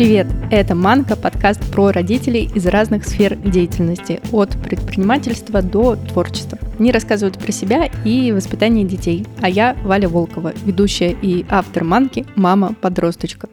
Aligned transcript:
Привет! 0.00 0.28
Это 0.50 0.74
«Манка»– 0.74 1.14
подкаст 1.22 1.60
про 1.70 1.92
родителей 1.92 2.50
из 2.54 2.64
разных 2.64 3.04
сфер 3.04 3.36
деятельности, 3.36 4.18
от 4.32 4.48
предпринимательства 4.62 5.60
до 5.60 5.94
творчества. 5.94 6.58
Они 6.78 6.90
рассказывают 6.90 7.38
про 7.38 7.52
себя 7.52 7.84
и 8.06 8.32
воспитание 8.32 8.86
детей, 8.86 9.26
а 9.42 9.50
я 9.50 9.76
Валя 9.84 10.08
Волкова, 10.08 10.54
ведущая 10.64 11.14
и 11.20 11.44
автор 11.50 11.84
«Манки» 11.84 12.24
«Мама-подросточка». 12.34 13.50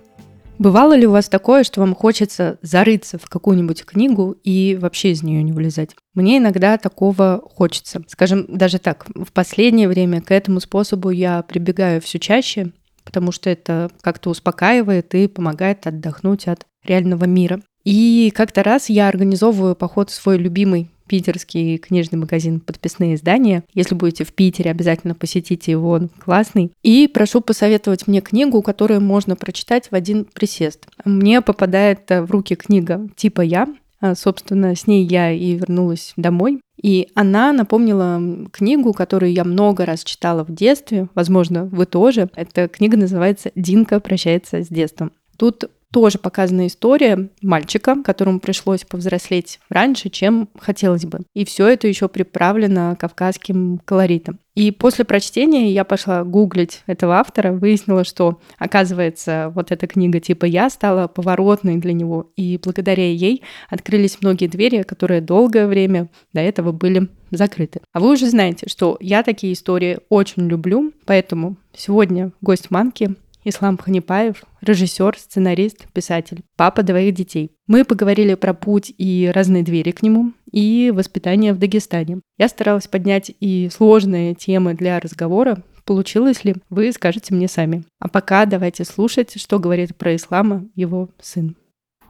Бывало 0.57 0.95
ли 0.95 1.05
у 1.05 1.11
вас 1.11 1.27
такое, 1.27 1.65
что 1.65 1.81
вам 1.81 1.93
хочется 1.93 2.59
зарыться 2.61 3.17
в 3.17 3.27
какую-нибудь 3.27 3.83
книгу 3.83 4.37
и 4.45 4.77
вообще 4.79 5.11
из 5.11 5.23
нее 5.23 5.43
не 5.43 5.51
вылезать? 5.51 5.97
Мне 6.13 6.37
иногда 6.37 6.77
такого 6.77 7.43
хочется. 7.55 8.03
Скажем, 8.07 8.45
даже 8.47 8.79
так, 8.79 9.05
в 9.13 9.33
последнее 9.33 9.89
время 9.89 10.21
к 10.21 10.31
этому 10.31 10.61
способу 10.61 11.09
я 11.09 11.41
прибегаю 11.41 11.99
все 11.99 12.19
чаще, 12.19 12.71
потому 13.07 13.31
что 13.31 13.49
это 13.49 13.89
как-то 14.01 14.29
успокаивает 14.29 15.15
и 15.15 15.29
помогает 15.29 15.87
отдохнуть 15.87 16.47
от 16.47 16.65
реального 16.83 17.23
мира. 17.23 17.61
И 17.85 18.33
как-то 18.35 18.63
раз 18.63 18.89
я 18.89 19.07
организовываю 19.07 19.73
поход 19.73 20.09
в 20.09 20.13
свой 20.13 20.37
любимый 20.37 20.89
питерский 21.07 21.77
книжный 21.77 22.19
магазин 22.19 22.59
«Подписные 22.59 23.15
издания». 23.15 23.63
Если 23.73 23.95
будете 23.95 24.25
в 24.25 24.33
Питере, 24.33 24.71
обязательно 24.71 25.15
посетите 25.15 25.71
его, 25.71 25.91
он 25.91 26.09
классный. 26.09 26.73
И 26.83 27.07
прошу 27.07 27.39
посоветовать 27.39 28.07
мне 28.07 28.19
книгу, 28.19 28.61
которую 28.61 28.99
можно 28.99 29.37
прочитать 29.37 29.89
в 29.89 29.95
один 29.95 30.25
присест. 30.25 30.85
Мне 31.05 31.41
попадает 31.41 32.09
в 32.09 32.29
руки 32.29 32.55
книга 32.55 33.07
типа 33.15 33.39
«Я», 33.39 33.67
Собственно, 34.15 34.75
с 34.75 34.87
ней 34.87 35.03
я 35.05 35.31
и 35.31 35.53
вернулась 35.55 36.13
домой. 36.17 36.61
И 36.81 37.07
она 37.15 37.51
напомнила 37.53 38.47
книгу, 38.51 38.93
которую 38.93 39.33
я 39.33 39.43
много 39.43 39.85
раз 39.85 40.03
читала 40.03 40.43
в 40.43 40.53
детстве, 40.53 41.07
возможно, 41.15 41.65
вы 41.65 41.85
тоже. 41.85 42.29
Эта 42.35 42.67
книга 42.67 42.97
называется 42.97 43.51
«Динка 43.55 43.99
прощается 43.99 44.63
с 44.63 44.67
детством». 44.67 45.11
Тут 45.37 45.69
тоже 45.97 46.19
показана 46.19 46.67
история 46.67 47.27
мальчика, 47.41 47.95
которому 48.03 48.39
пришлось 48.39 48.83
повзрослеть 48.83 49.59
раньше, 49.67 50.09
чем 50.09 50.47
хотелось 50.59 51.05
бы. 51.05 51.21
И 51.33 51.43
все 51.43 51.65
это 51.65 51.87
еще 51.87 52.07
приправлено 52.07 52.95
кавказским 52.99 53.81
колоритом. 53.83 54.37
И 54.53 54.69
после 54.69 55.05
прочтения 55.05 55.71
я 55.71 55.83
пошла 55.83 56.23
гуглить 56.23 56.83
этого 56.85 57.15
автора, 57.15 57.51
выяснила, 57.51 58.03
что, 58.03 58.39
оказывается, 58.59 59.51
вот 59.55 59.71
эта 59.71 59.87
книга 59.87 60.19
типа 60.19 60.45
«Я» 60.45 60.69
стала 60.69 61.07
поворотной 61.07 61.77
для 61.77 61.93
него, 61.93 62.31
и 62.35 62.59
благодаря 62.63 63.09
ей 63.11 63.41
открылись 63.67 64.19
многие 64.21 64.45
двери, 64.45 64.83
которые 64.83 65.21
долгое 65.21 65.65
время 65.65 66.09
до 66.31 66.41
этого 66.41 66.71
были 66.71 67.07
закрыты. 67.31 67.81
А 67.91 67.99
вы 67.99 68.11
уже 68.11 68.29
знаете, 68.29 68.67
что 68.69 68.97
я 68.99 69.23
такие 69.23 69.53
истории 69.53 69.97
очень 70.09 70.47
люблю, 70.47 70.93
поэтому 71.05 71.55
сегодня 71.75 72.31
гость 72.41 72.69
Манки 72.69 73.15
Ислам 73.47 73.77
Ханипаев, 73.77 74.43
режиссер, 74.59 75.17
сценарист, 75.17 75.87
писатель, 75.93 76.43
папа 76.57 76.83
двоих 76.83 77.15
детей. 77.15 77.51
Мы 77.65 77.85
поговорили 77.85 78.33
про 78.35 78.53
путь 78.53 78.93
и 78.97 79.31
разные 79.33 79.63
двери 79.63 79.91
к 79.91 80.01
нему, 80.01 80.33
и 80.51 80.91
воспитание 80.93 81.53
в 81.53 81.57
Дагестане. 81.57 82.19
Я 82.37 82.49
старалась 82.49 82.87
поднять 82.87 83.31
и 83.39 83.69
сложные 83.73 84.35
темы 84.35 84.73
для 84.73 84.99
разговора, 84.99 85.63
Получилось 85.85 86.43
ли, 86.43 86.57
вы 86.69 86.91
скажете 86.91 87.33
мне 87.33 87.47
сами. 87.47 87.85
А 88.01 88.09
пока 88.09 88.45
давайте 88.45 88.83
слушать, 88.83 89.39
что 89.39 89.57
говорит 89.57 89.97
про 89.97 90.17
ислама 90.17 90.65
его 90.75 91.07
сын. 91.21 91.55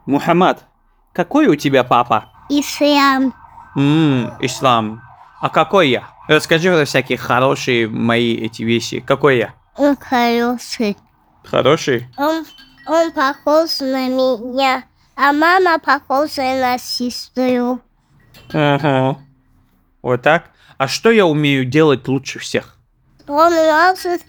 Мухаммад, 0.07 0.65
какой 1.13 1.45
у 1.45 1.53
тебя 1.53 1.83
папа? 1.83 2.25
Ислам. 2.49 3.35
Ммм, 3.75 4.33
ислам. 4.39 5.03
А 5.39 5.49
какой 5.49 5.89
я? 5.89 6.09
Расскажи 6.27 6.73
про 6.73 6.85
всякие 6.85 7.19
хорошие 7.19 7.87
мои 7.87 8.33
эти 8.33 8.63
вещи. 8.63 8.99
Какой 8.99 9.37
я? 9.37 9.53
Хороший. 9.99 10.97
Хороший? 11.49 12.07
Он, 12.17 12.45
он 12.85 13.11
похож 13.11 13.79
на 13.79 14.07
меня, 14.09 14.83
а 15.15 15.31
мама 15.31 15.79
похожа 15.79 16.41
на 16.41 16.77
сестру. 16.77 17.79
Ага. 18.51 19.17
Вот 20.01 20.21
так? 20.21 20.51
А 20.77 20.87
что 20.87 21.09
я 21.09 21.25
умею 21.25 21.65
делать 21.65 22.07
лучше 22.07 22.39
всех? 22.39 22.77
Он 23.27 23.51
может 23.53 24.21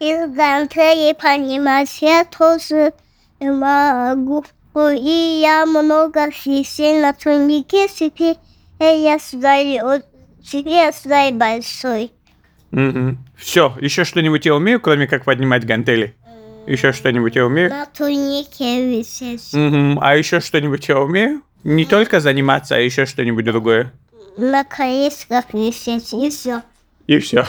из 0.00 0.34
гантелей 0.34 1.14
понимать, 1.14 2.02
я 2.02 2.24
тоже 2.24 2.92
могу. 3.38 4.44
И 4.74 5.40
я 5.42 5.66
много 5.66 6.26
висел 6.28 7.02
на 7.02 7.12
турнике, 7.12 7.88
теперь 7.88 8.36
я 8.80 9.18
свой, 9.18 10.02
теперь 10.42 10.92
свой 10.94 11.32
большой. 11.32 12.12
Угу. 12.72 13.18
Все, 13.36 13.76
еще 13.80 14.04
что-нибудь 14.04 14.46
я 14.46 14.54
умею, 14.54 14.80
кроме 14.80 15.06
как 15.06 15.24
поднимать 15.26 15.66
гантели? 15.66 16.16
Еще 16.66 16.92
что-нибудь 16.92 17.34
я 17.34 17.46
умею? 17.46 17.70
На 17.70 17.86
турнике 17.86 18.86
висеть. 18.86 19.52
Угу. 19.52 20.00
А 20.00 20.16
еще 20.16 20.40
что-нибудь 20.40 20.88
я 20.88 21.00
умею? 21.00 21.42
Не 21.64 21.84
только 21.84 22.20
заниматься, 22.20 22.76
а 22.76 22.78
еще 22.78 23.06
что-нибудь 23.06 23.44
другое. 23.44 23.92
На 24.36 24.64
колесиках 24.64 25.52
висеть, 25.52 26.12
и 26.12 26.30
все. 26.30 26.62
И 27.06 27.18
все. 27.18 27.46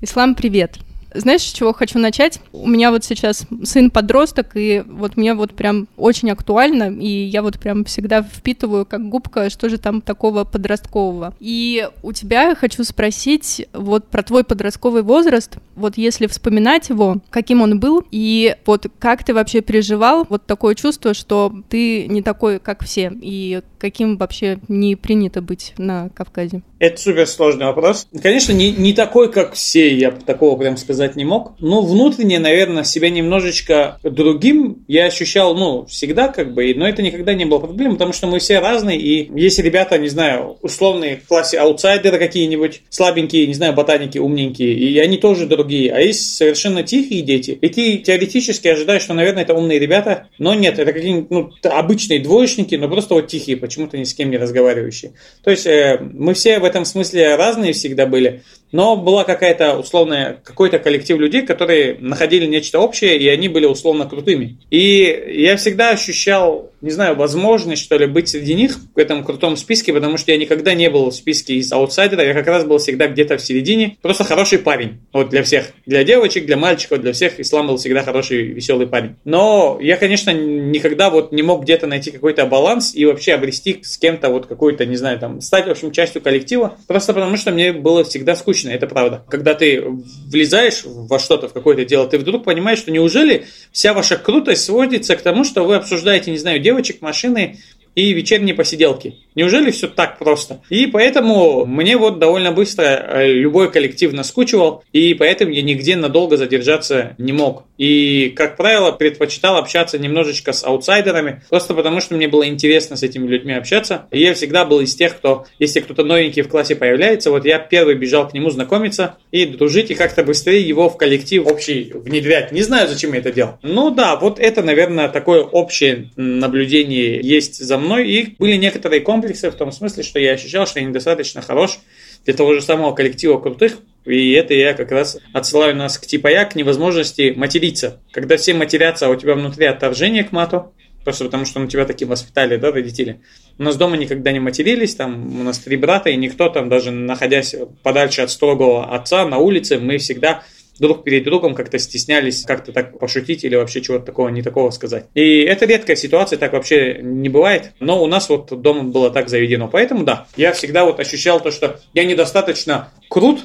Ислам, 0.00 0.34
привет. 0.34 0.78
Знаешь, 1.14 1.42
с 1.42 1.52
чего 1.52 1.72
хочу 1.72 1.98
начать? 1.98 2.40
У 2.52 2.68
меня 2.68 2.90
вот 2.90 3.04
сейчас 3.04 3.46
сын 3.64 3.90
подросток, 3.90 4.50
и 4.54 4.84
вот 4.86 5.16
мне 5.16 5.34
вот 5.34 5.54
прям 5.54 5.88
очень 5.96 6.30
актуально, 6.30 6.90
и 7.00 7.08
я 7.08 7.42
вот 7.42 7.58
прям 7.58 7.84
всегда 7.84 8.22
впитываю 8.22 8.84
как 8.84 9.08
губка, 9.08 9.48
что 9.48 9.68
же 9.68 9.78
там 9.78 10.00
такого 10.00 10.44
подросткового. 10.44 11.34
И 11.40 11.88
у 12.02 12.12
тебя 12.12 12.54
хочу 12.54 12.84
спросить 12.84 13.66
вот 13.72 14.06
про 14.08 14.22
твой 14.22 14.44
подростковый 14.44 15.02
возраст, 15.02 15.56
вот 15.76 15.96
если 15.96 16.26
вспоминать 16.26 16.88
его, 16.90 17.18
каким 17.30 17.62
он 17.62 17.80
был, 17.80 18.04
и 18.10 18.56
вот 18.66 18.86
как 18.98 19.24
ты 19.24 19.32
вообще 19.32 19.60
переживал 19.60 20.26
вот 20.28 20.44
такое 20.44 20.74
чувство, 20.74 21.14
что 21.14 21.52
ты 21.68 22.06
не 22.06 22.22
такой, 22.22 22.58
как 22.58 22.84
все, 22.84 23.12
и 23.20 23.62
каким 23.78 24.16
вообще 24.18 24.58
не 24.68 24.96
принято 24.96 25.40
быть 25.40 25.72
на 25.78 26.10
Кавказе? 26.10 26.62
Это 26.78 27.00
супер 27.00 27.26
сложный 27.26 27.66
вопрос. 27.66 28.06
Конечно, 28.22 28.52
не, 28.52 28.72
не 28.72 28.92
такой, 28.92 29.32
как 29.32 29.54
все, 29.54 29.94
я 29.96 30.10
такого 30.10 30.58
прям 30.58 30.76
сказать 30.76 30.97
не 31.16 31.24
мог. 31.24 31.54
Но 31.60 31.82
внутренне, 31.82 32.38
наверное, 32.38 32.84
себя 32.84 33.10
немножечко 33.10 33.98
другим 34.02 34.84
я 34.88 35.06
ощущал, 35.06 35.54
ну, 35.54 35.86
всегда 35.86 36.28
как 36.28 36.54
бы, 36.54 36.72
но 36.74 36.88
это 36.88 37.02
никогда 37.02 37.34
не 37.34 37.44
было 37.44 37.58
проблемой, 37.58 37.94
потому 37.94 38.12
что 38.12 38.26
мы 38.26 38.38
все 38.38 38.58
разные, 38.58 38.98
и 38.98 39.30
если 39.38 39.62
ребята, 39.62 39.98
не 39.98 40.08
знаю, 40.08 40.58
условные 40.62 41.16
в 41.16 41.26
классе 41.26 41.58
аутсайдеры 41.58 42.18
какие-нибудь, 42.18 42.82
слабенькие, 42.90 43.46
не 43.46 43.54
знаю, 43.54 43.74
ботаники, 43.74 44.18
умненькие, 44.18 44.74
и 44.74 44.98
они 44.98 45.18
тоже 45.18 45.46
другие, 45.46 45.92
а 45.92 46.00
есть 46.00 46.36
совершенно 46.36 46.82
тихие 46.82 47.22
дети, 47.22 47.58
и 47.60 47.68
ты 47.68 47.98
теоретически 47.98 48.68
ожидаешь, 48.68 49.02
что, 49.02 49.14
наверное, 49.14 49.42
это 49.42 49.54
умные 49.54 49.78
ребята, 49.78 50.28
но 50.38 50.54
нет, 50.54 50.78
это 50.78 50.92
какие-нибудь, 50.92 51.30
ну, 51.30 51.50
обычные 51.62 52.20
двоечники, 52.20 52.74
но 52.74 52.88
просто 52.88 53.14
вот 53.14 53.28
тихие, 53.28 53.56
почему-то 53.56 53.98
ни 53.98 54.04
с 54.04 54.14
кем 54.14 54.30
не 54.30 54.36
разговаривающие. 54.36 55.12
То 55.42 55.50
есть 55.50 55.66
э, 55.66 55.98
мы 56.00 56.34
все 56.34 56.58
в 56.58 56.64
этом 56.64 56.84
смысле 56.84 57.36
разные 57.36 57.72
всегда 57.72 58.06
были, 58.06 58.42
но 58.72 58.96
была 58.96 59.24
какая-то 59.24 59.78
условная, 59.78 60.40
какой-то 60.44 60.78
коллектив 60.78 61.18
людей, 61.18 61.42
которые 61.42 61.96
находили 61.98 62.46
нечто 62.46 62.78
общее, 62.80 63.18
и 63.18 63.28
они 63.28 63.48
были 63.48 63.66
условно 63.66 64.06
крутыми. 64.06 64.58
И 64.70 65.34
я 65.36 65.56
всегда 65.56 65.90
ощущал, 65.90 66.70
не 66.80 66.90
знаю, 66.90 67.16
возможность, 67.16 67.82
что 67.82 67.96
ли, 67.96 68.06
быть 68.06 68.28
среди 68.28 68.54
них 68.54 68.78
в 68.94 68.98
этом 68.98 69.24
крутом 69.24 69.56
списке, 69.56 69.92
потому 69.92 70.16
что 70.16 70.32
я 70.32 70.38
никогда 70.38 70.74
не 70.74 70.90
был 70.90 71.10
в 71.10 71.14
списке 71.14 71.54
из 71.54 71.72
аутсайдера, 71.72 72.24
я 72.24 72.34
как 72.34 72.46
раз 72.46 72.64
был 72.64 72.78
всегда 72.78 73.08
где-то 73.08 73.36
в 73.36 73.42
середине. 73.42 73.96
Просто 74.02 74.24
хороший 74.24 74.58
парень. 74.58 74.98
Вот 75.12 75.30
для 75.30 75.42
всех. 75.42 75.72
Для 75.86 76.04
девочек, 76.04 76.46
для 76.46 76.56
мальчиков, 76.56 77.00
для 77.00 77.12
всех 77.12 77.40
ислам 77.40 77.66
был 77.66 77.76
всегда 77.76 78.02
хороший, 78.02 78.44
веселый 78.44 78.86
парень. 78.86 79.16
Но 79.24 79.78
я, 79.80 79.96
конечно, 79.96 80.30
никогда 80.30 81.10
вот 81.10 81.32
не 81.32 81.42
мог 81.42 81.62
где-то 81.62 81.86
найти 81.86 82.10
какой-то 82.10 82.46
баланс 82.46 82.94
и 82.94 83.04
вообще 83.04 83.34
обрести 83.34 83.80
с 83.82 83.98
кем-то 83.98 84.28
вот 84.30 84.46
какой-то, 84.46 84.86
не 84.86 84.96
знаю, 84.96 85.18
там, 85.18 85.40
стать, 85.40 85.66
в 85.66 85.70
общем, 85.70 85.90
частью 85.90 86.22
коллектива. 86.22 86.76
Просто 86.86 87.12
потому 87.12 87.36
что 87.36 87.50
мне 87.50 87.72
было 87.72 88.04
всегда 88.04 88.36
скучно, 88.36 88.70
это 88.70 88.86
правда. 88.86 89.24
Когда 89.28 89.54
ты 89.54 89.82
влезаешь 90.26 90.82
во 90.84 91.18
что-то, 91.18 91.48
в 91.48 91.52
какое-то 91.52 91.84
дело, 91.84 92.06
ты 92.06 92.18
вдруг 92.18 92.44
понимаешь, 92.44 92.78
что 92.78 92.90
неужели 92.90 93.46
вся 93.72 93.94
ваша 93.94 94.16
крутость 94.16 94.64
сводится 94.64 95.16
к 95.16 95.22
тому, 95.22 95.44
что 95.44 95.64
вы 95.64 95.76
обсуждаете, 95.76 96.30
не 96.30 96.38
знаю, 96.38 96.60
девочек, 96.68 97.00
машины 97.00 97.56
и 97.98 98.12
вечерние 98.12 98.54
посиделки. 98.54 99.16
Неужели 99.34 99.72
все 99.72 99.88
так 99.88 100.18
просто? 100.18 100.60
И 100.68 100.86
поэтому 100.86 101.66
мне 101.66 101.96
вот 101.96 102.20
довольно 102.20 102.52
быстро 102.52 102.84
э, 102.84 103.32
любой 103.32 103.72
коллектив 103.72 104.12
наскучивал, 104.12 104.84
и 104.92 105.14
поэтому 105.14 105.50
я 105.50 105.62
нигде 105.62 105.96
надолго 105.96 106.36
задержаться 106.36 107.16
не 107.18 107.32
мог. 107.32 107.64
И, 107.76 108.32
как 108.36 108.56
правило, 108.56 108.92
предпочитал 108.92 109.56
общаться 109.56 109.98
немножечко 109.98 110.52
с 110.52 110.64
аутсайдерами, 110.64 111.42
просто 111.48 111.74
потому 111.74 112.00
что 112.00 112.14
мне 112.14 112.28
было 112.28 112.46
интересно 112.48 112.96
с 112.96 113.02
этими 113.02 113.26
людьми 113.26 113.52
общаться. 113.52 114.06
И 114.12 114.20
я 114.20 114.34
всегда 114.34 114.64
был 114.64 114.80
из 114.80 114.94
тех, 114.94 115.16
кто, 115.16 115.46
если 115.58 115.80
кто-то 115.80 116.04
новенький 116.04 116.42
в 116.42 116.48
классе 116.48 116.76
появляется, 116.76 117.30
вот 117.30 117.44
я 117.44 117.58
первый 117.58 117.96
бежал 117.96 118.28
к 118.28 118.34
нему 118.34 118.50
знакомиться 118.50 119.16
и 119.32 119.44
дружить, 119.44 119.90
и 119.90 119.94
как-то 119.94 120.22
быстрее 120.22 120.62
его 120.62 120.88
в 120.88 120.96
коллектив 120.96 121.46
общий 121.46 121.92
внедрять. 121.94 122.52
Не 122.52 122.62
знаю, 122.62 122.88
зачем 122.88 123.12
я 123.12 123.18
это 123.18 123.32
делал. 123.32 123.58
Ну 123.62 123.90
да, 123.90 124.14
вот 124.16 124.38
это, 124.38 124.62
наверное, 124.62 125.08
такое 125.08 125.42
общее 125.42 126.10
наблюдение 126.16 127.20
есть 127.20 127.58
за 127.58 127.78
мной. 127.78 127.87
И 127.96 128.34
были 128.38 128.56
некоторые 128.56 129.00
комплексы 129.00 129.50
в 129.50 129.54
том 129.54 129.72
смысле, 129.72 130.02
что 130.02 130.18
я 130.18 130.32
ощущал, 130.32 130.66
что 130.66 130.80
я 130.80 130.86
недостаточно 130.86 131.40
хорош 131.40 131.78
для 132.24 132.34
того 132.34 132.54
же 132.54 132.60
самого 132.60 132.94
коллектива 132.94 133.38
крутых, 133.38 133.78
и 134.04 134.32
это 134.32 134.52
я 134.52 134.74
как 134.74 134.92
раз 134.92 135.18
отсылаю 135.32 135.74
нас 135.74 135.96
к 135.96 136.06
типа 136.06 136.28
я, 136.28 136.44
к 136.44 136.54
невозможности 136.56 137.32
материться. 137.34 138.00
Когда 138.10 138.36
все 138.36 138.52
матерятся, 138.52 139.06
а 139.06 139.10
у 139.10 139.16
тебя 139.16 139.34
внутри 139.34 139.64
отторжение 139.64 140.24
к 140.24 140.32
мату, 140.32 140.74
просто 141.04 141.24
потому 141.24 141.46
что 141.46 141.60
ну, 141.60 141.66
тебя 141.68 141.86
таким 141.86 142.08
воспитали, 142.08 142.56
да, 142.56 142.70
родители. 142.70 143.20
У 143.58 143.62
нас 143.62 143.76
дома 143.76 143.96
никогда 143.96 144.30
не 144.30 144.40
матерились, 144.40 144.94
там 144.94 145.40
у 145.40 145.42
нас 145.42 145.58
три 145.58 145.76
брата, 145.76 146.10
и 146.10 146.16
никто 146.16 146.50
там, 146.50 146.68
даже 146.68 146.90
находясь 146.90 147.54
подальше 147.82 148.20
от 148.22 148.30
строгого 148.30 148.94
отца 148.94 149.26
на 149.26 149.38
улице, 149.38 149.78
мы 149.78 149.96
всегда 149.96 150.42
друг 150.78 151.04
перед 151.04 151.24
другом 151.24 151.54
как-то 151.54 151.78
стеснялись 151.78 152.44
как-то 152.44 152.72
так 152.72 152.98
пошутить 152.98 153.44
или 153.44 153.56
вообще 153.56 153.80
чего-то 153.80 154.06
такого, 154.06 154.28
не 154.28 154.42
такого 154.42 154.70
сказать. 154.70 155.06
И 155.14 155.40
это 155.40 155.66
редкая 155.66 155.96
ситуация, 155.96 156.38
так 156.38 156.52
вообще 156.52 156.98
не 157.02 157.28
бывает, 157.28 157.72
но 157.80 158.02
у 158.02 158.06
нас 158.06 158.28
вот 158.28 158.60
дома 158.60 158.84
было 158.84 159.10
так 159.10 159.28
заведено. 159.28 159.68
Поэтому 159.68 160.04
да, 160.04 160.26
я 160.36 160.52
всегда 160.52 160.84
вот 160.84 161.00
ощущал 161.00 161.40
то, 161.40 161.50
что 161.50 161.80
я 161.94 162.04
недостаточно 162.04 162.92
крут, 163.08 163.40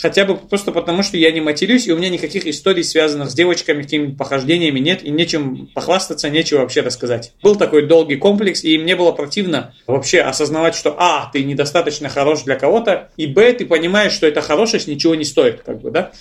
Хотя 0.00 0.24
бы 0.24 0.36
просто 0.36 0.72
потому, 0.72 1.02
что 1.02 1.16
я 1.16 1.30
не 1.30 1.40
матерюсь, 1.40 1.86
и 1.86 1.92
у 1.92 1.96
меня 1.96 2.08
никаких 2.08 2.46
историй, 2.46 2.84
связанных 2.84 3.30
с 3.30 3.34
девочками, 3.34 3.82
какими-то 3.82 4.16
похождениями 4.16 4.80
нет, 4.80 5.04
и 5.04 5.10
нечем 5.10 5.68
похвастаться, 5.74 6.30
нечего 6.30 6.60
вообще 6.60 6.80
рассказать. 6.80 7.32
Был 7.42 7.56
такой 7.56 7.86
долгий 7.86 8.16
комплекс, 8.16 8.64
и 8.64 8.76
мне 8.78 8.96
было 8.96 9.12
противно 9.12 9.74
вообще 9.86 10.20
осознавать, 10.20 10.74
что 10.74 10.96
а, 10.98 11.30
ты 11.32 11.44
недостаточно 11.44 12.08
хорош 12.08 12.42
для 12.42 12.56
кого-то, 12.56 13.10
и 13.16 13.26
б, 13.26 13.52
ты 13.52 13.66
понимаешь, 13.66 14.12
что 14.12 14.26
эта 14.26 14.40
хорошесть 14.40 14.88
ничего 14.88 15.14
не 15.14 15.24
стоит, 15.24 15.62
как 15.62 15.80
бы, 15.80 15.90
да. 15.90 16.12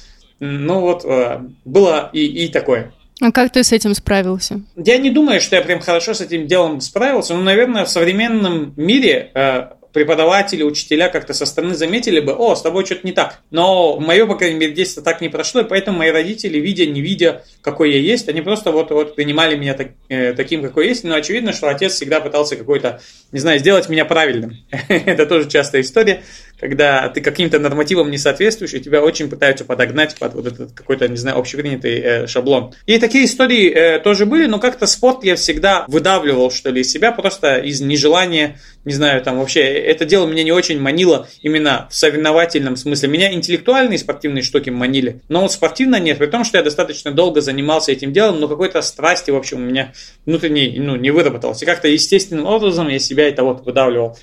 Ну 0.46 0.82
вот, 0.82 1.06
э, 1.06 1.40
было 1.64 2.10
и, 2.12 2.26
и 2.26 2.48
такое. 2.50 2.92
А 3.22 3.32
как 3.32 3.54
ты 3.54 3.64
с 3.64 3.72
этим 3.72 3.94
справился? 3.94 4.62
Я 4.76 4.98
не 4.98 5.10
думаю, 5.10 5.40
что 5.40 5.56
я 5.56 5.62
прям 5.62 5.80
хорошо 5.80 6.14
с 6.14 6.20
этим 6.20 6.48
делом 6.48 6.82
справился. 6.82 7.34
Но, 7.34 7.42
наверное, 7.42 7.86
в 7.86 7.90
современном 7.90 8.74
мире 8.76 9.32
э, 9.34 9.68
преподаватели, 9.94 10.64
учителя 10.64 11.08
как-то 11.08 11.34
со 11.34 11.46
стороны 11.46 11.76
заметили 11.76 12.20
бы, 12.20 12.34
о, 12.34 12.56
с 12.56 12.62
тобой 12.62 12.86
что-то 12.86 13.08
не 13.08 13.14
так. 13.14 13.40
Но 13.52 14.00
мое, 14.00 14.26
по 14.26 14.36
крайней 14.36 14.60
мере, 14.60 14.74
детство 14.74 15.02
так 15.02 15.22
не 15.22 15.30
прошло, 15.30 15.62
и 15.62 15.64
поэтому 15.64 16.00
мои 16.00 16.10
родители, 16.10 16.58
видя, 16.58 16.86
не 16.86 17.00
видя, 17.00 17.44
какой 17.62 17.94
я 17.94 18.00
есть, 18.00 18.28
они 18.28 18.42
просто 18.42 18.72
вот, 18.72 18.92
вот 18.92 19.16
принимали 19.16 19.56
меня 19.56 19.76
так, 19.76 19.92
э, 20.10 20.34
таким, 20.34 20.62
какой 20.62 20.88
есть. 20.88 21.04
Но 21.04 21.16
очевидно, 21.16 21.54
что 21.54 21.70
отец 21.70 21.94
всегда 21.94 22.20
пытался 22.20 22.56
какой-то, 22.56 23.00
не 23.32 23.40
знаю, 23.40 23.60
сделать 23.60 23.88
меня 23.88 24.04
правильным. 24.04 24.58
Это 24.90 25.26
тоже 25.28 25.48
частая 25.48 25.84
история, 25.84 26.24
когда 26.64 27.10
ты 27.10 27.20
каким-то 27.20 27.60
нормативам 27.60 28.10
не 28.10 28.18
соответствуешь, 28.18 28.74
и 28.74 28.80
тебя 28.80 29.04
очень 29.04 29.30
пытаются 29.30 29.66
подогнать 29.66 30.16
под 30.16 30.34
вот 30.34 30.48
этот 30.48 30.72
какой-то, 30.72 31.10
не 31.10 31.18
знаю, 31.18 31.38
общепринятый 31.38 32.00
э, 32.00 32.28
шаблон. 32.28 32.74
И 32.86 32.98
такие 33.00 33.26
истории 33.26 33.70
э, 33.70 34.00
тоже 34.00 34.26
были, 34.26 34.46
но 34.46 34.60
как-то 34.60 34.88
спорт 34.88 35.26
я 35.26 35.36
всегда 35.36 35.84
выдавливал, 35.90 36.52
что 36.52 36.70
ли, 36.70 36.80
из 36.80 36.90
себя, 36.90 37.12
просто 37.12 37.58
из 37.58 37.82
нежелания, 37.82 38.62
не 38.86 38.94
знаю, 38.94 39.22
там 39.22 39.40
вообще, 39.40 39.60
это 39.62 40.06
дело 40.06 40.26
меня 40.26 40.44
не 40.44 40.54
очень 40.54 40.80
манило 40.80 41.28
именно 41.42 41.90
в 41.92 41.96
соревновательном 41.96 42.78
смысле. 42.78 43.10
Меня 43.10 43.34
интеллектуальные 43.34 44.00
спортивные 44.00 44.42
штуки 44.42 44.70
манили, 44.70 45.20
но 45.28 45.42
вот 45.42 45.52
спортивно 45.52 46.00
нет, 46.00 46.18
при 46.18 46.28
том, 46.28 46.46
что 46.46 46.60
я 46.60 46.64
достаточно 46.64 47.12
долго 47.12 47.42
занимался 47.42 47.92
этим 47.92 48.14
делом, 48.14 48.40
но 48.40 48.48
какой-то 48.48 48.82
страсти, 48.82 49.32
в 49.32 49.36
общем, 49.36 49.58
у 49.58 49.66
меня 49.66 49.92
внутренней, 50.26 50.80
ну, 50.80 50.96
не 50.96 51.12
выработалось. 51.12 51.62
И 51.62 51.66
как-то 51.66 51.90
естественным 51.90 52.46
образом 52.46 52.88
я 52.88 53.00
себя 53.00 53.28
это 53.28 53.44
вот 53.44 53.66
выдавливал. 53.66 54.18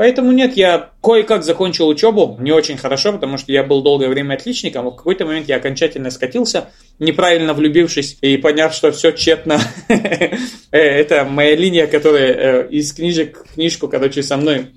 Поэтому 0.00 0.32
нет, 0.32 0.56
я 0.56 0.92
кое-как 1.02 1.44
закончил 1.44 1.86
учебу, 1.86 2.38
не 2.40 2.52
очень 2.52 2.78
хорошо, 2.78 3.12
потому 3.12 3.36
что 3.36 3.52
я 3.52 3.62
был 3.62 3.82
долгое 3.82 4.08
время 4.08 4.32
отличником, 4.32 4.86
а 4.86 4.90
в 4.92 4.96
какой-то 4.96 5.26
момент 5.26 5.46
я 5.46 5.56
окончательно 5.56 6.10
скатился, 6.10 6.70
неправильно 6.98 7.52
влюбившись 7.52 8.16
и 8.22 8.38
поняв, 8.38 8.72
что 8.72 8.92
все 8.92 9.12
тщетно. 9.12 9.60
Э, 10.72 10.78
это 10.78 11.24
моя 11.24 11.56
линия, 11.56 11.88
которая 11.88 12.32
э, 12.32 12.68
из 12.70 12.92
книжек 12.92 13.44
книжку, 13.54 13.88
короче, 13.88 14.22
со 14.22 14.36
мной 14.36 14.68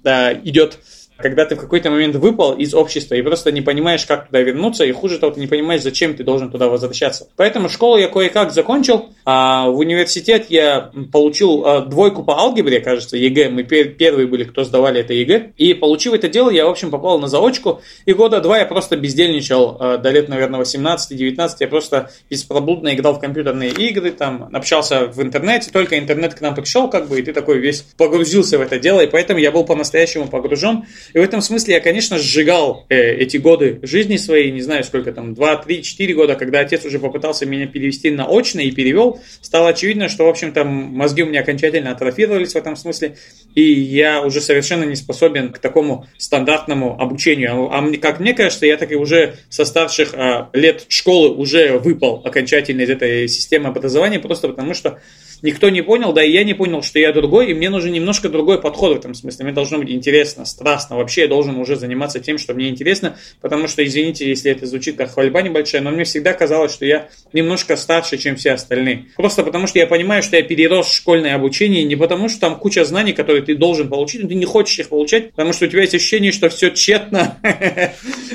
идет 0.43 0.79
когда 1.17 1.45
ты 1.45 1.55
в 1.55 1.59
какой-то 1.59 1.91
момент 1.91 2.15
выпал 2.15 2.53
из 2.53 2.73
общества 2.73 3.15
и 3.15 3.21
просто 3.21 3.51
не 3.51 3.61
понимаешь, 3.61 4.05
как 4.05 4.27
туда 4.27 4.41
вернуться, 4.41 4.83
и 4.83 4.91
хуже 4.91 5.19
того, 5.19 5.33
ты 5.33 5.39
не 5.39 5.47
понимаешь, 5.47 5.81
зачем 5.81 6.15
ты 6.15 6.23
должен 6.23 6.51
туда 6.51 6.67
возвращаться. 6.67 7.27
Поэтому 7.35 7.69
школу 7.69 7.97
я 7.97 8.07
кое-как 8.07 8.51
закончил, 8.51 9.09
а 9.25 9.69
в 9.69 9.77
университет 9.77 10.47
я 10.49 10.91
получил 11.11 11.65
а, 11.65 11.81
двойку 11.81 12.23
по 12.23 12.37
алгебре, 12.39 12.79
кажется, 12.79 13.17
ЕГЭ, 13.17 13.49
мы 13.49 13.63
первые 13.63 14.27
были, 14.27 14.43
кто 14.43 14.63
сдавали 14.63 15.01
это 15.01 15.13
ЕГЭ, 15.13 15.53
и 15.57 15.73
получив 15.73 16.13
это 16.13 16.27
дело, 16.27 16.49
я, 16.49 16.65
в 16.65 16.69
общем, 16.69 16.91
попал 16.91 17.19
на 17.19 17.27
заочку, 17.27 17.81
и 18.05 18.13
года 18.13 18.41
два 18.41 18.59
я 18.59 18.65
просто 18.65 18.97
бездельничал, 18.97 19.77
а, 19.79 19.97
до 19.97 20.09
лет, 20.09 20.29
наверное, 20.29 20.59
18-19, 20.59 21.49
я 21.59 21.67
просто 21.67 22.11
беспробудно 22.29 22.93
играл 22.93 23.13
в 23.13 23.19
компьютерные 23.19 23.71
игры, 23.71 24.11
там, 24.11 24.49
общался 24.51 25.07
в 25.07 25.21
интернете, 25.21 25.71
только 25.71 25.97
интернет 25.97 26.33
к 26.33 26.41
нам 26.41 26.55
пришел, 26.55 26.89
как 26.89 27.07
бы, 27.07 27.19
и 27.19 27.23
ты 27.23 27.33
такой 27.33 27.59
весь 27.59 27.81
погрузился 27.97 28.57
в 28.57 28.61
это 28.61 28.79
дело, 28.79 29.01
и 29.01 29.07
поэтому 29.07 29.39
я 29.39 29.51
был 29.51 29.63
по-настоящему 29.63 30.27
погружен, 30.27 30.85
и 31.13 31.19
в 31.19 31.21
этом 31.21 31.41
смысле 31.41 31.75
я, 31.75 31.79
конечно, 31.79 32.17
сжигал 32.17 32.85
э, 32.89 33.15
эти 33.15 33.37
годы 33.37 33.79
жизни 33.81 34.17
своей, 34.17 34.51
не 34.51 34.61
знаю 34.61 34.83
сколько 34.83 35.11
там, 35.11 35.33
2, 35.33 35.57
3, 35.57 35.83
4 35.83 36.13
года, 36.13 36.35
когда 36.35 36.59
отец 36.59 36.85
уже 36.85 36.99
попытался 36.99 37.45
меня 37.45 37.67
перевести 37.67 38.11
на 38.11 38.25
очно 38.25 38.61
и 38.61 38.71
перевел, 38.71 39.19
стало 39.41 39.69
очевидно, 39.69 40.09
что, 40.09 40.25
в 40.25 40.29
общем-то, 40.29 40.63
мозги 40.63 41.23
у 41.23 41.27
меня 41.27 41.41
окончательно 41.41 41.91
атрофировались 41.91 42.53
в 42.53 42.57
этом 42.57 42.75
смысле, 42.75 43.17
и 43.55 43.63
я 43.63 44.21
уже 44.21 44.41
совершенно 44.41 44.83
не 44.83 44.95
способен 44.95 45.51
к 45.51 45.59
такому 45.59 46.07
стандартному 46.17 46.99
обучению. 46.99 47.69
А, 47.71 47.79
а 47.79 47.97
как 47.97 48.19
мне 48.19 48.33
кажется, 48.33 48.65
я 48.65 48.77
так 48.77 48.91
и 48.91 48.95
уже 48.95 49.35
со 49.49 49.65
старших 49.65 50.13
а, 50.13 50.49
лет 50.53 50.85
школы 50.87 51.29
уже 51.29 51.77
выпал 51.77 52.21
окончательно 52.23 52.81
из 52.81 52.89
этой 52.89 53.27
системы 53.27 53.69
образования, 53.69 54.19
просто 54.19 54.47
потому 54.47 54.73
что 54.73 54.99
никто 55.43 55.69
не 55.69 55.81
понял, 55.81 56.13
да 56.13 56.23
и 56.23 56.31
я 56.31 56.43
не 56.43 56.53
понял, 56.53 56.81
что 56.81 56.97
я 56.97 57.11
другой, 57.11 57.51
и 57.51 57.53
мне 57.53 57.69
нужен 57.69 57.91
немножко 57.91 58.29
другой 58.29 58.59
подход 58.59 58.95
в 58.95 58.99
этом 58.99 59.13
смысле. 59.13 59.45
Мне 59.45 59.53
должно 59.53 59.77
быть 59.77 59.91
интересно, 59.91 60.45
страстно. 60.45 60.97
Вообще 60.97 61.21
я 61.21 61.27
должен 61.27 61.57
уже 61.57 61.75
заниматься 61.75 62.19
тем, 62.19 62.37
что 62.37 62.53
мне 62.53 62.69
интересно, 62.69 63.17
потому 63.41 63.67
что, 63.67 63.85
извините, 63.85 64.27
если 64.27 64.49
это 64.49 64.65
звучит 64.65 64.95
как 64.95 65.11
хвальба 65.11 65.41
небольшая, 65.41 65.81
но 65.81 65.91
мне 65.91 66.05
всегда 66.05 66.33
казалось, 66.33 66.73
что 66.73 66.85
я 66.85 67.09
немножко 67.33 67.75
старше, 67.75 68.17
чем 68.17 68.37
все 68.37 68.53
остальные. 68.53 69.07
Просто 69.17 69.43
потому 69.43 69.67
что 69.67 69.77
я 69.79 69.85
понимаю, 69.85 70.23
что 70.23 70.37
я 70.37 70.43
перерос 70.43 70.91
школьное 70.91 71.35
обучение 71.35 71.83
не 71.83 71.95
потому, 71.95 72.29
что 72.29 72.39
там 72.39 72.57
куча 72.57 72.85
знаний, 72.85 73.13
которые 73.13 73.43
ты 73.43 73.55
должен 73.55 73.89
получить, 73.89 74.23
но 74.23 74.29
ты 74.29 74.35
не 74.35 74.45
хочешь 74.45 74.79
их 74.79 74.89
получать, 74.89 75.31
потому 75.31 75.53
что 75.53 75.65
у 75.65 75.67
тебя 75.67 75.81
есть 75.81 75.93
ощущение, 75.93 76.31
что 76.31 76.49
все 76.49 76.69
тщетно, 76.69 77.37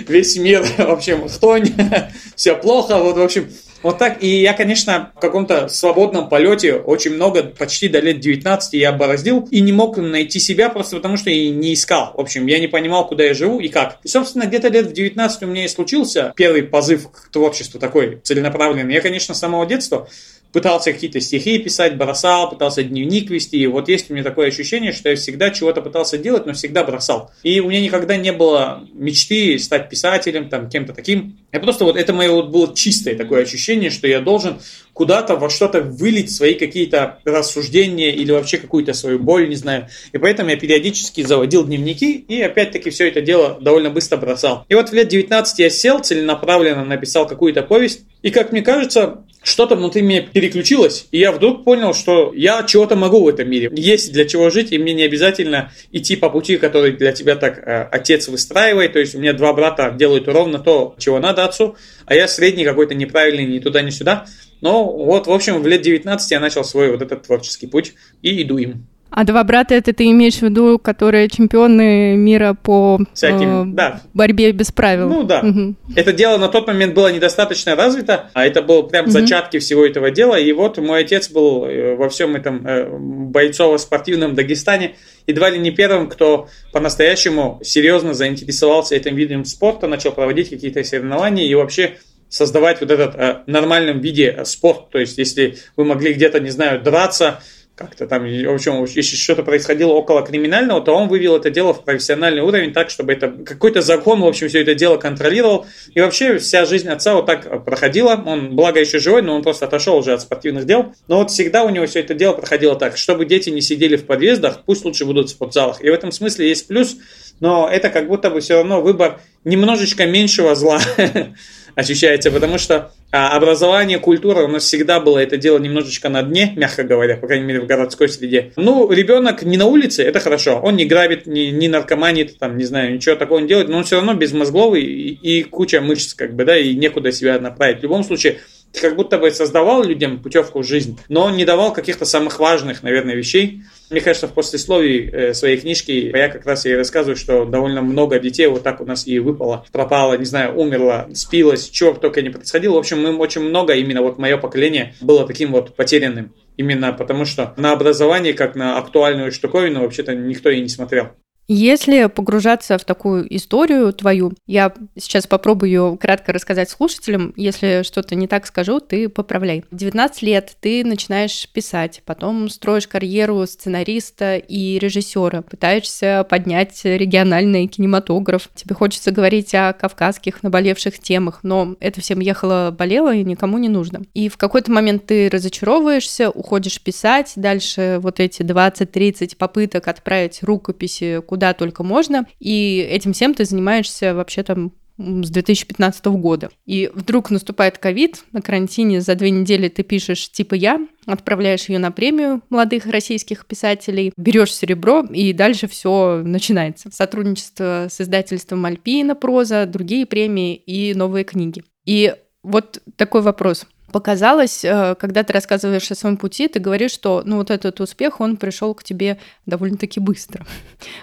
весь 0.08 0.37
мир, 0.37 0.62
в 0.76 0.81
общем, 0.81 1.26
хтонь, 1.28 1.72
все 2.37 2.54
плохо, 2.54 2.99
вот, 2.99 3.16
в 3.16 3.22
общем, 3.22 3.49
вот 3.82 3.98
так. 3.98 4.22
И 4.22 4.40
я, 4.40 4.52
конечно, 4.54 5.12
в 5.16 5.20
каком-то 5.20 5.69
свободном 5.69 6.28
полете 6.28 6.75
очень 6.75 7.14
много, 7.14 7.42
почти 7.42 7.88
до 7.88 8.00
лет 8.00 8.20
19 8.20 8.75
я 8.75 8.92
бороздил 8.92 9.46
и 9.50 9.60
не 9.60 9.72
мог 9.72 9.96
найти 9.96 10.40
себя 10.40 10.69
просто 10.69 10.96
потому, 10.96 11.16
что 11.16 11.30
я 11.30 11.50
не 11.50 11.75
искал. 11.75 12.12
В 12.16 12.20
общем, 12.20 12.46
я 12.46 12.58
не 12.58 12.66
понимал, 12.66 13.06
куда 13.06 13.25
я 13.25 13.34
живу 13.34 13.60
и 13.60 13.69
как. 13.69 13.98
И, 14.02 14.08
собственно, 14.08 14.44
где-то 14.44 14.69
лет 14.69 14.86
в 14.86 14.92
19 14.92 15.42
у 15.42 15.46
меня 15.46 15.64
и 15.64 15.69
случился 15.69 16.32
первый 16.36 16.62
позыв 16.62 17.11
к 17.11 17.30
творчеству 17.30 17.78
такой 17.78 18.20
целенаправленный. 18.23 18.94
Я, 18.94 19.00
конечно, 19.00 19.35
с 19.35 19.38
самого 19.38 19.66
детства 19.66 20.08
пытался 20.52 20.93
какие-то 20.93 21.21
стихи 21.21 21.59
писать, 21.59 21.97
бросал, 21.97 22.50
пытался 22.50 22.83
дневник 22.83 23.31
вести. 23.31 23.59
И 23.59 23.67
вот 23.67 23.88
есть 23.88 24.11
у 24.11 24.14
меня 24.14 24.25
такое 24.25 24.49
ощущение, 24.49 24.93
что 24.93 25.11
я 25.11 25.17
всегда 25.17 25.50
чего-то 25.50 25.83
пытался 25.83 26.19
делать, 26.19 26.47
но 26.47 26.52
всегда 26.52 26.85
бросал. 26.85 27.31
И 27.43 27.61
у 27.61 27.69
меня 27.69 27.81
никогда 27.81 28.17
не 28.17 28.33
было 28.33 28.87
мечты 28.93 29.59
стать 29.59 29.90
писателем, 29.90 30.49
там, 30.49 30.69
кем-то 30.69 30.93
таким. 30.93 31.38
Я 31.52 31.61
просто 31.61 31.85
вот 31.85 31.97
это 31.97 32.12
мое 32.12 32.31
вот 32.31 32.49
было 32.49 32.75
чистое 32.75 33.17
такое 33.17 33.43
ощущение, 33.43 33.90
что 33.90 34.07
я 34.07 34.21
должен 34.21 34.59
куда-то 34.93 35.37
во 35.37 35.49
что-то 35.49 35.81
вылить 35.81 36.35
свои 36.35 36.55
какие-то 36.55 37.21
рассуждения 37.25 38.11
или 38.11 38.33
вообще 38.33 38.59
какую-то 38.59 38.95
свою 38.95 39.19
боль, 39.19 39.49
не 39.49 39.55
знаю. 39.55 39.88
И 40.12 40.19
поэтому 40.19 40.50
я 40.50 40.57
периодически 40.57 41.23
заводил 41.23 41.64
дневники 41.64 42.12
и 42.12 42.43
опять-таки 42.43 42.90
все 42.90 43.07
это 43.07 43.21
дело 43.21 43.59
довольно 43.61 43.90
быстро 43.90 44.17
бросал. 44.17 44.64
И 44.69 44.75
вот 44.75 44.88
в 44.88 44.93
лет 44.93 45.09
19 45.09 45.59
я 45.61 45.71
сел, 45.71 46.00
целенаправленно 46.00 46.85
написал 46.85 47.28
какую-то 47.28 47.62
повесть. 47.62 48.00
И 48.23 48.31
как 48.31 48.50
мне 48.50 48.62
кажется, 48.62 49.23
что-то 49.49 49.76
внутри 49.76 50.02
меня 50.02 50.23
переключилось, 50.23 51.07
и 51.11 51.19
я 51.19 51.33
вдруг 51.33 51.64
понял, 51.64 51.95
что 51.95 52.33
я 52.35 52.62
чего-то 52.62 52.97
могу 52.97 53.25
в 53.25 53.28
этом 53.28 53.50
мире. 53.50 53.71
Есть 53.75 54.12
для 54.12 54.25
чего 54.26 54.50
жить, 54.50 54.73
и 54.73 54.78
мне 54.78 54.95
не 54.95 55.02
обязательно 55.02 55.73
идти 55.90 56.17
по 56.17 56.31
пути, 56.31 56.57
который 56.57 56.93
для 56.93 57.12
тебя 57.12 57.37
так 57.37 57.59
э, 57.59 57.88
отец 57.90 58.28
выстраивает. 58.28 58.93
То 58.93 58.99
есть 58.99 59.14
у 59.14 59.19
меня 59.19 59.33
два 59.33 59.52
брата 59.52 59.90
делают 59.90 60.28
ровно 60.28 60.59
то, 60.59 60.95
чего 60.99 61.19
надо 61.19 61.45
отцу, 61.45 61.76
а 62.07 62.14
я 62.14 62.28
средний 62.28 62.64
какой-то 62.64 62.95
неправильный 62.95 63.47
ни 63.47 63.59
туда, 63.59 63.83
ни 63.83 63.90
сюда. 63.90 64.26
Но 64.61 64.85
вот, 64.85 65.26
в 65.26 65.33
общем, 65.33 65.62
в 65.62 65.67
лет 65.67 65.83
19 65.83 66.31
я 66.31 66.40
начал 66.40 66.64
свой 66.64 66.90
вот 66.90 67.02
этот 67.02 67.23
творческий 67.23 67.67
путь 67.67 67.95
и 68.23 68.43
иду 68.43 68.59
им. 68.59 68.87
А 69.11 69.25
два 69.25 69.43
брата 69.45 69.75
это 69.75 69.93
ты 69.93 70.11
имеешь 70.11 70.37
в 70.37 70.43
виду, 70.43 70.79
которые 70.79 71.29
чемпионы 71.29 72.17
мира 72.17 72.57
по 72.61 72.99
Всяким, 73.15 73.73
э, 73.73 73.75
да. 73.75 74.00
борьбе 74.15 74.53
без 74.53 74.71
правил? 74.71 75.09
Ну 75.09 75.23
да. 75.23 75.41
Угу. 75.41 75.75
Это 75.97 76.12
дело 76.12 76.37
на 76.38 76.49
тот 76.49 76.67
момент 76.67 76.95
было 76.95 77.12
недостаточно 77.12 77.75
развито, 77.75 78.31
а 78.35 78.47
это 78.47 78.62
был 78.62 78.85
прям 78.85 79.05
угу. 79.05 79.12
зачатки 79.12 79.59
всего 79.59 79.87
этого 79.87 80.11
дела. 80.11 80.38
И 80.38 80.53
вот 80.53 80.79
мой 80.79 81.00
отец 81.00 81.31
был 81.31 81.65
э, 81.65 81.97
во 81.97 82.09
всем 82.09 82.37
этом 82.37 82.67
э, 82.67 82.88
бойцово-спортивном 82.91 84.35
Дагестане 84.35 84.95
едва 85.29 85.50
ли 85.50 85.59
не 85.59 85.71
первым, 85.71 86.09
кто 86.09 86.49
по-настоящему 86.73 87.61
серьезно 87.62 88.15
заинтересовался 88.15 88.97
этим 88.97 89.15
видом 89.15 89.45
спорта, 89.45 89.87
начал 89.87 90.11
проводить 90.11 90.50
какие-то 90.50 90.83
соревнования 90.83 91.45
и 91.45 91.55
вообще 91.55 91.99
создавать 92.29 92.81
вот 92.81 92.91
этот 92.91 93.15
э, 93.15 93.43
нормальном 93.47 94.00
виде 94.00 94.41
спорт. 94.45 94.91
То 94.91 94.99
есть, 94.99 95.19
если 95.19 95.59
вы 95.77 95.85
могли 95.85 96.12
где-то, 96.12 96.41
не 96.41 96.50
знаю, 96.50 96.83
драться, 96.83 97.41
как-то 97.78 98.08
там, 98.08 98.25
в 98.25 98.52
общем, 98.52 98.85
если 98.85 99.14
что-то 99.14 99.44
происходило 99.44 99.92
около 99.92 100.23
криминального, 100.23 100.80
то 100.80 100.92
он 100.92 101.08
вывел 101.08 101.37
это 101.37 101.49
дело 101.49 101.73
в 101.73 101.85
профессиональный 101.85 102.42
уровень 102.42 102.73
так, 102.73 102.90
чтобы 102.90 103.12
это 103.12 103.28
какой-то 103.28 103.82
закон, 103.82 104.20
в 104.20 104.26
общем, 104.26 104.49
все 104.49 104.62
это 104.62 104.75
дело 104.75 104.97
контролировал. 104.97 105.66
И 105.94 106.00
вообще 106.00 106.38
вся 106.38 106.64
жизнь 106.64 106.88
отца 106.88 107.14
вот 107.14 107.26
так 107.26 107.64
проходила. 107.64 108.20
Он, 108.26 108.56
благо, 108.56 108.80
еще 108.80 108.99
живой, 108.99 109.23
но 109.23 109.37
он 109.37 109.42
просто 109.42 109.66
отошел 109.66 109.97
уже 109.97 110.12
от 110.12 110.20
спортивных 110.20 110.66
дел. 110.66 110.92
Но 111.06 111.18
вот 111.18 111.30
всегда 111.30 111.62
у 111.62 111.68
него 111.68 111.87
все 111.87 112.00
это 112.00 112.14
дело 112.14 112.32
проходило 112.32 112.75
так, 112.75 112.97
чтобы 112.97 113.25
дети 113.25 113.50
не 113.50 113.61
сидели 113.61 113.97
в 113.97 114.06
подъездах, 114.06 114.64
пусть 114.66 114.85
лучше 114.85 115.04
будут 115.04 115.28
в 115.28 115.30
спортзалах. 115.30 115.82
И 115.82 115.88
в 115.88 115.94
этом 115.94 116.11
смысле 116.11 116.49
есть 116.49 116.66
плюс, 116.66 116.97
но 117.38 117.68
это 117.70 117.90
как 117.90 118.08
будто 118.08 118.28
бы 118.28 118.40
все 118.40 118.54
равно 118.54 118.80
выбор 118.80 119.20
немножечко 119.44 120.04
меньшего 120.06 120.56
зла 120.56 120.80
ощущается, 121.78 122.32
потому 122.32 122.58
что 122.58 122.90
а, 123.12 123.37
образование, 123.37 124.00
культура 124.00 124.42
у 124.42 124.49
нас 124.49 124.64
всегда 124.64 124.99
было 124.99 125.18
это 125.18 125.37
дело 125.37 125.58
немножечко 125.58 126.08
на 126.08 126.25
дне, 126.25 126.52
мягко 126.56 126.82
говоря, 126.82 127.16
по 127.16 127.28
крайней 127.28 127.47
мере 127.47 127.61
в 127.61 127.66
городской 127.66 128.08
среде. 128.08 128.52
Ну, 128.56 128.90
ребенок 128.90 129.44
не 129.44 129.56
на 129.56 129.66
улице, 129.66 130.02
это 130.02 130.18
хорошо, 130.18 130.58
он 130.61 130.75
не 130.75 130.87
грабит, 130.87 131.26
не, 131.26 131.52
не 131.52 131.68
наркоманит, 131.68 132.37
там, 132.40 132.58
не 132.58 132.64
знаю, 132.64 132.94
ничего 132.94 133.14
такого 133.14 133.38
не 133.38 133.47
делает, 133.47 133.68
но 133.68 133.78
он 133.78 133.85
все 133.85 133.94
равно 133.94 134.14
безмозгловый 134.14 134.82
и, 134.82 135.12
и 135.12 135.42
куча 135.44 135.80
мышц, 135.80 136.14
как 136.14 136.35
бы, 136.35 136.44
да, 136.44 136.58
и 136.58 136.75
некуда 136.75 137.12
себя 137.12 137.38
направить. 137.38 137.78
В 137.78 137.82
любом 137.85 138.02
случае, 138.02 138.38
как 138.72 138.96
будто 138.96 139.18
бы 139.18 139.30
создавал 139.30 139.82
людям 139.82 140.22
путевку 140.22 140.60
в 140.60 140.66
жизнь, 140.66 140.98
но 141.08 141.30
не 141.30 141.44
давал 141.44 141.72
каких-то 141.72 142.04
самых 142.04 142.38
важных, 142.38 142.82
наверное, 142.82 143.14
вещей. 143.14 143.62
Мне 143.90 144.00
кажется, 144.00 144.28
в 144.28 144.34
послесловии 144.34 145.10
э, 145.10 145.34
своей 145.34 145.56
книжки 145.56 145.90
я 145.90 146.28
как 146.28 146.44
раз 146.46 146.66
и 146.66 146.75
рассказываю, 146.75 147.16
что 147.16 147.44
довольно 147.44 147.80
много 147.82 148.18
детей 148.18 148.46
вот 148.46 148.62
так 148.62 148.80
у 148.80 148.84
нас 148.84 149.06
и 149.06 149.18
выпало, 149.18 149.64
пропало, 149.72 150.16
не 150.18 150.25
знаю, 150.25 150.54
умерло, 150.54 151.08
спилось, 151.14 151.68
чего 151.68 151.92
только 151.94 152.22
не 152.22 152.30
происходило. 152.30 152.75
В 152.75 152.78
общем, 152.78 153.02
мы 153.02 153.16
очень 153.16 153.42
много, 153.42 153.75
именно 153.75 154.02
вот 154.02 154.18
мое 154.18 154.37
поколение 154.37 154.94
было 155.00 155.26
таким 155.26 155.52
вот 155.52 155.75
потерянным. 155.75 156.34
Именно 156.56 156.92
потому, 156.92 157.25
что 157.25 157.54
на 157.56 157.72
образование, 157.72 158.34
как 158.34 158.56
на 158.56 158.78
актуальную 158.78 159.30
штуковину, 159.30 159.80
вообще-то 159.80 160.14
никто 160.14 160.50
и 160.50 160.60
не 160.60 160.68
смотрел. 160.68 161.10
Если 161.50 162.05
погружаться 162.09 162.76
в 162.76 162.85
такую 162.85 163.35
историю 163.35 163.90
твою, 163.95 164.35
я 164.47 164.75
сейчас 164.99 165.26
попробую 165.26 165.71
ее 165.71 165.99
кратко 165.99 166.35
рассказать 166.35 166.69
слушателям. 166.69 167.33
Если 167.37 167.83
что-то 167.85 168.14
не 168.14 168.26
так 168.26 168.47
скажу, 168.47 168.81
ты 168.81 169.09
поправляй. 169.09 169.64
19 169.71 170.21
лет 170.23 170.55
ты 170.61 170.85
начинаешь 170.85 171.49
писать, 171.49 172.02
потом 172.05 172.50
строишь 172.50 172.87
карьеру 172.87 173.47
сценариста 173.47 174.37
и 174.37 174.78
режиссера, 174.78 175.40
пытаешься 175.40 176.26
поднять 176.28 176.85
региональный 176.85 177.67
кинематограф. 177.67 178.50
Тебе 178.55 178.75
хочется 178.75 179.11
говорить 179.11 179.55
о 179.55 179.73
кавказских 179.73 180.43
наболевших 180.43 180.99
темах, 180.99 181.40
но 181.45 181.76
это 181.81 182.02
всем 182.02 182.21
ехало-болело 182.21 183.14
и 183.14 183.25
никому 183.25 183.57
не 183.57 183.71
нужно. 183.71 184.02
И 184.12 184.28
в 184.28 184.37
какой-то 184.37 184.71
момент 184.71 185.07
ты 185.07 185.31
разочаровываешься, 185.31 186.28
уходишь 186.28 186.78
писать, 186.83 187.33
дальше 187.37 188.00
вот 188.02 188.21
эти 188.21 188.43
20-30 188.43 189.35
попыток 189.38 189.88
отправить 189.88 190.43
рукописи 190.43 191.23
куда 191.26 191.38
куда 191.38 191.54
только 191.54 191.85
можно, 191.85 192.26
и 192.40 192.85
этим 192.90 193.12
всем 193.12 193.33
ты 193.33 193.45
занимаешься 193.45 194.12
вообще 194.12 194.42
там 194.42 194.73
с 194.99 195.30
2015 195.30 196.07
года. 196.07 196.50
И 196.66 196.90
вдруг 196.92 197.30
наступает 197.30 197.78
ковид, 197.78 198.25
на 198.33 198.42
карантине 198.42 199.00
за 199.00 199.14
две 199.14 199.30
недели 199.30 199.68
ты 199.68 199.85
пишешь 199.85 200.33
типа 200.33 200.54
я, 200.54 200.85
отправляешь 201.07 201.68
ее 201.68 201.78
на 201.78 201.92
премию 201.92 202.42
молодых 202.50 202.87
российских 202.87 203.47
писателей, 203.47 204.12
берешь 204.16 204.52
серебро, 204.52 205.04
и 205.12 205.33
дальше 205.33 205.68
все 205.68 206.23
начинается. 206.25 206.90
Сотрудничество 206.90 207.87
с 207.88 208.00
издательством 208.00 208.64
Альпина, 208.64 209.14
проза, 209.14 209.64
другие 209.64 210.07
премии 210.07 210.57
и 210.57 210.92
новые 210.95 211.23
книги. 211.23 211.62
И 211.87 212.12
вот 212.42 212.83
такой 212.97 213.23
вопрос 213.23 213.64
показалось, 213.92 214.64
э, 214.64 214.95
когда 214.99 215.23
ты 215.23 215.33
рассказываешь 215.33 215.90
о 215.90 215.95
своем 215.95 216.16
пути, 216.16 216.49
ты 216.49 216.59
говоришь, 216.59 216.92
что 216.92 217.23
ну 217.25 217.37
вот 217.37 217.50
этот 217.50 217.80
успех, 217.80 218.21
он 218.21 218.37
пришел 218.37 218.75
к 218.75 218.85
тебе 218.85 219.18
довольно-таки 219.47 220.00
быстро. 220.00 220.47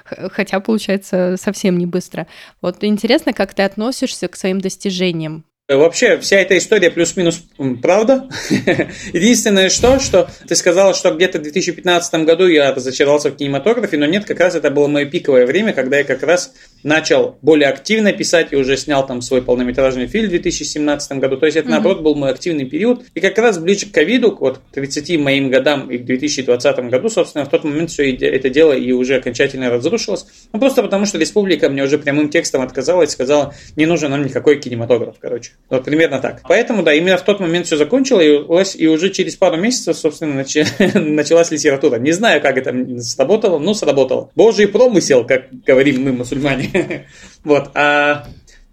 Хотя, 0.06 0.60
получается, 0.60 1.36
совсем 1.42 1.78
не 1.78 1.86
быстро. 1.86 2.28
Вот 2.62 2.84
интересно, 2.84 3.34
как 3.34 3.54
ты 3.54 3.64
относишься 3.64 4.28
к 4.28 4.36
своим 4.36 4.62
достижениям. 4.62 5.46
Вообще, 5.68 6.20
вся 6.20 6.38
эта 6.38 6.56
история 6.60 6.92
плюс-минус 6.92 7.44
правда. 7.82 8.30
Единственное, 9.14 9.70
что, 9.70 10.00
что 10.00 10.30
ты 10.48 10.56
сказала, 10.56 10.94
что 10.94 11.10
где-то 11.10 11.40
в 11.40 11.42
2015 11.42 12.14
году 12.24 12.46
я 12.46 12.72
разочаровался 12.72 13.32
в 13.32 13.36
кинематографе, 13.36 13.98
но 13.98 14.06
нет, 14.06 14.26
как 14.26 14.40
раз 14.42 14.54
это 14.54 14.70
было 14.70 14.88
мое 14.88 15.06
пиковое 15.06 15.48
время, 15.48 15.74
когда 15.74 15.98
я 15.98 16.04
как 16.04 16.22
раз 16.22 16.54
начал 16.86 17.38
более 17.42 17.68
активно 17.68 18.14
писать 18.14 18.50
и 18.52 18.56
уже 18.56 18.78
снял 18.78 19.06
там 19.06 19.22
свой 19.22 19.42
полнометражный 19.42 20.06
фильм 20.06 20.28
в 20.28 20.30
2017 20.30 21.14
году. 21.14 21.36
То 21.36 21.48
есть 21.48 21.58
это, 21.58 21.68
наоборот, 21.68 22.02
был 22.02 22.14
мой 22.14 22.30
активный 22.30 22.66
период. 22.66 23.04
И 23.16 23.20
как 23.20 23.38
раз 23.40 23.58
ближе 23.58 23.88
к 23.88 23.92
ковиду, 23.92 24.38
вот 24.40 24.60
к 24.60 24.76
30 24.76 25.20
моим 25.20 25.50
годам 25.50 25.90
и 25.90 25.98
к 25.98 26.06
2020 26.06 26.78
году, 26.92 27.10
собственно, 27.10 27.44
в 27.44 27.50
тот 27.50 27.64
момент 27.64 27.90
все 27.90 28.14
это 28.14 28.50
дело 28.50 28.74
и 28.74 28.92
уже 28.92 29.16
окончательно 29.16 29.72
разрушилось. 29.72 30.28
Ну, 30.54 30.60
просто 30.60 30.84
потому, 30.84 31.08
что 31.08 31.18
республика 31.18 31.70
мне 31.70 31.84
уже 31.84 31.98
прямым 31.98 32.30
текстом 32.30 32.62
отказала 32.62 33.02
и 33.02 33.08
сказала, 33.08 33.56
не 33.76 33.88
нужен 33.88 34.12
нам 34.12 34.24
никакой 34.24 34.60
кинематограф, 34.60 35.16
короче. 35.20 35.54
Вот 35.72 35.86
примерно 35.86 36.20
так. 36.20 36.44
Поэтому, 36.48 36.84
да, 36.84 36.94
именно 36.94 37.18
в 37.18 37.24
тот 37.24 37.40
момент 37.40 37.66
все 37.66 37.78
закончилось, 37.78 38.76
и 38.76 38.88
уже 38.88 39.10
через 39.10 39.36
пару 39.36 39.58
месяцев, 39.58 39.98
собственно, 39.98 40.36
началась 40.94 41.50
литература. 41.50 41.98
Не 41.98 42.12
знаю, 42.12 42.42
как 42.42 42.60
это 42.60 43.02
сработало, 43.02 43.58
но 43.58 43.74
сработало. 43.74 44.30
Божий 44.36 44.68
промысел, 44.68 45.26
как 45.26 45.46
говорим 45.66 46.04
мы, 46.04 46.12
мусульмане. 46.12 46.75
Вот. 47.44 47.72
А 47.76 48.28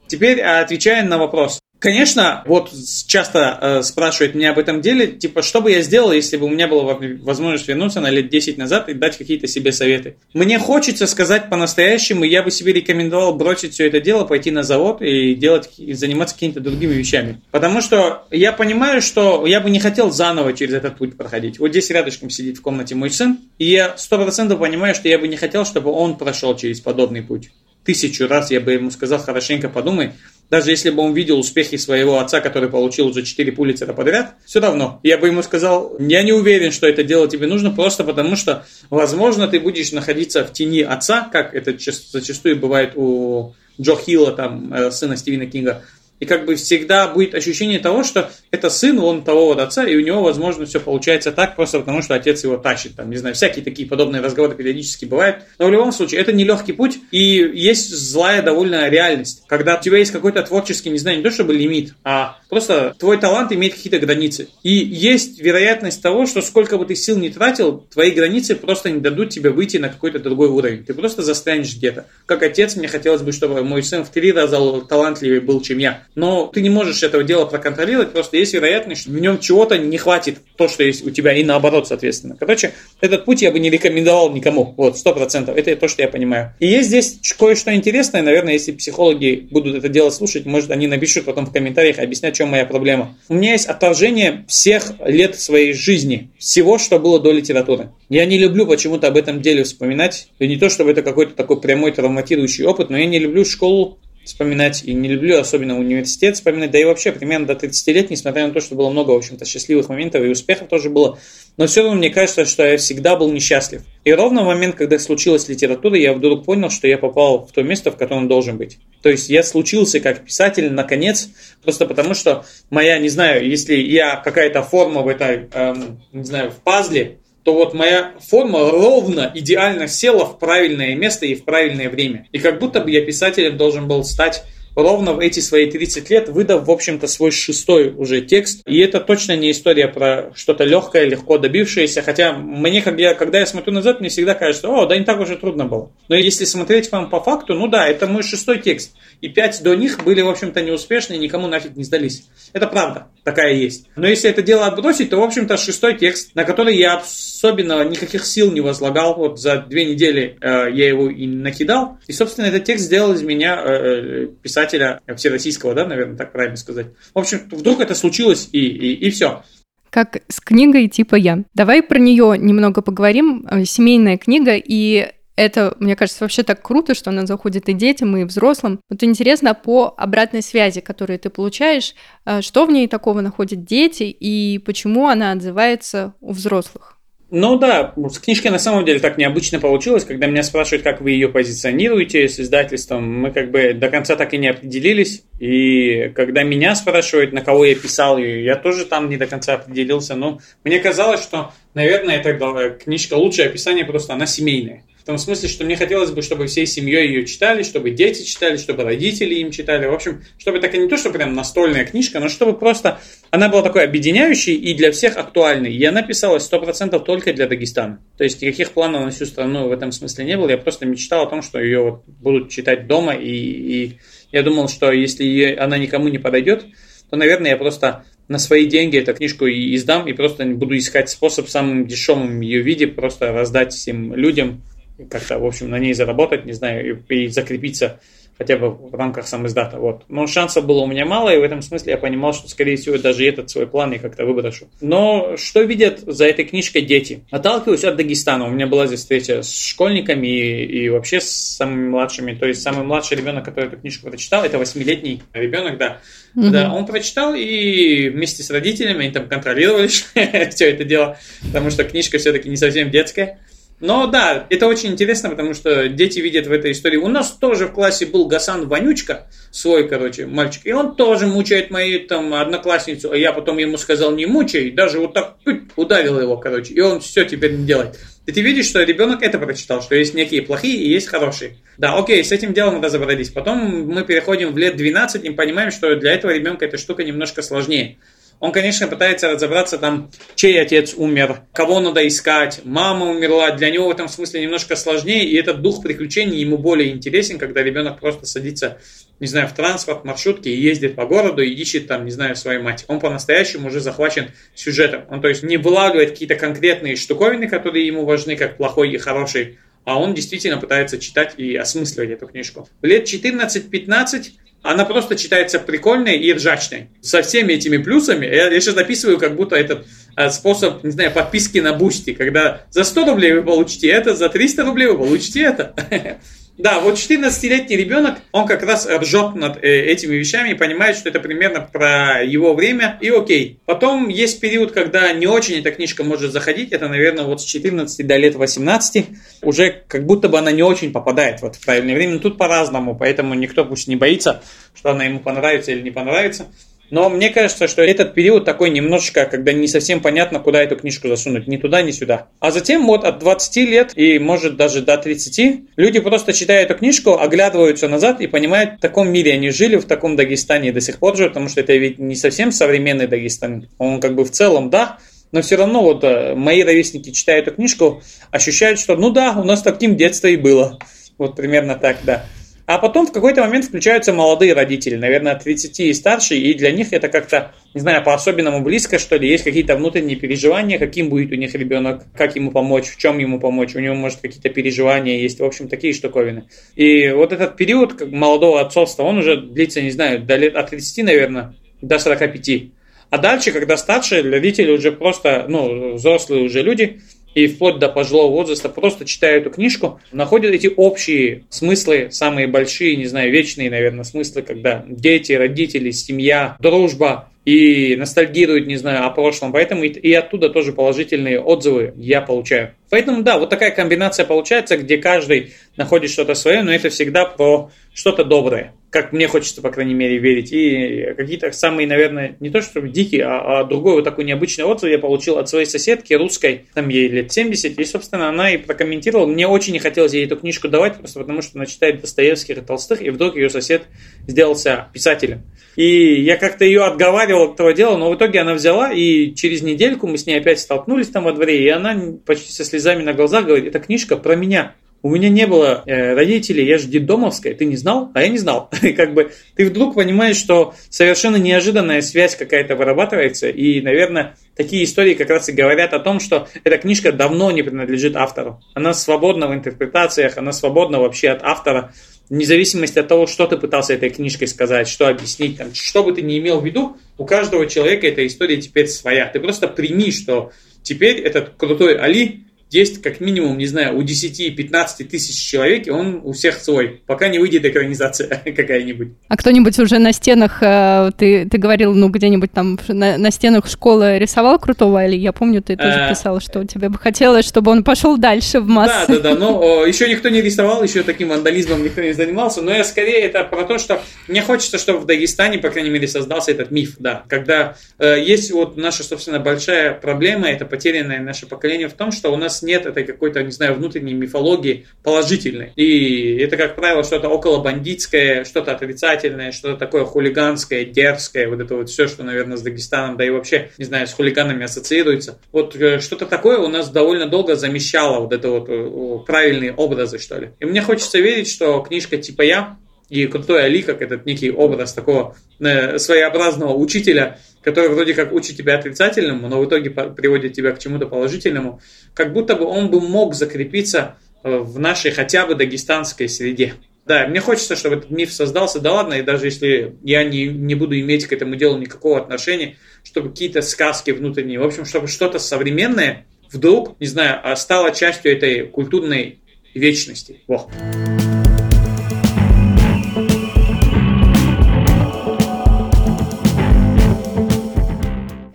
теперь 0.09 0.41
отвечая 0.41 1.05
на 1.05 1.19
вопрос. 1.19 1.63
Конечно, 1.83 2.45
вот 2.47 2.71
часто 3.09 3.59
э, 3.61 3.83
спрашивают 3.83 4.37
меня 4.37 4.53
об 4.53 4.59
этом 4.61 4.81
деле, 4.81 5.09
типа, 5.09 5.43
что 5.43 5.61
бы 5.61 5.73
я 5.73 5.83
сделал, 5.83 6.13
если 6.13 6.37
бы 6.37 6.47
у 6.47 6.49
меня 6.49 6.69
была 6.69 6.97
возможность 7.23 7.67
вернуться 7.67 8.01
на 8.01 8.09
лет 8.09 8.29
10 8.29 8.57
назад 8.57 8.89
и 8.89 8.95
дать 8.95 9.19
какие-то 9.19 9.49
себе 9.49 9.73
советы. 9.73 10.15
Мне 10.33 10.61
хочется 10.61 11.09
сказать 11.09 11.51
по-настоящему, 11.51 12.23
я 12.23 12.45
бы 12.45 12.53
себе 12.53 12.73
рекомендовал 12.73 13.35
бросить 13.35 13.73
все 13.73 13.89
это 13.89 14.01
дело, 14.01 14.25
пойти 14.25 14.53
на 14.53 14.63
завод 14.63 15.03
и 15.03 15.35
делать, 15.35 15.71
и 15.77 15.93
заниматься 15.95 16.37
какими-то 16.37 16.61
другими 16.61 16.93
вещами. 16.93 17.41
Потому 17.51 17.81
что 17.81 18.27
я 18.31 18.53
понимаю, 18.53 19.03
что 19.03 19.45
я 19.45 19.61
бы 19.61 19.69
не 19.69 19.81
хотел 19.81 20.13
заново 20.13 20.53
через 20.53 20.75
этот 20.75 20.99
путь 20.99 21.17
проходить. 21.17 21.59
Вот 21.59 21.71
здесь 21.71 21.91
рядышком 21.91 22.31
сидит 22.31 22.59
в 22.59 22.63
комнате 22.63 22.95
мой 22.95 23.11
сын, 23.11 23.41
и 23.59 23.65
я 23.65 23.97
сто 23.97 24.23
процентов 24.23 24.61
понимаю, 24.61 24.95
что 24.95 25.09
я 25.09 25.19
бы 25.19 25.27
не 25.27 25.37
хотел, 25.37 25.65
чтобы 25.65 25.91
он 25.91 26.17
прошел 26.17 26.57
через 26.57 26.81
подобный 26.81 27.23
путь 27.23 27.51
тысячу 27.85 28.29
раз 28.29 28.51
я 28.51 28.61
бы 28.61 28.73
ему 28.73 28.91
сказал, 28.91 29.19
хорошенько 29.19 29.69
подумай, 29.69 30.13
даже 30.51 30.71
если 30.71 30.91
бы 30.91 31.03
он 31.03 31.15
видел 31.15 31.39
успехи 31.39 31.77
своего 31.77 32.19
отца, 32.19 32.41
который 32.41 32.69
получил 32.69 33.07
уже 33.07 33.23
4 33.23 33.53
пулицера 33.53 33.95
подряд, 33.95 34.35
все 34.45 34.61
равно. 34.61 35.01
Я 35.03 35.17
бы 35.17 35.29
ему 35.29 35.43
сказал, 35.43 35.97
я 35.99 36.23
не 36.23 36.33
уверен, 36.33 36.73
что 36.73 36.87
это 36.87 37.03
дело 37.03 37.27
тебе 37.29 37.47
нужно, 37.47 37.71
просто 37.71 38.05
потому 38.05 38.37
что, 38.37 38.67
возможно, 38.91 39.49
ты 39.49 39.59
будешь 39.59 39.93
находиться 39.93 40.45
в 40.45 40.53
тени 40.53 40.83
отца, 40.83 41.29
как 41.33 41.55
это 41.55 41.73
зачастую 41.73 42.57
бывает 42.57 42.93
у 42.97 43.55
Джо 43.81 43.97
Хилла, 43.97 44.33
там, 44.33 44.73
э, 44.75 44.91
сына 44.91 45.17
Стивена 45.17 45.47
Кинга, 45.47 45.83
и 46.23 46.25
как 46.25 46.47
бы 46.47 46.55
всегда 46.55 47.09
будет 47.09 47.35
ощущение 47.35 47.81
того, 47.81 48.05
что 48.05 48.31
это 48.53 48.71
сын, 48.71 48.97
он 49.01 49.25
того 49.25 49.47
вот 49.47 49.59
отца, 49.59 49.85
и 49.85 49.97
у 49.97 50.01
него, 50.01 50.23
возможно, 50.23 50.67
все 50.67 50.79
получается 50.79 51.33
так, 51.33 51.57
просто 51.57 51.81
потому 51.81 52.01
что 52.01 52.15
отец 52.15 52.45
его 52.45 52.57
тащит. 52.59 52.95
Там, 52.95 53.11
не 53.11 53.17
знаю, 53.17 53.35
всякие 53.35 53.65
такие 53.65 53.89
подобные 53.89 54.23
разговоры 54.23 54.55
периодически 54.55 55.05
бывают. 55.05 55.39
Но 55.59 55.67
в 55.67 55.73
любом 55.73 55.91
случае, 55.91 56.21
это 56.21 56.33
нелегкий 56.33 56.75
путь, 56.75 57.01
и 57.11 57.19
есть 57.19 57.91
злая 57.91 58.41
довольно 58.41 58.89
реальность. 58.89 59.43
Когда 59.49 59.75
у 59.77 59.83
тебя 59.83 59.99
есть 59.99 60.13
какой-то 60.13 60.45
творческий, 60.45 60.91
не 60.91 60.99
знаю, 60.99 61.17
не 61.17 61.25
то 61.25 61.33
чтобы 61.33 61.55
лимит, 61.55 61.95
а 62.05 62.39
просто 62.49 62.95
твой 62.97 63.19
талант 63.19 63.51
имеет 63.51 63.75
какие-то 63.75 63.99
границы. 63.99 64.47
И 64.63 64.73
есть 64.73 65.41
вероятность 65.41 66.03
того, 66.03 66.27
что 66.27 66.41
сколько 66.41 66.79
бы 66.79 66.87
ты 66.87 66.95
сил 66.95 67.19
не 67.19 67.31
тратил, 67.31 67.85
твои 67.93 68.13
границы 68.13 68.55
просто 68.55 68.91
не 68.91 69.01
дадут 69.01 69.31
тебе 69.31 69.51
выйти 69.51 69.79
на 69.79 69.89
какой-то 69.89 70.21
другой 70.21 70.51
уровень. 70.51 70.85
Ты 70.85 70.95
просто 70.95 71.23
застрянешь 71.23 71.75
где-то. 71.75 72.07
Как 72.27 72.45
отец, 72.45 72.77
мне 72.77 72.87
хотелось 72.87 73.23
бы, 73.23 73.33
чтобы 73.33 73.65
мой 73.65 73.83
сын 73.83 74.05
в 74.05 74.11
три 74.11 74.31
раза 74.31 74.61
талантливее 74.83 75.41
был, 75.41 75.61
чем 75.63 75.79
я 75.79 76.05
но 76.15 76.47
ты 76.47 76.61
не 76.61 76.71
можешь 76.71 77.03
этого 77.03 77.25
дела 77.25 77.47
проконтролировать, 77.47 78.13
просто 78.13 78.37
есть 78.37 78.55
вероятность, 78.55 79.03
что 79.03 79.11
в 79.11 79.21
нем 79.21 79.39
чего-то 79.39 79.79
не 79.79 79.97
хватит, 79.99 80.39
то, 80.57 80.69
что 80.69 80.83
есть 80.83 81.07
у 81.07 81.11
тебя, 81.11 81.33
и 81.33 81.45
наоборот, 81.45 81.89
соответственно. 81.89 82.37
Короче, 82.39 82.73
этот 83.01 83.25
путь 83.25 83.43
я 83.43 83.51
бы 83.51 83.59
не 83.59 83.71
рекомендовал 83.71 84.31
никому, 84.33 84.75
вот, 84.77 84.99
сто 84.99 85.13
процентов, 85.13 85.57
это 85.57 85.75
то, 85.77 85.89
что 85.89 86.03
я 86.03 86.09
понимаю. 86.09 86.55
И 86.61 86.67
есть 86.67 86.89
здесь 86.89 87.19
кое-что 87.39 87.75
интересное, 87.75 88.23
наверное, 88.23 88.55
если 88.55 88.73
психологи 88.73 89.47
будут 89.51 89.77
это 89.77 89.89
дело 89.89 90.11
слушать, 90.11 90.47
может, 90.47 90.71
они 90.71 90.87
напишут 90.87 91.25
потом 91.25 91.47
в 91.47 91.53
комментариях, 91.53 91.99
объяснять, 91.99 92.35
в 92.35 92.39
чем 92.39 92.49
моя 92.49 92.67
проблема. 92.67 93.17
У 93.29 93.35
меня 93.35 93.53
есть 93.53 93.67
отторжение 93.67 94.45
всех 94.49 94.93
лет 95.05 95.39
своей 95.39 95.73
жизни, 95.73 96.31
всего, 96.39 96.79
что 96.79 96.99
было 96.99 97.19
до 97.21 97.33
литературы. 97.33 97.91
Я 98.09 98.27
не 98.27 98.39
люблю 98.39 98.67
почему-то 98.67 99.09
об 99.09 99.17
этом 99.17 99.41
деле 99.41 99.65
вспоминать, 99.65 100.29
и 100.39 100.47
не 100.47 100.57
то, 100.57 100.69
чтобы 100.69 100.91
это 100.91 101.03
какой-то 101.03 101.35
такой 101.35 101.61
прямой 101.61 101.93
травматирующий 101.93 102.65
опыт, 102.65 102.91
но 102.91 102.99
я 102.99 103.07
не 103.07 103.19
люблю 103.19 103.45
школу, 103.45 103.99
вспоминать, 104.25 104.85
и 104.85 104.95
не 104.95 105.09
люблю 105.09 105.39
особенно 105.39 105.79
университет 105.79 106.37
вспоминать, 106.37 106.71
да 106.71 106.79
и 106.79 106.85
вообще 106.85 107.13
примерно 107.13 107.47
до 107.47 107.55
30 107.55 107.87
лет, 107.89 108.11
несмотря 108.11 108.47
на 108.47 108.53
то, 108.53 108.61
что 108.61 108.75
было 108.75 108.91
много, 108.91 109.11
в 109.11 109.17
общем-то, 109.17 109.45
счастливых 109.45 109.89
моментов 109.89 110.23
и 110.25 110.29
успехов 110.29 110.69
тоже 110.69 110.91
было, 110.91 111.19
но 111.57 111.67
все 111.67 111.83
равно 111.83 111.97
мне 111.97 112.11
кажется, 112.11 112.45
что 112.47 112.65
я 112.65 112.77
всегда 112.77 113.17
был 113.17 113.33
несчастлив. 113.33 113.83
И 114.05 114.13
ровно 114.13 114.43
в 114.43 114.47
момент, 114.47 114.77
когда 114.77 114.99
случилась 114.99 115.49
литература, 115.49 115.97
я 115.97 116.13
вдруг 116.13 116.45
понял, 116.45 116.71
что 116.71 116.87
я 116.87 116.99
попал 116.99 117.47
в 117.47 117.53
то 117.53 117.63
место, 117.63 117.91
в 117.91 117.97
котором 117.97 118.29
должен 118.29 118.57
быть. 118.57 118.79
То 119.03 119.09
есть 119.09 119.29
я 119.29 119.43
случился 119.43 120.01
как 120.01 120.25
писатель, 120.25 120.73
наконец, 120.73 121.29
просто 121.63 121.87
потому 121.87 122.15
что 122.15 122.45
моя, 122.71 122.99
не 122.99 123.09
знаю, 123.09 123.49
если 123.49 123.75
я 123.75 124.17
какая-то 124.17 124.63
форма 124.63 125.03
в 125.03 125.09
этой, 125.09 125.49
эм, 125.53 126.01
не 126.13 126.25
знаю, 126.25 126.51
в 126.53 126.57
пазле, 126.57 127.19
то 127.45 127.55
вот 127.55 127.75
моя 127.75 128.13
форма 128.21 128.71
ровно, 128.71 129.31
идеально 129.35 129.89
села 129.89 130.25
в 130.25 130.39
правильное 130.39 130.95
место 130.95 131.27
и 131.27 131.35
в 131.35 131.45
правильное 131.45 131.91
время. 131.91 132.29
И 132.33 132.39
как 132.39 132.59
будто 132.59 132.81
бы 132.81 132.91
я 132.91 133.05
писателем 133.05 133.57
должен 133.57 133.89
был 133.89 134.05
стать 134.05 134.45
ровно 134.75 135.13
в 135.13 135.21
эти 135.21 135.41
свои 135.41 135.71
30 135.71 136.11
лет, 136.11 136.29
выдав, 136.29 136.67
в 136.67 136.71
общем-то, 136.71 137.07
свой 137.07 137.31
шестой 137.31 137.93
уже 137.93 138.21
текст. 138.21 138.63
И 138.67 138.79
это 138.79 139.01
точно 139.01 139.37
не 139.37 139.51
история 139.51 139.89
про 139.89 140.33
что-то 140.35 140.65
легкое, 140.65 141.05
легко 141.05 141.39
добившееся. 141.39 142.03
Хотя 142.03 142.33
мне, 142.33 142.83
когда 142.83 143.03
я, 143.03 143.15
когда 143.15 143.41
я 143.41 143.47
смотрю 143.47 143.75
назад, 143.75 144.01
мне 144.01 144.09
всегда 144.09 144.35
кажется, 144.35 144.69
о, 144.69 144.87
да 144.87 144.97
не 144.97 145.05
так 145.05 145.21
уже 145.21 145.37
трудно 145.37 145.67
было. 145.67 145.91
Но 146.09 146.17
если 146.17 146.45
смотреть 146.45 146.91
вам 146.91 147.11
по 147.11 147.21
факту, 147.21 147.55
ну 147.55 147.69
да, 147.69 147.87
это 147.87 148.07
мой 148.07 148.23
шестой 148.23 148.59
текст. 148.59 148.95
И 149.21 149.29
пять 149.29 149.63
до 149.63 149.75
них 149.75 150.03
были, 150.05 150.21
в 150.21 150.29
общем-то, 150.29 150.63
неуспешны, 150.63 151.15
никому 151.15 151.47
нафиг 151.47 151.77
не 151.77 151.85
сдались. 151.85 152.25
Это 152.53 152.67
правда, 152.67 153.09
такая 153.25 153.55
есть. 153.55 153.87
Но 153.97 154.09
если 154.09 154.29
это 154.29 154.43
дело 154.43 154.67
отбросить, 154.67 155.11
то, 155.11 155.19
в 155.19 155.23
общем-то, 155.23 155.57
шестой 155.57 155.97
текст, 155.97 156.35
на 156.35 156.45
который 156.45 156.77
я 156.77 156.97
особенно 156.97 157.85
никаких 157.85 158.25
сил 158.25 158.51
не 158.53 158.61
возлагал. 158.61 159.15
Вот 159.17 159.41
за 159.41 159.59
две 159.59 159.85
недели 159.85 160.39
э, 160.41 160.73
я 160.73 160.89
его 160.89 161.11
и 161.11 161.27
накидал. 161.27 161.99
И, 162.07 162.13
собственно, 162.13 162.47
этот 162.47 162.65
текст 162.65 162.87
сделал 162.87 163.13
из 163.13 163.23
меня 163.23 163.61
э, 163.65 163.71
э 163.73 164.27
писателя 164.63 165.01
всероссийского, 165.17 165.75
да, 165.75 165.87
наверное, 165.87 166.17
так 166.17 166.33
правильно 166.33 166.57
сказать. 166.57 166.87
В 167.15 167.19
общем, 167.19 167.41
вдруг 167.51 167.81
это 167.81 167.95
случилось 167.95 168.49
и, 168.53 168.61
и, 168.61 169.07
и 169.07 169.11
все. 169.11 169.43
Как 169.91 170.23
с 170.29 170.41
книгой 170.41 170.89
типа 170.89 171.17
«Я». 171.17 171.45
Давай 171.55 171.83
про 171.83 171.99
нее 171.99 172.37
немного 172.39 172.81
поговорим. 172.81 173.47
Э, 173.51 173.65
семейная 173.65 174.17
книга, 174.17 174.55
и 174.55 175.13
это, 175.37 175.77
мне 175.81 175.97
кажется, 175.97 176.25
вообще 176.25 176.43
так 176.45 176.63
круто, 176.63 176.95
что 176.95 177.11
она 177.11 177.27
заходит 177.27 177.69
и 177.69 177.73
детям, 177.73 178.17
и 178.17 178.25
взрослым. 178.25 178.81
Вот 178.89 179.03
интересно 179.03 179.55
по 179.55 179.95
обратной 179.97 180.43
связи, 180.43 180.81
которую 180.81 181.19
ты 181.19 181.29
получаешь, 181.29 181.95
э, 182.25 182.41
что 182.41 182.65
в 182.65 182.71
ней 182.71 182.89
такого 182.89 183.21
находят 183.21 183.65
дети 183.65 184.05
и 184.05 184.59
почему 184.59 185.09
она 185.09 185.33
отзывается 185.33 186.15
у 186.21 186.33
взрослых? 186.33 186.99
Ну 187.35 187.57
да, 187.57 187.95
с 187.97 188.19
книжкой 188.19 188.51
на 188.51 188.59
самом 188.59 188.85
деле 188.85 189.01
так 189.01 189.17
необычно 189.17 189.59
получилось, 189.59 190.05
когда 190.05 190.27
меня 190.27 190.43
спрашивают, 190.43 190.83
как 190.83 191.01
вы 191.01 191.13
ее 191.13 191.31
позиционируете 191.31 192.29
с 192.29 192.39
издательством, 192.39 193.11
мы 193.11 193.31
как 193.31 193.51
бы 193.51 193.73
до 193.73 193.89
конца 193.89 194.17
так 194.17 194.35
и 194.35 194.37
не 194.37 194.49
определились. 194.49 195.25
И 195.41 196.13
когда 196.15 196.43
меня 196.43 196.75
спрашивают, 196.75 197.33
на 197.33 197.41
кого 197.41 197.65
я 197.65 197.75
писал 197.75 198.19
ее, 198.19 198.45
я 198.45 198.57
тоже 198.57 198.85
там 198.85 199.09
не 199.09 199.17
до 199.17 199.27
конца 199.27 199.55
определился. 199.55 200.15
Но 200.15 200.41
мне 200.63 200.79
казалось, 200.79 201.23
что, 201.23 201.55
наверное, 201.73 202.19
это 202.19 202.69
книжка 202.85 203.15
лучшее 203.15 203.49
описание, 203.49 203.87
просто 203.87 204.13
она 204.13 204.27
семейная. 204.27 204.83
В 205.03 205.05
том 205.05 205.19
смысле, 205.19 205.49
что 205.49 205.65
мне 205.65 205.75
хотелось 205.75 206.13
бы, 206.13 206.23
чтобы 206.23 206.47
всей 206.47 206.65
семьей 206.65 207.09
ее 207.09 207.27
читали, 207.27 207.65
чтобы 207.65 207.91
дети 207.91 208.23
читали, 208.23 208.57
чтобы 208.57 208.85
родители 208.85 209.35
им 209.35 209.51
читали. 209.51 209.87
В 209.87 209.93
общем, 209.93 210.23
чтобы 210.39 210.61
так 210.61 210.73
не 210.75 210.87
то, 210.87 210.97
что 210.97 211.11
прям 211.11 211.35
настольная 211.35 211.85
книжка, 211.85 212.21
но 212.21 212.29
чтобы 212.29 212.57
просто 212.57 213.01
она 213.31 213.49
была 213.49 213.63
такой 213.63 213.83
объединяющей 213.83 214.55
и 214.55 214.75
для 214.75 214.93
всех 214.93 215.17
актуальной. 215.17 215.75
И 215.75 215.85
она 215.85 216.03
писалась 216.03 216.49
100% 216.49 217.03
только 217.05 217.33
для 217.33 217.49
Дагестана. 217.49 218.01
То 218.17 218.23
есть 218.23 218.41
никаких 218.41 218.71
планов 218.71 219.05
на 219.05 219.11
всю 219.11 219.27
страну 219.27 219.67
в 219.67 219.73
этом 219.73 219.91
смысле 219.91 220.25
не 220.25 220.37
было. 220.37 220.51
Я 220.51 220.59
просто 220.59 220.87
мечтал 220.87 221.27
о 221.27 221.29
том, 221.29 221.43
что 221.43 221.59
ее 221.59 221.81
вот 221.83 222.05
будут 222.07 222.51
читать 222.51 222.87
дома. 222.87 223.15
И, 223.15 223.29
и 223.29 223.99
я 224.31 224.45
думал, 224.45 224.69
что 224.69 224.93
если 224.93 225.25
ее, 225.25 225.57
она 225.57 225.79
никому 225.79 226.07
не 226.07 226.19
подойдет, 226.19 226.65
то, 227.11 227.17
наверное, 227.17 227.51
я 227.51 227.57
просто 227.57 228.05
на 228.29 228.39
свои 228.39 228.67
деньги 228.67 228.99
эту 228.99 229.15
книжку 229.15 229.47
и 229.47 229.75
издам, 229.75 230.07
и 230.07 230.13
просто 230.13 230.45
буду 230.47 230.77
искать 230.77 231.11
способ 231.11 231.49
самым 231.49 231.87
дешевым 231.89 232.41
ее 232.41 232.63
виде 232.63 232.87
просто 232.87 233.33
раздать 233.33 233.73
всем 233.73 234.15
людям, 234.15 234.63
как-то, 235.11 235.39
в 235.39 235.47
общем, 235.47 235.71
на 235.71 235.79
ней 235.79 235.95
заработать, 235.95 236.45
не 236.45 236.53
знаю, 236.53 237.03
и, 237.09 237.25
и 237.25 237.29
закрепиться 237.29 238.01
хотя 238.39 238.57
бы 238.57 238.71
в 238.71 238.95
рамках 238.95 239.27
сам 239.27 239.47
издата. 239.47 239.79
Вот. 239.79 240.05
Но 240.09 240.27
шансов 240.27 240.67
было 240.67 240.81
у 240.81 240.87
меня 240.87 241.05
мало, 241.05 241.31
и 241.35 241.39
в 241.39 241.43
этом 241.43 241.63
смысле 241.63 241.93
я 241.93 241.99
понимал, 241.99 242.33
что, 242.33 242.49
скорее 242.49 242.77
всего, 242.77 242.99
даже 242.99 243.27
этот 243.27 243.51
свой 243.51 243.67
план 243.67 243.93
я 243.93 243.99
как-то 243.99 244.25
выброшу. 244.25 244.69
Но 244.81 245.37
что 245.37 245.63
видят 245.63 246.01
за 246.01 246.27
этой 246.27 246.45
книжкой 246.45 246.83
дети? 246.83 247.25
Отталкиваюсь 247.31 247.85
от 247.85 247.97
Дагестана. 247.97 248.47
У 248.47 248.51
меня 248.51 248.67
была 248.67 248.87
здесь 248.87 249.01
встреча 249.01 249.43
с 249.43 249.55
школьниками 249.55 250.27
и, 250.27 250.85
и 250.85 250.89
вообще 250.89 251.21
с 251.21 251.31
самыми 251.31 251.89
младшими. 251.89 252.35
То 252.35 252.47
есть 252.47 252.63
самый 252.63 252.85
младший 252.85 253.17
ребенок, 253.17 253.45
который 253.45 253.67
эту 253.67 253.77
книжку 253.77 254.09
прочитал, 254.09 254.45
это 254.45 254.59
восьмилетний 254.59 255.23
ребенок, 255.33 255.79
да. 255.79 256.01
Угу. 256.35 256.49
Да, 256.49 256.73
он 256.73 256.87
прочитал 256.87 257.35
и 257.35 258.09
вместе 258.09 258.43
с 258.43 258.51
родителями 258.51 259.05
они 259.05 259.13
там 259.13 259.29
контролировали 259.29 259.87
все 260.51 260.71
это 260.71 260.85
дело, 260.85 261.19
потому 261.47 261.71
что 261.71 261.85
книжка 261.85 262.19
все-таки 262.19 262.49
не 262.49 262.57
совсем 262.57 262.91
детская. 262.91 263.39
Но 263.83 264.07
да, 264.07 264.47
это 264.49 264.69
очень 264.69 264.93
интересно, 264.93 265.29
потому 265.29 265.55
что 265.55 265.89
дети 265.89 266.21
видят 266.21 266.47
в 266.47 266.53
этой 266.53 266.71
истории. 266.71 266.99
У 266.99 267.09
нас 267.09 267.33
тоже 267.33 267.67
в 267.67 267.73
классе 267.73 268.07
был 268.07 268.27
Гасан 268.27 268.69
Вонючка, 268.69 269.27
свой, 269.51 269.89
короче, 269.89 270.25
мальчик, 270.25 270.65
и 270.67 270.73
он 270.73 270.95
тоже 270.95 271.27
мучает 271.27 271.73
мою 271.73 272.07
там 272.07 272.33
одноклассницу, 272.33 273.11
а 273.11 273.17
я 273.17 273.33
потом 273.33 273.59
ему 273.59 273.77
сказал, 273.77 274.15
не 274.15 274.25
мучай, 274.25 274.71
даже 274.71 275.01
вот 275.01 275.15
так 275.15 275.37
ударил 275.75 276.21
его, 276.21 276.37
короче, 276.37 276.73
и 276.75 276.81
он 276.81 277.01
все 277.01 277.25
теперь 277.25 277.57
не 277.57 277.67
делает. 277.67 277.99
И 278.25 278.31
ты 278.31 278.41
видишь, 278.41 278.67
что 278.67 278.81
ребенок 278.85 279.21
это 279.21 279.41
прочитал, 279.41 279.83
что 279.83 279.97
есть 279.97 280.15
некие 280.15 280.43
плохие 280.43 280.77
и 280.77 280.89
есть 280.89 281.09
хорошие. 281.09 281.57
Да, 281.77 281.97
окей, 281.99 282.23
с 282.23 282.31
этим 282.31 282.53
делом 282.53 282.81
разобрались. 282.81 283.31
Потом 283.31 283.89
мы 283.89 284.05
переходим 284.05 284.53
в 284.53 284.59
лет 284.59 284.77
12 284.77 285.25
и 285.25 285.31
понимаем, 285.31 285.73
что 285.73 285.97
для 285.97 286.13
этого 286.13 286.31
ребенка 286.31 286.67
эта 286.67 286.79
штука 286.79 287.03
немножко 287.03 287.43
сложнее. 287.43 287.99
Он, 288.43 288.51
конечно, 288.51 288.89
пытается 288.89 289.31
разобраться 289.31 289.79
там, 289.79 290.11
чей 290.35 290.61
отец 290.61 290.95
умер, 290.97 291.43
кого 291.53 291.79
надо 291.79 292.05
искать, 292.09 292.63
мама 292.65 293.07
умерла. 293.07 293.53
Для 293.53 293.71
него 293.71 293.87
в 293.87 293.93
этом 293.93 294.09
смысле 294.09 294.41
немножко 294.41 294.75
сложнее, 294.75 295.25
и 295.25 295.37
этот 295.37 295.63
дух 295.63 295.81
приключений 295.81 296.41
ему 296.41 296.59
более 296.59 296.91
интересен, 296.91 297.39
когда 297.39 297.63
ребенок 297.63 298.01
просто 298.01 298.27
садится, 298.27 298.79
не 299.21 299.29
знаю, 299.29 299.47
в 299.47 299.53
транспорт, 299.53 300.05
маршрутке 300.05 300.51
и 300.51 300.61
ездит 300.61 300.97
по 300.97 301.07
городу 301.07 301.41
и 301.41 301.51
ищет 301.51 301.87
там, 301.87 302.05
не 302.05 302.11
знаю, 302.11 302.35
свою 302.35 302.65
мать. 302.65 302.85
Он 302.89 302.99
по-настоящему 302.99 303.69
уже 303.69 303.79
захвачен 303.79 304.33
сюжетом. 304.57 305.05
Он, 305.09 305.21
то 305.21 305.29
есть, 305.29 305.45
не 305.45 305.57
вылавливает 305.57 306.11
какие-то 306.11 306.35
конкретные 306.35 306.97
штуковины, 306.97 307.49
которые 307.49 307.87
ему 307.87 308.05
важны, 308.05 308.35
как 308.35 308.57
плохой 308.57 308.91
и 308.91 308.99
хороший, 308.99 309.61
а 309.85 310.01
он 310.01 310.15
действительно 310.15 310.59
пытается 310.59 310.99
читать 310.99 311.35
и 311.37 311.55
осмысливать 311.55 312.11
эту 312.11 312.27
книжку. 312.27 312.69
Лет 312.83 313.05
14-15 313.05 314.33
она 314.63 314.85
просто 314.85 315.17
читается 315.17 315.59
прикольной 315.59 316.19
и 316.19 316.33
ржачной. 316.33 316.89
Со 317.01 317.23
всеми 317.23 317.55
этими 317.55 317.79
плюсами. 317.79 318.27
Я, 318.27 318.49
я 318.49 318.61
сейчас 318.61 318.75
записываю 318.75 319.19
как 319.19 319.35
будто 319.35 319.57
этот 319.57 319.87
э, 320.17 320.31
способ, 320.31 320.85
не 320.85 320.91
знаю, 320.91 321.11
подписки 321.11 321.59
на 321.59 321.73
Boosty, 321.73 322.13
когда 322.13 322.63
за 322.71 322.85
100 322.85 323.05
рублей 323.07 323.33
вы 323.35 323.43
получите 323.43 323.89
это, 323.89 324.15
за 324.15 324.29
300 324.29 324.65
рублей 324.65 324.87
вы 324.87 324.99
получите 324.99 325.43
это. 325.43 325.75
Да, 326.59 326.81
вот 326.81 326.95
14-летний 326.95 327.77
ребенок, 327.77 328.19
он 328.31 328.47
как 328.47 328.63
раз 328.63 328.87
ржет 328.87 329.35
над 329.35 329.57
э, 329.65 329.85
этими 329.87 330.15
вещами 330.17 330.51
и 330.51 330.55
понимает, 330.55 330.97
что 330.97 331.09
это 331.09 331.19
примерно 331.19 331.63
про 331.63 332.23
его 332.23 332.53
время, 332.53 332.99
и 333.01 333.09
окей. 333.09 333.59
Потом 333.65 334.09
есть 334.09 334.39
период, 334.39 334.71
когда 334.73 335.13
не 335.15 335.27
очень 335.27 335.61
эта 335.61 335.71
книжка 335.71 336.05
может 336.05 336.31
заходить, 336.31 336.73
это, 336.73 336.89
наверное, 336.89 337.25
вот 337.25 337.41
с 337.41 337.45
14 337.45 338.07
до 338.07 338.17
лет 338.19 338.35
18, 338.35 339.07
уже 339.41 339.83
как 339.89 340.05
будто 340.05 340.29
бы 340.29 340.39
она 340.39 340.53
не 340.53 340.63
очень 340.63 340.93
попадает 340.93 341.41
вот 341.41 341.57
в 341.57 341.65
правильное 341.65 341.95
время, 341.95 342.15
но 342.15 342.19
тут 342.19 342.37
по-разному, 342.37 342.97
поэтому 342.97 343.33
никто 343.33 343.65
пусть 343.65 343.89
не 343.89 343.97
боится, 343.97 344.43
что 344.75 344.91
она 344.91 345.05
ему 345.05 345.21
понравится 345.21 345.73
или 345.73 345.81
не 345.81 345.91
понравится. 345.91 346.49
Но 346.93 347.09
мне 347.09 347.31
кажется, 347.31 347.69
что 347.69 347.81
этот 347.81 348.13
период 348.13 348.45
такой 348.45 348.69
немножечко, 348.69 349.25
когда 349.25 349.55
не 349.55 349.67
совсем 349.67 350.03
понятно, 350.03 350.41
куда 350.41 350.63
эту 350.63 350.77
книжку 350.77 351.09
засунуть, 351.09 351.49
ни 351.49 351.57
туда, 351.57 351.81
ни 351.81 351.91
сюда. 351.91 352.29
А 352.39 352.51
затем 352.51 352.87
вот 352.87 353.05
от 353.05 353.19
20 353.19 353.57
лет 353.57 353.93
и 353.97 354.19
может 354.19 354.57
даже 354.57 354.83
до 354.83 354.99
30 354.99 355.71
люди 355.77 356.01
просто 356.01 356.35
читая 356.35 356.65
эту 356.65 356.75
книжку, 356.75 357.19
оглядываются 357.19 357.89
назад 357.89 358.21
и 358.21 358.27
понимают, 358.27 358.75
в 358.75 358.81
таком 358.83 359.09
мире 359.09 359.33
они 359.33 359.49
жили, 359.49 359.77
в 359.77 359.87
таком 359.87 360.17
Дагестане 360.17 360.71
до 360.71 360.83
сих 360.83 360.99
пор 360.99 361.17
живут, 361.17 361.33
потому 361.33 361.49
что 361.49 361.63
это 361.63 361.73
ведь 361.73 361.99
не 361.99 362.15
совсем 362.15 362.53
современный 362.53 363.07
Дагестан. 363.07 363.71
Он 363.79 363.99
как 363.99 364.15
бы 364.15 364.27
в 364.27 364.31
целом, 364.31 364.69
да, 364.69 364.99
но 365.33 365.41
все 365.41 365.57
равно 365.57 365.83
вот 365.83 366.05
э, 366.05 366.35
мои 366.35 366.63
ровесники, 366.63 367.11
читая 367.11 367.39
эту 367.39 367.53
книжку, 367.53 368.03
ощущают, 368.31 368.79
что 368.79 368.97
ну 368.97 369.09
да, 369.09 369.33
у 369.33 369.45
нас 369.45 369.63
таким 369.63 369.97
детство 369.97 370.27
и 370.27 370.37
было. 370.37 370.79
Вот 371.17 371.37
примерно 371.37 371.75
так, 371.75 372.01
да. 372.05 372.27
А 372.65 372.79
потом 372.79 373.07
в 373.07 373.13
какой-то 373.13 373.43
момент 373.43 373.65
включаются 373.65 374.13
молодые 374.13 374.53
родители, 374.53 374.95
наверное, 374.97 375.35
30 375.35 375.81
и 375.81 375.93
старше, 375.93 376.37
и 376.37 376.55
для 376.55 376.71
них 376.71 376.93
это 376.93 377.09
как-то, 377.09 377.53
не 377.75 377.81
знаю, 377.81 378.05
по-особенному 378.05 378.63
близко, 378.63 378.99
что 378.99 379.17
ли, 379.17 379.29
есть 379.29 379.43
какие-то 379.43 379.77
внутренние 379.77 380.17
переживания, 380.17 380.79
каким 380.79 381.09
будет 381.09 381.33
у 381.33 381.35
них 381.35 381.55
ребенок, 381.55 382.05
как 382.17 382.37
ему 382.37 382.53
помочь, 382.53 382.87
в 382.87 382.97
чем 382.99 383.19
ему 383.19 383.41
помочь, 383.41 383.75
у 383.75 383.81
него, 383.81 383.97
может, 383.97 384.21
какие-то 384.21 384.49
переживания 384.49 385.19
есть, 385.19 385.41
в 385.41 385.45
общем, 385.45 385.69
такие 385.69 385.93
штуковины. 385.93 386.45
И 386.77 387.11
вот 387.11 387.33
этот 387.33 387.57
период 387.57 388.11
молодого 388.11 388.61
отцовства, 388.61 389.03
он 389.03 389.19
уже 389.19 389.37
длится, 389.37 389.83
не 389.83 389.91
знаю, 389.91 390.23
до 390.23 390.37
лет, 390.37 390.55
от 390.55 390.71
30, 390.71 391.05
наверное, 391.05 391.55
до 391.81 391.99
45. 391.99 392.63
А 393.11 393.19
дальше, 393.19 393.51
когда 393.51 393.77
старшие 393.77 394.23
родители 394.23 394.71
уже 394.71 394.93
просто, 394.93 395.47
ну, 395.49 395.95
взрослые 395.95 396.45
уже 396.45 396.63
люди, 396.63 397.01
и 397.35 397.47
вплоть 397.47 397.79
до 397.79 397.89
пожилого 397.89 398.31
возраста 398.31 398.69
просто 398.69 399.05
читают 399.05 399.47
эту 399.47 399.55
книжку, 399.55 400.01
находят 400.13 400.53
эти 400.53 400.71
общие 400.75 401.45
смыслы, 401.49 402.09
самые 402.11 402.47
большие, 402.47 402.97
не 402.97 403.07
знаю, 403.07 403.33
вечные, 403.33 403.71
наверное, 403.71 404.05
смыслы, 404.05 404.43
когда 404.43 404.85
дети, 404.87 405.33
родители, 405.33 405.91
семья, 405.91 406.57
дружба, 406.61 407.29
и 407.45 407.97
ностальгирует, 407.97 408.67
не 408.67 408.77
знаю, 408.77 409.05
о 409.05 409.11
прошлом. 409.11 409.53
Поэтому 409.53 409.85
и, 409.85 409.89
и 409.89 410.13
оттуда 410.13 410.49
тоже 410.49 410.73
положительные 410.73 411.41
отзывы 411.41 411.93
я 411.97 412.21
получаю. 412.21 412.75
Поэтому, 412.93 413.23
да, 413.23 413.39
вот 413.39 413.49
такая 413.49 413.71
комбинация 413.71 414.27
получается, 414.27 414.77
где 414.77 414.99
каждый 414.99 415.55
находит 415.79 416.11
что-то 416.11 416.35
свое, 416.35 416.63
но 416.63 416.73
это 416.73 416.91
всегда 416.91 417.25
про 417.25 417.71
что-то 417.95 418.23
доброе. 418.25 418.75
Как 418.91 419.13
мне 419.13 419.27
хочется, 419.27 419.63
по 419.63 419.71
крайней 419.71 419.95
мере, 419.95 420.19
верить. 420.19 420.53
И 420.53 421.15
какие-то 421.17 421.51
самые, 421.53 421.89
наверное, 421.89 422.37
не 422.41 422.51
то 422.51 422.61
что 422.61 422.83
дикие, 422.83 423.25
а, 423.25 423.61
а 423.61 423.65
другой 423.65 423.95
вот 423.95 424.05
такой 424.05 424.25
необычный 424.25 424.67
отзыв 424.67 424.91
я 424.91 424.99
получил 424.99 425.39
от 425.39 425.49
своей 425.49 425.65
соседки 425.65 426.13
русской, 426.13 426.67
там 426.75 426.91
ей 426.91 427.09
лет 427.09 427.33
70, 427.33 427.79
и, 427.79 427.85
собственно, 427.87 428.29
она 428.29 428.51
и 428.51 428.59
прокомментировала. 428.59 429.27
Мне 429.27 429.49
очень 429.49 429.73
не 429.73 429.79
хотелось 429.79 430.13
ей 430.13 430.27
эту 430.27 430.37
книжку 430.37 430.69
давать, 430.69 430.99
просто 430.99 431.21
потому 431.21 431.41
что 431.41 431.53
она 431.55 431.65
читает 431.65 432.03
Достоевских 432.03 432.59
и 432.59 432.61
Толстых, 432.61 433.01
и 433.01 433.09
вдруг 433.09 433.37
ее 433.37 433.49
сосед 433.49 433.85
сделался 434.27 434.89
писателем. 434.93 435.43
И 435.77 436.21
я 436.21 436.37
как-то 436.37 436.67
ее 436.67 436.85
отговаривал 436.85 437.32
от 437.35 437.55
этого 437.55 437.73
дела, 437.73 437.97
но 437.97 438.11
в 438.11 438.17
итоге 438.17 438.41
она 438.41 438.55
взяла, 438.55 438.93
и 438.93 439.35
через 439.35 439.63
недельку 439.63 440.07
мы 440.07 440.19
с 440.19 440.27
ней 440.27 440.39
опять 440.39 440.61
столкнулись 440.61 441.09
там 441.09 441.25
во 441.25 441.33
дворе, 441.33 441.63
и 441.63 441.69
она 441.69 441.97
почти 442.25 442.53
со 442.53 442.65
слезами 442.65 443.03
на 443.03 443.13
глазах 443.13 443.47
говорит, 443.47 443.67
эта 443.67 443.81
книжка 443.81 444.17
про 444.17 444.37
меня. 444.37 444.75
У 445.03 445.11
меня 445.11 445.29
не 445.29 445.47
было 445.47 445.83
э, 445.85 446.15
родителей, 446.15 446.65
я 446.65 446.79
же 446.79 446.87
детдомовская, 446.87 447.55
ты 447.55 447.65
не 447.65 447.77
знал? 447.77 448.11
А 448.15 448.23
я 448.23 448.29
не 448.29 448.39
знал. 448.39 448.71
как 448.97 449.15
бы 449.15 449.33
ты 449.57 449.67
вдруг 449.67 449.97
понимаешь, 449.97 450.37
что 450.37 450.75
совершенно 450.91 451.37
неожиданная 451.37 452.03
связь 452.03 452.37
какая-то 452.37 452.77
вырабатывается, 452.77 453.49
и, 453.49 453.81
наверное, 453.81 454.37
такие 454.57 454.85
истории 454.85 455.15
как 455.15 455.29
раз 455.29 455.49
и 455.49 455.53
говорят 455.53 455.93
о 455.93 455.99
том, 455.99 456.21
что 456.21 456.49
эта 456.63 456.79
книжка 456.79 457.11
давно 457.11 457.51
не 457.51 457.63
принадлежит 457.63 458.15
автору. 458.15 458.61
Она 458.75 458.95
свободна 458.95 459.49
в 459.49 459.55
интерпретациях, 459.55 460.39
она 460.39 460.53
свободна 460.53 461.01
вообще 461.01 461.31
от 461.31 461.43
автора 461.43 461.93
вне 462.33 462.47
зависимости 462.47 462.99
от 462.99 463.09
того, 463.09 463.27
что 463.27 463.47
ты 463.47 463.59
пытался 463.59 463.93
этой 463.93 464.09
книжкой 464.09 464.49
сказать, 464.49 464.89
что 464.89 465.09
объяснить, 465.09 465.59
там, 465.59 465.75
что 465.75 466.03
бы 466.03 466.13
ты 466.13 466.23
ни 466.23 466.39
имел 466.39 466.61
в 466.61 466.65
виду, 466.65 466.97
у 467.19 467.27
каждого 467.27 467.67
человека 467.67 468.07
эта 468.07 468.27
история 468.27 468.57
теперь 468.57 468.89
своя. 468.89 469.27
Ты 469.27 469.39
просто 469.39 469.69
прими, 469.69 470.11
что 470.11 470.51
теперь 470.83 471.21
этот 471.21 471.51
крутой 471.59 471.99
Али 471.99 472.45
есть 472.73 473.03
как 473.03 473.21
минимум, 473.21 473.59
не 473.59 473.67
знаю, 473.67 473.97
у 473.99 474.03
10-15 474.03 475.05
тысяч 475.05 475.37
человек, 475.37 475.87
и 475.87 475.91
он 475.91 476.21
у 476.25 476.33
всех 476.33 476.59
свой, 476.59 477.03
пока 477.07 477.29
не 477.29 477.39
выйдет 477.39 477.65
экранизация 477.65 478.29
какая-нибудь. 478.45 479.09
А 479.29 479.37
кто-нибудь 479.37 479.79
уже 479.79 479.99
на 479.99 480.13
стенах, 480.13 480.63
э, 480.63 481.11
ты, 481.17 481.47
ты 481.49 481.59
говорил, 481.59 481.95
ну, 481.95 482.09
где-нибудь 482.09 482.53
там 482.53 482.79
на, 482.89 483.19
на 483.19 483.31
стенах 483.31 483.69
школы 483.69 484.19
рисовал 484.19 484.59
крутого, 484.59 485.07
или 485.07 485.17
я 485.17 485.33
помню, 485.33 485.63
ты 485.63 485.77
тоже 485.77 486.07
э, 486.07 486.09
писал, 486.09 486.41
что 486.41 486.65
тебе 486.67 486.89
бы 486.89 486.99
хотелось, 486.99 487.47
чтобы 487.47 487.71
он 487.71 487.85
пошел 487.85 488.17
дальше 488.17 488.61
в 488.61 488.67
массы. 488.67 489.07
Да, 489.09 489.19
да, 489.19 489.35
да, 489.35 489.35
но 489.39 489.85
еще 489.85 490.09
никто 490.09 490.31
не 490.31 490.41
рисовал, 490.41 490.83
еще 490.83 491.03
таким 491.03 491.29
вандализмом 491.29 491.85
никто 491.85 492.01
не 492.01 492.13
занимался, 492.13 492.63
но 492.63 492.73
я 492.73 492.85
скорее 492.85 493.21
это 493.21 493.45
про 493.45 493.65
то, 493.65 493.79
что 493.79 494.03
мне 494.29 494.41
хочется, 494.41 494.79
чтобы 494.79 495.01
в 495.01 495.07
Дагестане, 495.07 495.59
по 495.59 495.69
крайней 495.69 495.91
мере, 495.91 496.09
создался 496.09 496.53
этот 496.53 496.71
миф, 496.71 496.97
да, 496.99 497.25
когда 497.29 497.77
э, 497.99 498.23
есть 498.23 498.51
вот 498.51 498.77
наша, 498.77 499.05
собственно, 499.05 499.39
большая 499.39 499.93
проблема, 499.93 500.49
это 500.49 500.65
потерянное 500.65 501.21
наше 501.21 501.47
поколение 501.47 501.89
в 501.89 501.93
том, 501.93 502.13
что 502.13 502.33
у 502.33 502.37
нас 502.37 502.62
нет 502.63 502.87
этой 502.87 503.05
какой-то, 503.05 503.43
не 503.43 503.51
знаю, 503.51 503.75
внутренней 503.75 504.15
мифологии 504.15 504.87
положительной. 505.03 505.73
И 505.77 506.39
это, 506.39 506.57
как 506.57 506.77
правило, 506.77 507.05
что-то 507.05 507.29
около 507.29 507.63
бандитское, 507.63 508.45
что-то 508.45 508.73
отрицательное, 508.73 509.53
что-то 509.53 509.77
такое 509.77 510.05
хулиганское, 510.05 510.85
дерзкое, 510.85 511.49
вот 511.49 511.61
это 511.61 511.77
вот 511.77 511.91
все, 511.91 512.09
что, 512.09 512.23
наверное, 512.23 512.57
с 512.57 512.63
Дагестаном, 512.63 513.17
да 513.17 513.25
и 513.25 513.31
вообще, 513.31 513.71
не 513.79 513.85
знаю, 513.85 514.07
с 514.07 514.13
хулиганами 514.13 514.65
ассоциируется. 514.65 515.39
Вот 515.53 515.77
э, 515.77 516.01
что-то 516.01 516.27
такое 516.27 516.59
у 516.59 516.69
нас 516.69 516.91
довольно 516.91 517.27
долго 517.27 517.57
замещало 517.57 518.21
вот 518.21 518.33
это 518.33 518.51
вот 518.51 518.69
э, 518.69 519.25
правильные 519.27 519.73
образы, 519.75 520.19
что 520.19 520.39
ли. 520.39 520.51
И 520.61 520.65
мне 520.65 520.83
хочется 520.83 521.19
верить, 521.19 521.49
что 521.49 521.81
книжка 521.81 522.17
типа 522.17 522.43
«Я» 522.43 522.79
и 523.13 523.27
«Крутой 523.27 523.65
Али», 523.65 523.83
как 523.83 524.03
этот 524.03 524.27
некий 524.27 524.51
образ 524.51 524.93
такого 524.93 525.37
э, 525.61 525.99
своеобразного 525.99 526.75
учителя– 526.75 527.39
который 527.63 527.91
вроде 527.91 528.15
как 528.15 528.33
учит 528.33 528.57
тебя 528.57 528.77
отрицательному, 528.77 529.49
но 529.49 529.61
в 529.61 529.67
итоге 529.67 529.91
приводит 529.91 530.53
тебя 530.53 530.73
к 530.73 530.79
чему-то 530.79 531.07
положительному, 531.07 531.81
как 532.15 532.33
будто 532.33 532.57
бы 532.57 532.65
он 532.65 532.91
бы 532.91 533.01
мог 533.01 533.35
закрепиться 533.35 534.17
э, 534.43 534.59
в 534.59 534.79
нашей 534.79 535.13
хотя 535.13 535.47
бы 535.47 535.55
дагестанской 535.55 536.29
среде. 536.29 536.75
Да, 537.07 537.27
мне 537.27 537.41
хочется, 537.41 537.75
чтобы 537.75 537.97
этот 537.97 538.11
миф 538.11 538.33
создался, 538.33 538.79
да 538.79 538.93
ладно, 538.93 539.15
и 539.15 539.23
даже 539.23 539.47
если 539.47 539.97
я 540.05 540.23
не, 540.23 540.47
не 540.47 540.75
буду 540.75 540.99
иметь 541.01 541.27
к 541.27 541.33
этому 541.33 541.57
делу 541.57 541.79
никакого 541.79 542.19
отношения, 542.19 542.77
чтобы 543.03 543.31
какие-то 543.31 543.63
сказки 543.63 544.13
внутренние, 544.13 544.61
в 544.61 544.65
общем, 544.65 544.85
чтобы 544.85 545.09
что-то 545.09 545.39
современное 545.39 546.27
вдруг, 546.51 547.01
не 547.01 547.07
знаю, 547.07 547.41
а 547.43 547.57
стало 547.57 547.93
частью 547.93 548.33
этой 548.33 548.67
культурной 548.67 549.41
вечности. 549.75 550.43
Во. 550.47 550.71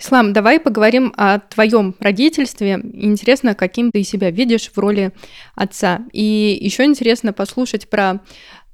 Ислам, 0.07 0.31
давай 0.31 0.57
поговорим 0.61 1.13
о 1.17 1.39
твоем 1.39 1.93
родительстве. 1.99 2.79
Интересно, 2.93 3.55
каким 3.55 3.91
ты 3.91 4.03
себя 4.03 4.31
видишь 4.31 4.71
в 4.73 4.77
роли 4.79 5.11
отца. 5.53 6.05
И 6.13 6.57
еще 6.61 6.85
интересно 6.85 7.33
послушать 7.33 7.89
про 7.89 8.21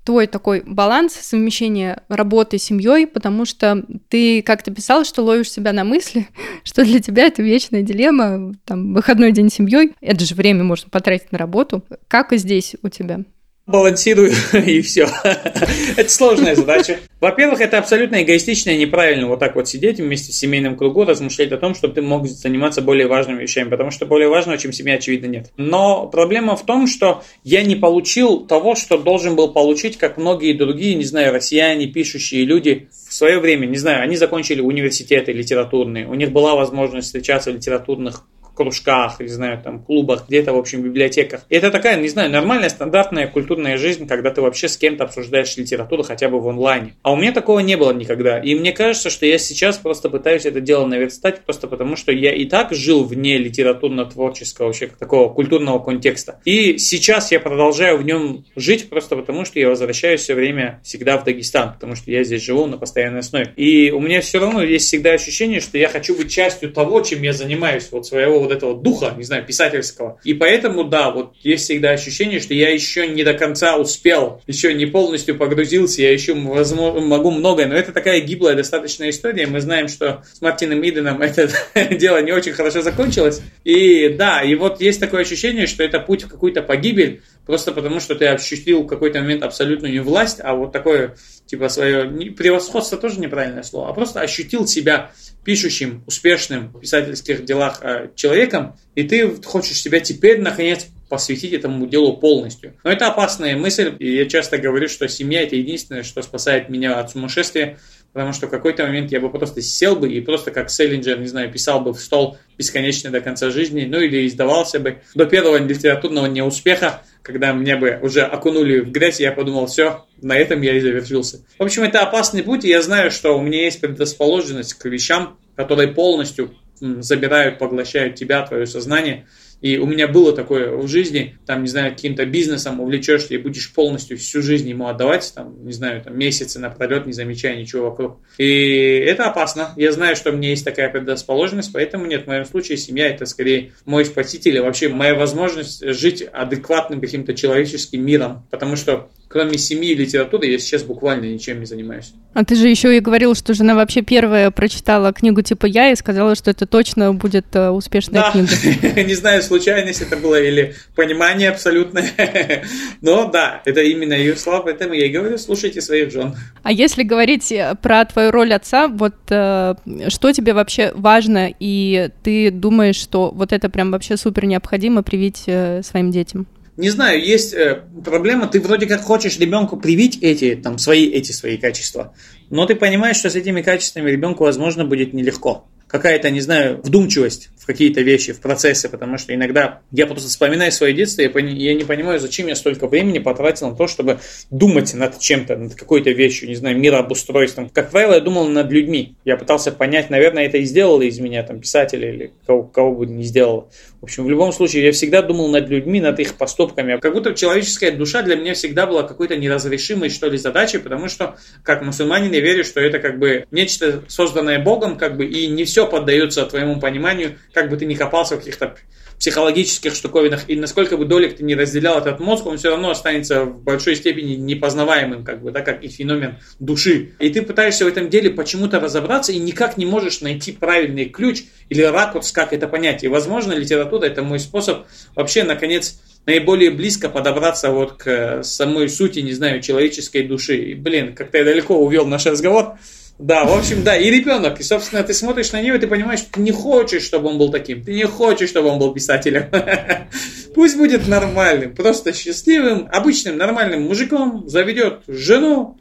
твой 0.03 0.27
такой 0.27 0.61
баланс 0.63 1.13
совмещения 1.13 2.03
работы 2.07 2.59
с 2.59 2.63
семьей, 2.63 3.07
потому 3.07 3.45
что 3.45 3.83
ты 4.09 4.43
как-то 4.43 4.69
писал, 4.69 5.05
что 5.05 5.23
ловишь 5.23 5.51
себя 5.51 5.73
на 5.73 5.83
мысли, 5.83 6.27
что 6.63 6.85
для 6.85 6.99
тебя 6.99 7.23
это 7.23 7.41
вечная 7.41 7.81
дилемма, 7.81 8.53
там, 8.63 8.93
выходной 8.93 9.31
день 9.31 9.49
с 9.49 9.55
семьей, 9.55 9.95
это 10.01 10.23
же 10.23 10.35
время 10.35 10.63
можно 10.63 10.91
потратить 10.91 11.31
на 11.31 11.39
работу. 11.39 11.83
Как 12.07 12.31
и 12.31 12.37
здесь 12.37 12.75
у 12.83 12.89
тебя? 12.89 13.21
Балансирую 13.65 14.31
и 14.65 14.81
все. 14.81 15.07
это 15.23 16.09
сложная 16.09 16.55
задача. 16.55 16.99
Во-первых, 17.21 17.61
это 17.61 17.77
абсолютно 17.77 18.21
эгоистично 18.21 18.71
и 18.71 18.77
неправильно 18.77 19.27
вот 19.27 19.39
так 19.39 19.55
вот 19.55 19.69
сидеть 19.69 19.99
вместе 19.99 20.33
с 20.33 20.37
семейным 20.37 20.75
кругом, 20.75 21.07
размышлять 21.07 21.51
о 21.53 21.57
том, 21.57 21.73
чтобы 21.73 21.93
ты 21.93 22.01
мог 22.01 22.27
заниматься 22.27 22.81
более 22.81 23.07
важными 23.07 23.41
вещами, 23.41 23.69
потому 23.69 23.91
что 23.91 24.05
более 24.05 24.27
важного, 24.27 24.57
чем 24.57 24.73
семья, 24.73 24.95
очевидно, 24.95 25.27
нет. 25.27 25.51
Но 25.55 26.07
проблема 26.07 26.57
в 26.57 26.65
том, 26.65 26.87
что 26.87 27.23
я 27.43 27.63
не 27.63 27.75
получил 27.75 28.45
того, 28.45 28.75
что 28.75 28.97
должен 28.97 29.35
был 29.35 29.53
получить, 29.53 29.97
как 29.97 30.17
многие 30.17 30.53
другие, 30.53 30.95
не 30.95 31.05
знаю, 31.05 31.33
россияне, 31.33 31.87
пишущие 31.87 32.43
люди 32.43 32.89
в 33.07 33.13
свое 33.13 33.39
время, 33.39 33.65
не 33.65 33.77
знаю, 33.77 34.03
они 34.03 34.17
закончили 34.17 34.59
университеты 34.59 35.31
литературные, 35.31 36.07
у 36.07 36.15
них 36.15 36.31
была 36.31 36.55
возможность 36.55 37.07
встречаться 37.07 37.51
в 37.51 37.55
литературных 37.55 38.25
кружках, 38.55 39.19
не 39.19 39.27
знаю, 39.27 39.61
там, 39.63 39.83
клубах, 39.83 40.25
где-то, 40.27 40.53
в 40.53 40.57
общем, 40.57 40.81
библиотеках. 40.81 41.45
И 41.49 41.55
это 41.55 41.71
такая, 41.71 41.97
не 41.97 42.07
знаю, 42.07 42.29
нормальная, 42.29 42.69
стандартная 42.69 43.27
культурная 43.27 43.77
жизнь, 43.77 44.07
когда 44.07 44.31
ты 44.31 44.41
вообще 44.41 44.67
с 44.67 44.77
кем-то 44.77 45.05
обсуждаешь 45.05 45.57
литературу 45.57 46.03
хотя 46.03 46.29
бы 46.29 46.39
в 46.39 46.47
онлайне. 46.47 46.95
А 47.01 47.11
у 47.11 47.15
меня 47.15 47.31
такого 47.31 47.59
не 47.59 47.75
было 47.75 47.91
никогда. 47.91 48.39
И 48.39 48.55
мне 48.55 48.71
кажется, 48.71 49.09
что 49.09 49.25
я 49.25 49.37
сейчас 49.37 49.77
просто 49.77 50.09
пытаюсь 50.09 50.45
это 50.45 50.61
дело 50.61 50.85
наверстать, 50.85 51.41
просто 51.41 51.67
потому 51.67 51.95
что 51.95 52.11
я 52.11 52.33
и 52.33 52.45
так 52.45 52.73
жил 52.73 53.03
вне 53.03 53.37
литературно-творческого, 53.37 54.67
вообще 54.67 54.87
такого 54.87 55.33
культурного 55.33 55.79
контекста. 55.79 56.39
И 56.45 56.77
сейчас 56.77 57.31
я 57.31 57.39
продолжаю 57.39 57.97
в 57.97 58.03
нем 58.03 58.45
жить 58.55 58.89
просто 58.89 59.15
потому, 59.15 59.45
что 59.45 59.59
я 59.59 59.69
возвращаюсь 59.69 60.21
все 60.21 60.35
время 60.35 60.79
всегда 60.83 61.17
в 61.17 61.23
Дагестан, 61.23 61.73
потому 61.73 61.95
что 61.95 62.11
я 62.11 62.23
здесь 62.23 62.43
живу 62.43 62.65
на 62.65 62.77
постоянной 62.77 63.19
основе. 63.19 63.53
И 63.55 63.91
у 63.91 63.99
меня 63.99 64.21
все 64.21 64.39
равно 64.39 64.61
есть 64.61 64.87
всегда 64.87 65.11
ощущение, 65.11 65.59
что 65.59 65.77
я 65.77 65.89
хочу 65.89 66.15
быть 66.15 66.31
частью 66.31 66.71
того, 66.71 67.01
чем 67.01 67.21
я 67.21 67.33
занимаюсь, 67.33 67.89
вот 67.91 68.05
своего 68.05 68.42
вот 68.43 68.51
этого 68.51 68.79
духа, 68.79 69.13
не 69.17 69.23
знаю, 69.23 69.45
писательского. 69.45 70.19
И 70.23 70.33
поэтому, 70.33 70.83
да, 70.83 71.11
вот 71.11 71.33
есть 71.41 71.65
всегда 71.65 71.91
ощущение, 71.91 72.39
что 72.39 72.53
я 72.53 72.69
еще 72.69 73.07
не 73.07 73.23
до 73.23 73.33
конца 73.33 73.77
успел, 73.77 74.41
еще 74.47 74.73
не 74.73 74.85
полностью 74.85 75.37
погрузился, 75.37 76.01
я 76.01 76.11
еще 76.11 76.33
возможно, 76.33 77.01
могу 77.01 77.31
многое, 77.31 77.67
но 77.67 77.75
это 77.75 77.91
такая 77.91 78.21
гиблая 78.21 78.55
достаточная 78.55 79.09
история. 79.09 79.47
Мы 79.47 79.61
знаем, 79.61 79.87
что 79.87 80.23
с 80.31 80.41
Мартином 80.41 80.85
Иденом 80.87 81.21
это 81.21 81.49
дело 81.95 82.21
не 82.21 82.31
очень 82.31 82.53
хорошо 82.53 82.81
закончилось. 82.81 83.41
И 83.63 84.09
да, 84.09 84.41
и 84.41 84.55
вот 84.55 84.81
есть 84.81 84.99
такое 84.99 85.21
ощущение, 85.21 85.67
что 85.67 85.83
это 85.83 85.99
путь 85.99 86.23
в 86.23 86.27
какую-то 86.27 86.61
погибель, 86.61 87.21
просто 87.45 87.71
потому 87.71 87.99
что 87.99 88.15
ты 88.15 88.27
ощутил 88.27 88.83
в 88.83 88.87
какой-то 88.87 89.19
момент 89.19 89.43
абсолютную 89.43 89.93
не 89.93 89.99
власть, 89.99 90.39
а 90.41 90.55
вот 90.55 90.71
такое, 90.71 91.15
типа, 91.45 91.69
свое 91.69 92.05
превосходство 92.31 92.97
тоже 92.97 93.19
неправильное 93.19 93.63
слово, 93.63 93.89
а 93.89 93.93
просто 93.93 94.21
ощутил 94.21 94.67
себя 94.67 95.11
пишущим, 95.43 96.03
успешным 96.07 96.69
в 96.73 96.79
писательских 96.79 97.43
делах 97.45 97.79
э, 97.81 98.09
человеком, 98.15 98.77
и 98.95 99.03
ты 99.03 99.29
хочешь 99.43 99.81
себя 99.81 99.99
теперь, 99.99 100.41
наконец, 100.41 100.87
посвятить 101.09 101.53
этому 101.53 101.85
делу 101.85 102.17
полностью. 102.17 102.73
Но 102.83 102.91
это 102.91 103.07
опасная 103.07 103.55
мысль, 103.55 103.95
и 103.99 104.15
я 104.15 104.25
часто 104.25 104.57
говорю, 104.57 104.87
что 104.87 105.07
семья– 105.07 105.41
это 105.43 105.55
единственное, 105.55 106.03
что 106.03 106.21
спасает 106.21 106.69
меня 106.69 106.99
от 106.99 107.11
сумасшествия, 107.11 107.77
потому 108.13 108.33
что 108.33 108.47
в 108.47 108.49
какой-то 108.49 108.83
момент 108.83 109.11
я 109.11 109.19
бы 109.19 109.29
просто 109.29 109.61
сел 109.61 109.95
бы 109.95 110.11
и 110.11 110.21
просто 110.21 110.51
как 110.51 110.69
Селлинджер, 110.69 111.19
не 111.19 111.27
знаю, 111.27 111.51
писал 111.51 111.81
бы 111.81 111.93
в 111.93 111.99
стол 111.99 112.37
бесконечно 112.57 113.09
до 113.09 113.21
конца 113.21 113.49
жизни, 113.49 113.85
ну 113.85 113.99
или 113.99 114.27
издавался 114.27 114.79
бы 114.79 115.01
до 115.15 115.25
первого 115.25 115.57
литературного 115.57 116.27
неуспеха, 116.27 117.03
когда 117.21 117.51
меня 117.51 117.77
бы 117.77 117.99
уже 118.01 118.21
окунули 118.21 118.79
в 118.79 118.91
грязь, 118.91 119.19
я 119.19 119.31
подумал, 119.31 119.67
все, 119.67 120.05
на 120.21 120.35
этом 120.35 120.61
я 120.61 120.75
и 120.77 120.79
завершился. 120.79 121.45
В 121.57 121.63
общем, 121.63 121.83
это 121.83 122.01
опасный 122.01 122.43
путь, 122.43 122.65
и 122.65 122.69
я 122.69 122.81
знаю, 122.81 123.11
что 123.11 123.37
у 123.37 123.41
меня 123.41 123.63
есть 123.63 123.81
предрасположенность 123.81 124.73
к 124.73 124.85
вещам, 124.85 125.37
которые 125.55 125.89
полностью 125.89 126.53
забирают, 126.79 127.59
поглощают 127.59 128.15
тебя, 128.15 128.45
твое 128.45 128.65
сознание. 128.65 129.25
И 129.63 129.77
у 129.77 129.85
меня 129.85 130.09
было 130.09 130.33
такое 130.33 130.75
в 130.75 130.89
жизни, 130.89 131.37
там, 131.45 131.61
не 131.63 131.69
знаю, 131.69 131.93
каким-то 131.93 132.25
бизнесом 132.25 132.81
увлечешься 132.81 133.33
и 133.33 133.37
будешь 133.37 133.73
полностью 133.73 134.17
всю 134.17 134.41
жизнь 134.41 134.67
ему 134.67 134.87
отдавать, 134.87 135.31
там, 135.33 135.65
не 135.65 135.71
знаю, 135.71 136.01
там, 136.03 136.19
месяцы 136.19 136.59
напролет, 136.59 137.05
не 137.05 137.13
замечая 137.13 137.55
ничего 137.55 137.85
вокруг. 137.89 138.19
И 138.37 138.97
это 138.97 139.25
опасно. 139.25 139.71
Я 139.77 139.93
знаю, 139.93 140.17
что 140.17 140.31
у 140.31 140.35
меня 140.35 140.49
есть 140.49 140.65
такая 140.65 140.89
предрасположенность, 140.89 141.71
поэтому 141.71 142.05
нет, 142.05 142.25
в 142.25 142.27
моем 142.27 142.43
случае 142.43 142.77
семья 142.77 143.07
это 143.07 143.25
скорее 143.25 143.71
мой 143.85 144.03
спаситель, 144.03 144.57
и 144.57 144.59
вообще 144.59 144.89
моя 144.89 145.15
возможность 145.15 145.81
жить 145.93 146.27
адекватным 146.33 146.99
каким-то 146.99 147.33
человеческим 147.33 148.05
миром, 148.05 148.45
потому 148.51 148.75
что 148.75 149.09
кроме 149.33 149.57
семьи 149.57 149.89
и 149.89 149.95
литературы, 149.95 150.45
я 150.45 150.59
сейчас 150.59 150.83
буквально 150.83 151.25
ничем 151.25 151.59
не 151.59 151.65
занимаюсь. 151.65 152.13
А 152.35 152.45
ты 152.45 152.55
же 152.55 152.69
еще 152.69 152.95
и 152.95 152.99
говорил, 152.99 153.33
что 153.33 153.55
жена 153.55 153.73
вообще 153.73 154.03
первая 154.03 154.51
прочитала 154.51 155.11
книгу 155.11 155.41
типа 155.41 155.65
«Я» 155.65 155.91
и 155.91 155.95
сказала, 155.95 156.35
что 156.35 156.51
это 156.51 156.67
точно 156.67 157.13
будет 157.13 157.47
э, 157.53 157.69
успешная 157.69 158.21
да. 158.21 158.31
книга. 158.31 159.01
не 159.03 159.15
знаю, 159.15 159.41
случайность 159.41 160.01
это 160.01 160.17
было 160.17 160.39
или 160.39 160.75
понимание 160.95 161.49
абсолютное. 161.49 162.11
Но 163.01 163.27
да, 163.27 163.63
это 163.65 163.81
именно 163.81 164.13
ее 164.13 164.35
слова, 164.35 164.61
поэтому 164.61 164.93
я 164.93 165.07
и 165.07 165.09
говорю, 165.09 165.39
слушайте 165.39 165.81
своих 165.81 166.11
жен. 166.11 166.35
А 166.61 166.71
если 166.71 167.01
говорить 167.01 167.51
э, 167.51 167.75
про 167.81 168.05
твою 168.05 168.29
роль 168.29 168.53
отца, 168.53 168.87
вот 168.87 169.15
э, 169.31 169.73
что 170.09 170.31
тебе 170.31 170.53
вообще 170.53 170.91
важно, 170.93 171.51
и 171.59 172.09
ты 172.21 172.51
думаешь, 172.51 172.97
что 172.97 173.31
вот 173.31 173.51
это 173.51 173.67
прям 173.69 173.89
вообще 173.89 174.15
супер 174.15 174.45
необходимо 174.45 175.01
привить 175.01 175.49
своим 175.81 176.11
детям? 176.11 176.45
Не 176.77 176.89
знаю, 176.89 177.23
есть 177.23 177.53
э, 177.53 177.83
проблема, 178.03 178.47
ты 178.47 178.59
вроде 178.59 178.87
как 178.87 179.01
хочешь 179.01 179.37
ребенку 179.37 179.77
привить 179.77 180.17
эти, 180.21 180.55
там, 180.55 180.77
свои, 180.77 181.07
эти 181.07 181.31
свои 181.31 181.57
качества, 181.57 182.13
но 182.49 182.65
ты 182.65 182.75
понимаешь, 182.75 183.17
что 183.17 183.29
с 183.29 183.35
этими 183.35 183.61
качествами 183.61 184.09
ребенку, 184.09 184.43
возможно, 184.43 184.85
будет 184.85 185.13
нелегко 185.13 185.65
какая-то, 185.93 186.31
не 186.31 186.41
знаю, 186.41 186.81
вдумчивость 186.83 187.51
в 187.55 187.67
какие-то 187.67 188.01
вещи, 188.01 188.33
в 188.33 188.41
процессе, 188.41 188.89
потому 188.89 189.19
что 189.19 189.35
иногда 189.35 189.81
я 189.91 190.07
просто 190.07 190.27
вспоминаю 190.27 190.71
свое 190.71 190.91
детство, 190.91 191.21
я, 191.21 191.29
я 191.37 191.75
не 191.75 191.83
понимаю, 191.83 192.19
зачем 192.19 192.47
я 192.47 192.55
столько 192.55 192.87
времени 192.87 193.19
потратил 193.19 193.69
на 193.69 193.75
то, 193.75 193.87
чтобы 193.87 194.19
думать 194.49 194.91
над 194.95 195.19
чем-то, 195.19 195.55
над 195.55 195.75
какой-то 195.75 196.09
вещью, 196.09 196.49
не 196.49 196.55
знаю, 196.55 196.79
мирообустройством. 196.79 197.69
Как 197.69 197.91
правило, 197.91 198.15
я 198.15 198.21
думал 198.21 198.47
над 198.47 198.71
людьми. 198.71 199.15
Я 199.23 199.37
пытался 199.37 199.71
понять, 199.71 200.09
наверное, 200.09 200.47
это 200.47 200.57
и 200.57 200.63
сделало 200.63 201.03
из 201.03 201.19
меня, 201.19 201.43
там, 201.43 201.59
писателя 201.59 202.11
или 202.11 202.33
кого, 202.47 202.63
кого 202.63 202.95
бы 202.95 203.05
не 203.05 203.23
сделало. 203.23 203.69
В 204.01 204.05
общем, 204.05 204.25
в 204.25 204.29
любом 204.31 204.51
случае, 204.51 204.85
я 204.85 204.91
всегда 204.91 205.21
думал 205.21 205.47
над 205.47 205.69
людьми, 205.69 206.01
над 206.01 206.19
их 206.19 206.33
поступками. 206.33 206.99
Как 206.99 207.13
будто 207.13 207.35
человеческая 207.35 207.91
душа 207.91 208.23
для 208.23 208.35
меня 208.35 208.55
всегда 208.55 208.87
была 208.87 209.03
какой-то 209.03 209.37
неразрешимой, 209.37 210.09
что 210.09 210.27
ли, 210.27 210.39
задачей, 210.39 210.79
потому 210.79 211.07
что, 211.07 211.37
как 211.63 211.83
мусульманин, 211.83 212.31
я 212.31 212.41
верю, 212.41 212.65
что 212.65 212.81
это 212.81 212.97
как 212.97 213.19
бы 213.19 213.45
нечто 213.51 214.03
созданное 214.07 214.57
Богом, 214.57 214.97
как 214.97 215.17
бы, 215.17 215.25
и 215.25 215.47
не 215.47 215.65
все 215.65 215.82
все 215.83 215.89
поддается 215.89 216.45
твоему 216.45 216.79
пониманию, 216.79 217.37
как 217.53 217.69
бы 217.69 217.75
ты 217.77 217.85
ни 217.85 217.95
копался 217.95 218.35
в 218.35 218.39
каких-то 218.39 218.75
психологических 219.19 219.93
штуковинах, 219.93 220.49
и 220.49 220.55
насколько 220.55 220.97
бы 220.97 221.05
долек 221.05 221.37
ты 221.37 221.43
не 221.43 221.55
разделял 221.55 221.97
этот 221.97 222.19
мозг, 222.19 222.45
он 222.45 222.57
все 222.57 222.71
равно 222.71 222.89
останется 222.89 223.45
в 223.45 223.63
большой 223.63 223.95
степени 223.95 224.35
непознаваемым, 224.35 225.23
как 225.23 225.41
бы, 225.41 225.51
да, 225.51 225.61
как 225.61 225.83
и 225.83 225.87
феномен 225.87 226.39
души. 226.59 227.11
И 227.19 227.29
ты 227.29 227.41
пытаешься 227.41 227.85
в 227.85 227.87
этом 227.87 228.09
деле 228.09 228.29
почему-то 228.29 228.79
разобраться 228.79 229.31
и 229.31 229.39
никак 229.39 229.77
не 229.77 229.85
можешь 229.85 230.21
найти 230.21 230.51
правильный 230.51 231.05
ключ 231.05 231.43
или 231.69 231.81
ракурс, 231.81 232.31
как 232.31 232.53
это 232.53 232.67
понять. 232.67 233.03
И, 233.03 233.07
возможно, 233.07 233.53
литература– 233.53 234.05
это 234.07 234.23
мой 234.23 234.39
способ 234.39 234.85
вообще, 235.15 235.43
наконец, 235.43 236.01
наиболее 236.25 236.71
близко 236.71 237.09
подобраться 237.09 237.71
вот 237.71 237.93
к 237.93 238.43
самой 238.43 238.89
сути, 238.89 239.19
не 239.19 239.33
знаю, 239.33 239.61
человеческой 239.61 240.23
души. 240.23 240.57
И, 240.57 240.73
блин, 240.73 241.13
как-то 241.15 241.37
я 241.37 241.43
далеко 241.43 241.77
увел 241.77 242.05
наш 242.05 242.25
разговор. 242.25 242.77
Да, 243.19 243.45
в 243.45 243.53
общем, 243.53 243.83
да, 243.83 243.95
и 243.95 244.09
ребенок. 244.09 244.59
И, 244.59 244.63
собственно, 244.63 245.03
ты 245.03 245.13
смотришь 245.13 245.51
на 245.51 245.61
него, 245.61 245.75
и 245.75 245.79
ты 245.79 245.87
понимаешь, 245.87 246.19
что 246.19 246.33
ты 246.33 246.41
не 246.41 246.51
хочешь, 246.51 247.03
чтобы 247.03 247.29
он 247.29 247.37
был 247.37 247.51
таким. 247.51 247.83
Ты 247.83 247.93
не 247.93 248.05
хочешь, 248.05 248.49
чтобы 248.49 248.69
он 248.69 248.79
был 248.79 248.93
писателем. 248.93 249.45
Пусть 250.55 250.77
будет 250.77 251.07
нормальным, 251.07 251.75
просто 251.75 252.13
счастливым, 252.13 252.87
обычным, 252.91 253.37
нормальным 253.37 253.83
мужиком, 253.83 254.47
заведет 254.47 255.01
жену, 255.07 255.77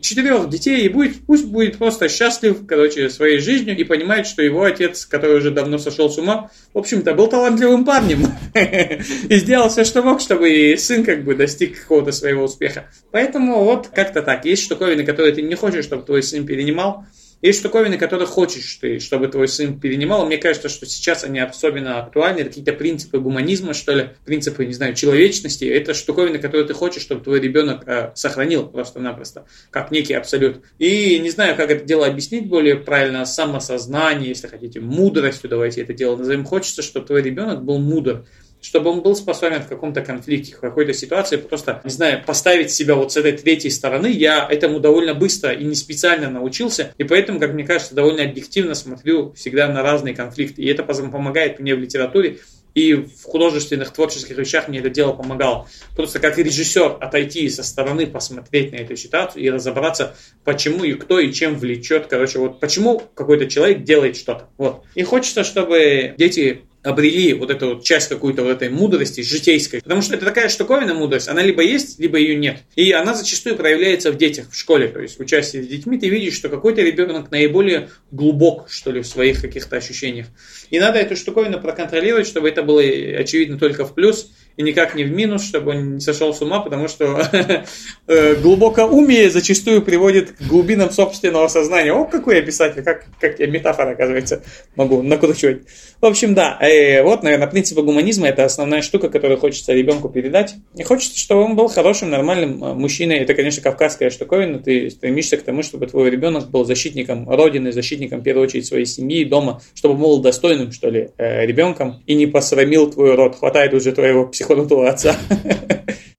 четырех 0.00 0.48
детей 0.48 0.84
и 0.84 0.88
будет, 0.88 1.24
пусть 1.26 1.46
будет 1.46 1.78
просто 1.78 2.08
счастлив, 2.08 2.66
короче, 2.66 3.08
своей 3.10 3.38
жизнью 3.38 3.76
и 3.76 3.84
понимает, 3.84 4.26
что 4.26 4.42
его 4.42 4.64
отец, 4.64 5.06
который 5.06 5.36
уже 5.36 5.50
давно 5.50 5.78
сошел 5.78 6.10
с 6.10 6.18
ума, 6.18 6.50
в 6.74 6.78
общем-то, 6.78 7.14
был 7.14 7.28
талантливым 7.28 7.84
парнем 7.84 8.26
и 8.54 9.36
сделал 9.36 9.68
все, 9.68 9.84
что 9.84 10.02
мог, 10.02 10.20
чтобы 10.20 10.76
сын 10.78 11.04
как 11.04 11.24
бы 11.24 11.34
достиг 11.34 11.80
какого-то 11.80 12.12
своего 12.12 12.44
успеха. 12.44 12.90
Поэтому 13.10 13.64
вот 13.64 13.88
как-то 13.88 14.22
так. 14.22 14.44
Есть 14.44 14.64
штуковины, 14.64 15.04
которые 15.04 15.34
ты 15.34 15.42
не 15.42 15.54
хочешь, 15.54 15.84
чтобы 15.84 16.04
твой 16.04 16.22
сын 16.22 16.46
перенимал, 16.46 17.04
есть 17.42 17.60
штуковины, 17.60 17.98
которые 17.98 18.26
хочешь 18.26 18.78
ты, 18.80 18.98
чтобы 18.98 19.28
твой 19.28 19.46
сын 19.48 19.78
перенимал. 19.78 20.26
Мне 20.26 20.38
кажется, 20.38 20.68
что 20.68 20.86
сейчас 20.86 21.22
они 21.22 21.38
особенно 21.38 22.00
актуальны. 22.00 22.40
Это 22.40 22.48
какие-то 22.48 22.72
принципы 22.72 23.18
гуманизма, 23.18 23.74
что 23.74 23.92
ли, 23.92 24.08
принципы, 24.24 24.64
не 24.64 24.72
знаю, 24.72 24.94
человечности. 24.94 25.64
Это 25.64 25.92
штуковины, 25.92 26.38
которые 26.38 26.66
ты 26.66 26.72
хочешь, 26.72 27.02
чтобы 27.02 27.22
твой 27.22 27.40
ребенок 27.40 27.86
э, 27.86 28.12
сохранил 28.14 28.66
просто-напросто, 28.66 29.46
как 29.70 29.90
некий 29.90 30.14
абсолют. 30.14 30.62
И 30.78 31.18
не 31.18 31.30
знаю, 31.30 31.56
как 31.56 31.70
это 31.70 31.84
дело 31.84 32.06
объяснить 32.06 32.48
более 32.48 32.76
правильно, 32.76 33.26
самосознание, 33.26 34.30
если 34.30 34.46
хотите, 34.46 34.80
мудростью, 34.80 35.50
давайте 35.50 35.82
это 35.82 35.92
дело 35.92 36.16
назовем. 36.16 36.44
Хочется, 36.44 36.82
чтобы 36.82 37.06
твой 37.06 37.22
ребенок 37.22 37.62
был 37.62 37.78
мудр 37.78 38.24
чтобы 38.66 38.90
он 38.90 39.00
был 39.00 39.14
способен 39.14 39.62
в 39.62 39.68
каком-то 39.68 40.00
конфликте, 40.00 40.56
в 40.56 40.58
какой-то 40.58 40.92
ситуации 40.92 41.36
просто, 41.36 41.80
не 41.84 41.90
знаю, 41.90 42.24
поставить 42.26 42.72
себя 42.72 42.96
вот 42.96 43.12
с 43.12 43.16
этой 43.16 43.30
третьей 43.30 43.70
стороны. 43.70 44.08
Я 44.08 44.44
этому 44.50 44.80
довольно 44.80 45.14
быстро 45.14 45.52
и 45.52 45.62
не 45.62 45.76
специально 45.76 46.28
научился, 46.28 46.92
и 46.98 47.04
поэтому, 47.04 47.38
как 47.38 47.52
мне 47.52 47.64
кажется, 47.64 47.94
довольно 47.94 48.24
объективно 48.24 48.74
смотрю 48.74 49.32
всегда 49.34 49.68
на 49.68 49.82
разные 49.82 50.16
конфликты. 50.16 50.62
И 50.62 50.66
это 50.66 50.82
помогает 50.82 51.60
мне 51.60 51.76
в 51.76 51.78
литературе, 51.78 52.38
и 52.74 52.94
в 52.94 53.22
художественных, 53.22 53.92
творческих 53.92 54.36
вещах 54.36 54.66
мне 54.66 54.80
это 54.80 54.90
дело 54.90 55.12
помогало. 55.12 55.68
Просто 55.94 56.18
как 56.18 56.36
режиссер 56.36 56.98
отойти 57.00 57.48
со 57.48 57.62
стороны, 57.62 58.06
посмотреть 58.08 58.72
на 58.72 58.76
эту 58.76 58.96
ситуацию 58.96 59.44
и 59.44 59.48
разобраться, 59.48 60.16
почему 60.44 60.82
и 60.82 60.94
кто 60.94 61.20
и 61.20 61.32
чем 61.32 61.56
влечет. 61.56 62.08
Короче, 62.08 62.40
вот 62.40 62.58
почему 62.60 63.00
какой-то 63.14 63.46
человек 63.46 63.84
делает 63.84 64.16
что-то. 64.16 64.48
Вот. 64.58 64.82
И 64.94 65.04
хочется, 65.04 65.42
чтобы 65.44 66.14
дети 66.18 66.64
обрели 66.86 67.34
вот 67.34 67.50
эту 67.50 67.74
вот 67.74 67.84
часть 67.84 68.08
какую-то 68.08 68.44
вот 68.44 68.50
этой 68.50 68.70
мудрости 68.70 69.20
житейской. 69.20 69.82
Потому 69.82 70.02
что 70.02 70.14
это 70.14 70.24
такая 70.24 70.48
штуковина 70.48 70.94
мудрость, 70.94 71.28
она 71.28 71.42
либо 71.42 71.62
есть, 71.62 71.98
либо 71.98 72.16
ее 72.16 72.36
нет. 72.36 72.58
И 72.76 72.92
она 72.92 73.12
зачастую 73.12 73.56
проявляется 73.56 74.12
в 74.12 74.16
детях, 74.16 74.50
в 74.50 74.56
школе. 74.56 74.88
То 74.88 75.00
есть 75.00 75.18
в 75.18 75.20
участии 75.20 75.60
с 75.60 75.66
детьми 75.66 75.98
ты 75.98 76.08
видишь, 76.08 76.34
что 76.34 76.48
какой-то 76.48 76.82
ребенок 76.82 77.32
наиболее 77.32 77.88
глубок, 78.12 78.68
что 78.70 78.92
ли, 78.92 79.00
в 79.00 79.06
своих 79.06 79.40
каких-то 79.40 79.76
ощущениях. 79.76 80.28
И 80.70 80.78
надо 80.78 81.00
эту 81.00 81.16
штуковину 81.16 81.60
проконтролировать, 81.60 82.26
чтобы 82.26 82.48
это 82.48 82.62
было 82.62 82.80
очевидно 82.80 83.58
только 83.58 83.84
в 83.84 83.92
плюс 83.92 84.30
и 84.56 84.62
никак 84.62 84.94
не 84.94 85.04
в 85.04 85.10
минус, 85.10 85.44
чтобы 85.44 85.72
он 85.72 85.94
не 85.94 86.00
сошел 86.00 86.32
с 86.32 86.40
ума, 86.40 86.60
потому 86.60 86.88
что 86.88 87.22
э, 88.06 88.34
глубокоумие 88.36 89.30
зачастую 89.30 89.82
приводит 89.82 90.32
к 90.32 90.42
глубинам 90.42 90.90
собственного 90.90 91.48
сознания. 91.48 91.92
О, 91.92 92.04
какой 92.04 92.36
я 92.36 92.42
писатель, 92.42 92.82
как, 92.82 93.04
как 93.20 93.38
я 93.38 93.46
метафора, 93.46 93.90
оказывается, 93.90 94.42
могу 94.74 95.02
накручивать. 95.02 95.62
В 96.00 96.06
общем, 96.06 96.34
да, 96.34 96.58
э, 96.60 97.02
вот, 97.02 97.22
наверное, 97.22 97.48
принципы 97.48 97.82
гуманизма– 97.82 98.28
это 98.28 98.44
основная 98.44 98.80
штука, 98.80 99.10
которую 99.10 99.38
хочется 99.38 99.72
ребенку 99.72 100.08
передать. 100.08 100.54
И 100.74 100.82
хочется, 100.82 101.18
чтобы 101.18 101.42
он 101.42 101.54
был 101.54 101.68
хорошим, 101.68 102.08
нормальным 102.08 102.64
э, 102.64 102.74
мужчиной. 102.74 103.18
Это, 103.18 103.34
конечно, 103.34 103.62
кавказская 103.62 104.08
штуковина. 104.08 104.58
Ты 104.58 104.88
стремишься 104.88 105.36
к 105.36 105.42
тому, 105.42 105.62
чтобы 105.62 105.86
твой 105.86 106.08
ребенок 106.10 106.50
был 106.50 106.64
защитником 106.64 107.28
Родины, 107.28 107.72
защитником, 107.72 108.20
в 108.20 108.22
первую 108.22 108.44
очередь, 108.44 108.66
своей 108.66 108.86
семьи, 108.86 109.24
дома, 109.24 109.60
чтобы 109.74 109.96
был 109.96 110.20
достойным, 110.20 110.72
что 110.72 110.88
ли, 110.88 111.10
ребенком 111.18 112.02
и 112.06 112.14
не 112.14 112.26
посрамил 112.26 112.90
твой 112.90 113.14
род. 113.14 113.36
Хватает 113.36 113.74
уже 113.74 113.92
твоего 113.92 114.26
психологии 114.26 114.45
психанутого 114.46 114.88
отца. 114.88 115.16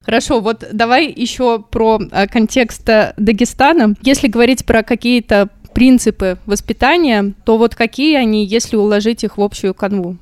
Хорошо, 0.02 0.40
вот 0.40 0.66
давай 0.72 1.12
еще 1.12 1.60
про 1.60 2.00
э, 2.00 2.28
контекст 2.28 2.88
э, 2.88 3.14
Дагестана. 3.18 3.94
Если 4.04 4.30
говорить 4.30 4.66
про 4.66 4.82
какие-то 4.82 5.50
принципы 5.74 6.38
воспитания, 6.46 7.34
то 7.44 7.58
вот 7.58 7.76
какие 7.76 8.16
они, 8.16 8.46
если 8.46 8.78
уложить 8.78 9.26
их 9.26 9.38
в 9.38 9.42
общую 9.42 9.74
канву? 9.74 10.18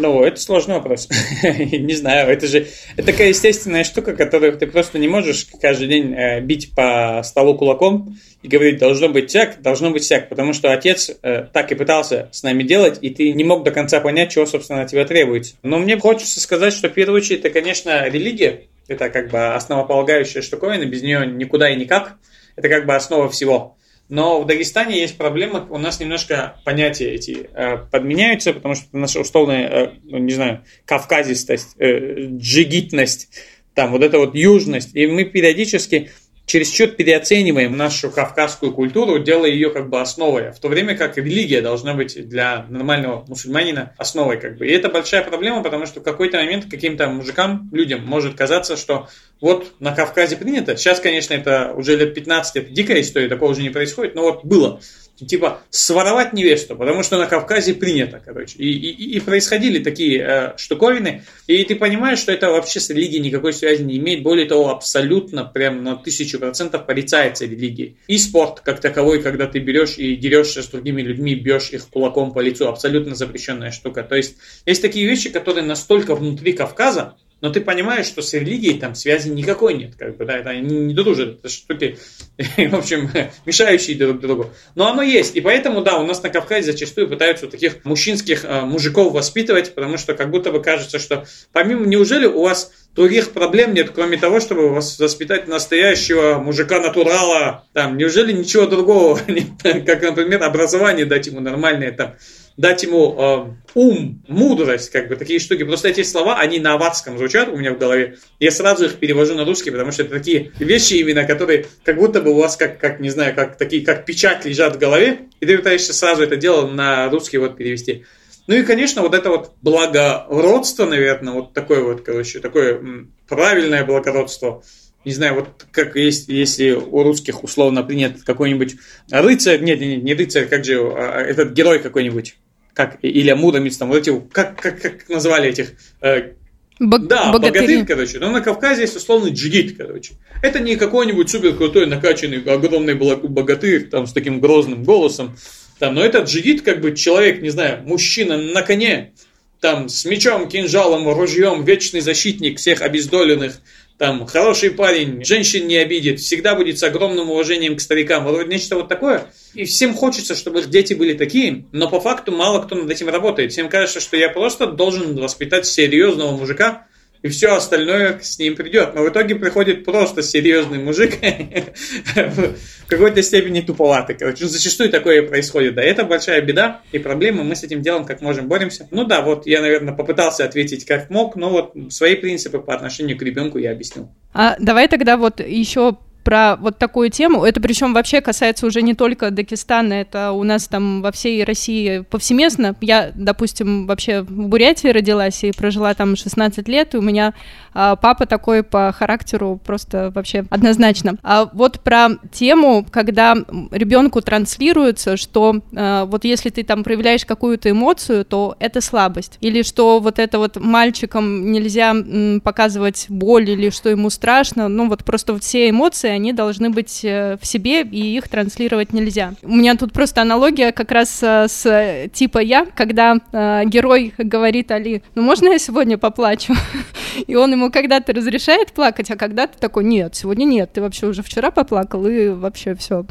Ну, 0.00 0.22
это 0.22 0.40
сложный 0.40 0.76
вопрос. 0.76 1.08
не 1.42 1.94
знаю, 1.94 2.30
это 2.30 2.46
же 2.46 2.68
это 2.96 3.06
такая 3.08 3.30
естественная 3.30 3.82
штука, 3.82 4.14
которую 4.14 4.56
ты 4.56 4.68
просто 4.68 4.96
не 4.96 5.08
можешь 5.08 5.48
каждый 5.60 5.88
день 5.88 6.14
э, 6.14 6.40
бить 6.40 6.72
по 6.72 7.20
столу 7.24 7.58
кулаком 7.58 8.16
и 8.40 8.46
говорить, 8.46 8.78
должно 8.78 9.08
быть 9.08 9.32
так, 9.32 9.60
должно 9.60 9.90
быть 9.90 10.08
так, 10.08 10.28
потому 10.28 10.52
что 10.52 10.72
отец 10.72 11.10
э, 11.22 11.46
так 11.52 11.72
и 11.72 11.74
пытался 11.74 12.28
с 12.30 12.44
нами 12.44 12.62
делать, 12.62 13.00
и 13.02 13.10
ты 13.10 13.32
не 13.32 13.42
мог 13.42 13.64
до 13.64 13.72
конца 13.72 13.98
понять, 13.98 14.30
чего, 14.30 14.46
собственно, 14.46 14.82
от 14.82 14.88
тебя 14.88 15.04
требуется. 15.04 15.56
Но 15.64 15.80
мне 15.80 15.98
хочется 15.98 16.40
сказать, 16.40 16.74
что 16.74 16.88
в 16.88 16.92
первую 16.92 17.16
очередь 17.16 17.40
это, 17.40 17.50
конечно, 17.50 18.08
религия, 18.08 18.68
это 18.86 19.10
как 19.10 19.30
бы 19.30 19.48
основополагающая 19.48 20.42
штуковина, 20.42 20.84
без 20.84 21.02
нее 21.02 21.26
никуда 21.26 21.70
и 21.70 21.76
никак, 21.76 22.18
это 22.54 22.68
как 22.68 22.86
бы 22.86 22.94
основа 22.94 23.28
всего. 23.28 23.76
Но 24.08 24.40
в 24.40 24.46
Дагестане 24.46 24.98
есть 24.98 25.18
проблема, 25.18 25.66
у 25.68 25.78
нас 25.78 26.00
немножко 26.00 26.56
понятия 26.64 27.10
эти 27.10 27.50
э, 27.52 27.76
подменяются, 27.76 28.54
потому 28.54 28.74
что 28.74 28.84
наша 28.92 29.20
условная, 29.20 29.68
э, 29.68 29.90
ну, 30.04 30.18
не 30.18 30.32
знаю, 30.32 30.64
кавказистость, 30.86 31.74
э, 31.78 32.28
джигитность, 32.38 33.28
там 33.74 33.92
вот 33.92 34.02
эта 34.02 34.18
вот 34.18 34.34
южность, 34.34 34.94
и 34.94 35.06
мы 35.06 35.24
периодически 35.24 36.10
чересчур 36.48 36.88
переоцениваем 36.88 37.76
нашу 37.76 38.10
кавказскую 38.10 38.72
культуру, 38.72 39.18
делая 39.18 39.50
ее 39.50 39.70
как 39.70 39.90
бы 39.90 40.00
основой, 40.00 40.50
в 40.50 40.58
то 40.58 40.68
время 40.68 40.96
как 40.96 41.18
религия 41.18 41.60
должна 41.60 41.92
быть 41.92 42.26
для 42.26 42.64
нормального 42.70 43.24
мусульманина 43.28 43.92
основой 43.98 44.40
как 44.40 44.56
бы. 44.56 44.66
И 44.66 44.72
это 44.72 44.88
большая 44.88 45.22
проблема, 45.22 45.62
потому 45.62 45.84
что 45.84 46.00
в 46.00 46.02
какой-то 46.02 46.38
момент 46.38 46.64
каким-то 46.70 47.06
мужикам, 47.08 47.68
людям 47.70 48.04
может 48.04 48.34
казаться, 48.34 48.78
что 48.78 49.08
вот 49.42 49.74
на 49.78 49.94
Кавказе 49.94 50.36
принято. 50.36 50.74
Сейчас, 50.76 51.00
конечно, 51.00 51.34
это 51.34 51.72
уже 51.74 51.96
лет 51.96 52.14
15, 52.14 52.56
это 52.56 52.70
дикая 52.72 53.02
история, 53.02 53.28
такого 53.28 53.50
уже 53.50 53.60
не 53.60 53.70
происходит, 53.70 54.14
но 54.14 54.22
вот 54.22 54.44
было 54.44 54.80
типа 55.26 55.62
своровать 55.70 56.32
невесту, 56.32 56.76
потому 56.76 57.02
что 57.02 57.18
на 57.18 57.26
Кавказе 57.26 57.74
принято, 57.74 58.20
короче. 58.24 58.56
И, 58.58 58.70
и, 58.70 59.16
и 59.16 59.20
происходили 59.20 59.82
такие 59.82 60.22
э, 60.22 60.56
штуковины, 60.56 61.24
и 61.46 61.64
ты 61.64 61.76
понимаешь, 61.76 62.18
что 62.18 62.32
это 62.32 62.50
вообще 62.50 62.80
с 62.80 62.90
религией 62.90 63.20
никакой 63.20 63.52
связи 63.52 63.82
не 63.82 63.98
имеет. 63.98 64.22
Более 64.22 64.46
того, 64.46 64.70
абсолютно 64.70 65.44
прям 65.44 65.82
на 65.82 65.96
тысячу 65.96 66.38
процентов 66.38 66.86
порицается 66.86 67.44
религией. 67.44 67.96
И 68.06 68.18
спорт 68.18 68.60
как 68.60 68.80
таковой, 68.80 69.22
когда 69.22 69.46
ты 69.46 69.58
берешь 69.58 69.98
и 69.98 70.16
дерешься 70.16 70.62
с 70.62 70.68
другими 70.68 71.02
людьми, 71.02 71.34
бьешь 71.34 71.70
их 71.70 71.88
кулаком 71.88 72.32
по 72.32 72.40
лицу, 72.40 72.68
абсолютно 72.68 73.14
запрещенная 73.14 73.70
штука. 73.70 74.02
То 74.02 74.16
есть 74.16 74.36
есть 74.66 74.82
такие 74.82 75.06
вещи, 75.06 75.30
которые 75.30 75.64
настолько 75.64 76.14
внутри 76.14 76.52
Кавказа, 76.52 77.14
но 77.40 77.50
ты 77.50 77.60
понимаешь, 77.60 78.06
что 78.06 78.22
с 78.22 78.32
религией 78.34 78.78
там 78.78 78.94
связи 78.94 79.28
никакой 79.28 79.74
нет, 79.74 79.94
как 79.96 80.16
бы, 80.16 80.24
да, 80.24 80.38
это 80.38 80.50
они 80.50 80.76
не 80.76 80.94
дружат, 80.94 81.38
это 81.38 81.48
штуки, 81.48 81.98
в 82.36 82.74
общем, 82.74 83.10
мешающие 83.46 83.96
друг 83.96 84.20
другу. 84.20 84.50
Но 84.74 84.88
оно 84.88 85.02
есть, 85.02 85.36
и 85.36 85.40
поэтому, 85.40 85.82
да, 85.82 85.98
у 85.98 86.06
нас 86.06 86.22
на 86.22 86.30
Кавказе 86.30 86.72
зачастую 86.72 87.08
пытаются 87.08 87.46
вот 87.46 87.52
таких 87.52 87.84
мужчинских 87.84 88.44
э, 88.44 88.62
мужиков 88.62 89.12
воспитывать, 89.12 89.74
потому 89.74 89.98
что 89.98 90.14
как 90.14 90.30
будто 90.30 90.50
бы 90.50 90.60
кажется, 90.60 90.98
что 90.98 91.26
помимо, 91.52 91.86
неужели 91.86 92.26
у 92.26 92.42
вас 92.42 92.72
других 92.94 93.30
проблем 93.30 93.74
нет, 93.74 93.90
кроме 93.94 94.16
того, 94.16 94.40
чтобы 94.40 94.70
воспитать 94.70 95.46
настоящего 95.46 96.38
мужика-натурала, 96.38 97.64
там, 97.72 97.96
неужели 97.96 98.32
ничего 98.32 98.66
другого, 98.66 99.20
как, 99.62 100.02
например, 100.02 100.42
образование 100.42 101.06
дать 101.06 101.28
ему 101.28 101.40
нормальное, 101.40 101.92
там, 101.92 102.16
дать 102.58 102.82
ему 102.82 103.14
э, 103.16 103.78
ум, 103.78 104.22
мудрость, 104.26 104.90
как 104.90 105.08
бы 105.08 105.14
такие 105.14 105.38
штуки. 105.38 105.62
Просто 105.62 105.88
эти 105.88 106.02
слова, 106.02 106.38
они 106.38 106.58
на 106.58 106.74
аватском 106.74 107.16
звучат 107.16 107.48
у 107.48 107.56
меня 107.56 107.72
в 107.72 107.78
голове. 107.78 108.18
Я 108.40 108.50
сразу 108.50 108.86
их 108.86 108.96
перевожу 108.96 109.34
на 109.34 109.44
русский, 109.44 109.70
потому 109.70 109.92
что 109.92 110.02
это 110.02 110.16
такие 110.16 110.50
вещи 110.58 110.94
именно, 110.94 111.24
которые 111.24 111.66
как 111.84 111.96
будто 111.96 112.20
бы 112.20 112.32
у 112.32 112.34
вас, 112.34 112.56
как, 112.56 112.78
как 112.78 112.98
не 112.98 113.10
знаю, 113.10 113.34
как 113.36 113.56
такие, 113.56 113.84
как 113.86 114.04
печать 114.04 114.44
лежат 114.44 114.74
в 114.74 114.78
голове, 114.78 115.20
и 115.38 115.46
ты 115.46 115.56
пытаешься 115.56 115.94
сразу 115.94 116.24
это 116.24 116.36
дело 116.36 116.68
на 116.68 117.08
русский 117.08 117.38
вот 117.38 117.56
перевести. 117.56 118.04
Ну 118.48 118.56
и, 118.56 118.64
конечно, 118.64 119.02
вот 119.02 119.14
это 119.14 119.28
вот 119.28 119.52
благородство, 119.62 120.84
наверное, 120.84 121.34
вот 121.34 121.52
такое 121.52 121.82
вот, 121.82 122.00
короче, 122.00 122.40
такое 122.40 122.80
правильное 123.28 123.84
благородство, 123.84 124.64
не 125.04 125.12
знаю, 125.12 125.34
вот 125.36 125.66
как 125.70 125.94
есть, 125.94 126.28
если 126.28 126.72
у 126.72 127.02
русских 127.04 127.44
условно 127.44 127.84
принят 127.84 128.22
какой-нибудь 128.24 128.76
рыцарь, 129.10 129.62
нет, 129.62 129.80
нет, 129.80 130.02
не 130.02 130.14
рыцарь, 130.14 130.48
как 130.48 130.64
же 130.64 130.80
а, 130.80 131.20
этот 131.20 131.52
герой 131.52 131.78
какой-нибудь, 131.78 132.36
как 132.78 132.98
Илья 133.02 133.34
Муромец, 133.34 133.76
там, 133.76 133.88
вот 133.88 133.96
эти, 133.96 134.22
как, 134.30 134.60
как, 134.62 134.80
как 134.80 135.08
назвали 135.08 135.48
этих 135.48 135.72
э, 136.00 136.34
Бог, 136.78 137.08
да, 137.08 137.32
богатырь, 137.32 137.62
богатырь, 137.62 137.84
короче. 137.84 138.18
Но 138.20 138.30
на 138.30 138.40
Кавказе 138.40 138.82
есть 138.82 138.94
условный 138.94 139.32
джигит, 139.32 139.76
короче. 139.76 140.12
Это 140.42 140.60
не 140.60 140.76
какой-нибудь 140.76 141.28
супер 141.28 141.56
крутой, 141.56 141.86
накачанный, 141.88 142.40
огромный 142.40 142.94
богатырь, 142.94 143.88
там, 143.88 144.06
с 144.06 144.12
таким 144.12 144.38
грозным 144.38 144.84
голосом. 144.84 145.36
Там, 145.80 145.96
но 145.96 146.04
этот 146.04 146.28
джигит, 146.28 146.62
как 146.62 146.80
бы, 146.80 146.94
человек, 146.94 147.42
не 147.42 147.50
знаю, 147.50 147.82
мужчина 147.84 148.38
на 148.38 148.62
коне, 148.62 149.12
там, 149.58 149.88
с 149.88 150.04
мечом, 150.04 150.48
кинжалом, 150.48 151.12
ружьем, 151.12 151.64
вечный 151.64 152.00
защитник 152.00 152.58
всех 152.58 152.80
обездоленных, 152.80 153.58
там, 153.98 154.26
хороший 154.26 154.70
парень, 154.70 155.24
женщин 155.24 155.66
не 155.66 155.76
обидит, 155.76 156.20
всегда 156.20 156.54
будет 156.54 156.78
с 156.78 156.82
огромным 156.84 157.30
уважением 157.30 157.76
к 157.76 157.80
старикам, 157.80 158.24
вроде 158.24 158.48
нечто 158.48 158.76
вот 158.76 158.88
такое. 158.88 159.26
И 159.54 159.64
всем 159.64 159.92
хочется, 159.92 160.36
чтобы 160.36 160.60
их 160.60 160.70
дети 160.70 160.94
были 160.94 161.14
такие, 161.14 161.66
но 161.72 161.90
по 161.90 162.00
факту 162.00 162.30
мало 162.30 162.62
кто 162.62 162.76
над 162.76 162.88
этим 162.88 163.08
работает. 163.08 163.50
Всем 163.50 163.68
кажется, 163.68 163.98
что 163.98 164.16
я 164.16 164.28
просто 164.28 164.68
должен 164.68 165.16
воспитать 165.16 165.66
серьезного 165.66 166.36
мужика, 166.36 166.86
и 167.22 167.28
все 167.28 167.54
остальное 167.54 168.18
с 168.20 168.38
ним 168.38 168.56
придет. 168.56 168.94
Но 168.94 169.02
в 169.02 169.08
итоге 169.08 169.34
приходит 169.34 169.84
просто 169.84 170.22
серьезный 170.22 170.78
мужик, 170.78 171.18
в 172.14 172.54
какой-то 172.86 173.22
степени 173.22 173.60
туповатый. 173.60 174.16
Короче, 174.16 174.44
ну, 174.44 174.50
зачастую 174.50 174.90
такое 174.90 175.22
происходит. 175.22 175.74
Да, 175.74 175.82
это 175.82 176.04
большая 176.04 176.40
беда 176.42 176.82
и 176.92 176.98
проблема. 176.98 177.42
Мы 177.42 177.56
с 177.56 177.64
этим 177.64 177.82
делом 177.82 178.04
как 178.04 178.20
можем 178.20 178.48
боремся. 178.48 178.88
Ну 178.90 179.04
да, 179.04 179.22
вот 179.22 179.46
я, 179.46 179.60
наверное, 179.60 179.94
попытался 179.94 180.44
ответить 180.44 180.84
как 180.84 181.10
мог, 181.10 181.36
но 181.36 181.50
вот 181.50 181.74
свои 181.92 182.14
принципы 182.14 182.58
по 182.58 182.74
отношению 182.74 183.18
к 183.18 183.22
ребенку 183.22 183.58
я 183.58 183.72
объяснил. 183.72 184.08
А 184.32 184.56
давай 184.58 184.88
тогда 184.88 185.16
вот 185.16 185.40
еще 185.40 185.98
про 186.24 186.56
вот 186.56 186.78
такую 186.78 187.10
тему. 187.10 187.44
Это 187.44 187.60
причем 187.60 187.94
вообще 187.94 188.20
касается 188.20 188.66
уже 188.66 188.82
не 188.82 188.94
только 188.94 189.30
Дагестана, 189.30 189.94
это 189.94 190.32
у 190.32 190.42
нас 190.44 190.68
там 190.68 191.02
во 191.02 191.12
всей 191.12 191.42
России 191.44 192.00
повсеместно. 192.00 192.76
Я, 192.80 193.12
допустим, 193.14 193.86
вообще 193.86 194.22
в 194.22 194.48
Бурятии 194.48 194.88
родилась 194.88 195.42
и 195.44 195.52
прожила 195.52 195.94
там 195.94 196.16
16 196.16 196.68
лет, 196.68 196.94
и 196.94 196.98
у 196.98 197.02
меня 197.02 197.34
а, 197.74 197.96
папа 197.96 198.26
такой 198.26 198.62
по 198.62 198.92
характеру 198.92 199.60
просто 199.64 200.10
вообще 200.14 200.44
однозначно. 200.50 201.16
А 201.22 201.48
вот 201.52 201.80
про 201.80 202.08
тему, 202.32 202.84
когда 202.90 203.34
ребенку 203.70 204.20
транслируется, 204.20 205.16
что 205.16 205.60
а, 205.76 206.04
вот 206.04 206.24
если 206.24 206.50
ты 206.50 206.64
там 206.64 206.84
проявляешь 206.84 207.24
какую-то 207.24 207.70
эмоцию, 207.70 208.24
то 208.24 208.56
это 208.58 208.80
слабость. 208.80 209.38
Или 209.40 209.62
что 209.62 210.00
вот 210.00 210.18
это 210.18 210.38
вот 210.38 210.56
мальчикам 210.56 211.52
нельзя 211.52 211.90
м, 211.90 212.40
показывать 212.40 213.06
боль 213.08 213.48
или 213.48 213.70
что 213.70 213.88
ему 213.88 214.10
страшно. 214.10 214.68
Ну 214.68 214.88
вот 214.88 215.04
просто 215.04 215.32
вот 215.32 215.44
все 215.44 215.70
эмоции, 215.70 216.10
они 216.18 216.32
должны 216.32 216.70
быть 216.70 217.00
э, 217.04 217.36
в 217.40 217.46
себе, 217.46 217.82
и 217.82 218.16
их 218.16 218.28
транслировать 218.28 218.92
нельзя. 218.92 219.34
У 219.42 219.54
меня 219.54 219.76
тут 219.76 219.92
просто 219.92 220.20
аналогия 220.20 220.72
как 220.72 220.90
раз 220.90 221.20
э, 221.22 221.46
с 221.48 222.08
типа 222.12 222.38
я, 222.38 222.66
когда 222.74 223.16
э, 223.32 223.62
герой 223.66 224.12
говорит 224.18 224.70
Али, 224.70 225.02
ну 225.14 225.22
можно 225.22 225.48
я 225.48 225.58
сегодня 225.58 225.96
поплачу? 225.96 226.54
И 227.26 227.34
он 227.34 227.52
ему 227.52 227.70
когда-то 227.70 228.12
разрешает 228.12 228.72
плакать, 228.72 229.10
а 229.10 229.16
когда-то 229.16 229.58
такой, 229.58 229.84
нет, 229.84 230.14
сегодня 230.14 230.44
нет, 230.44 230.72
ты 230.72 230.80
вообще 230.80 231.06
уже 231.06 231.22
вчера 231.22 231.50
поплакал, 231.50 232.06
и 232.06 232.28
вообще 232.28 232.74
все, 232.76 233.06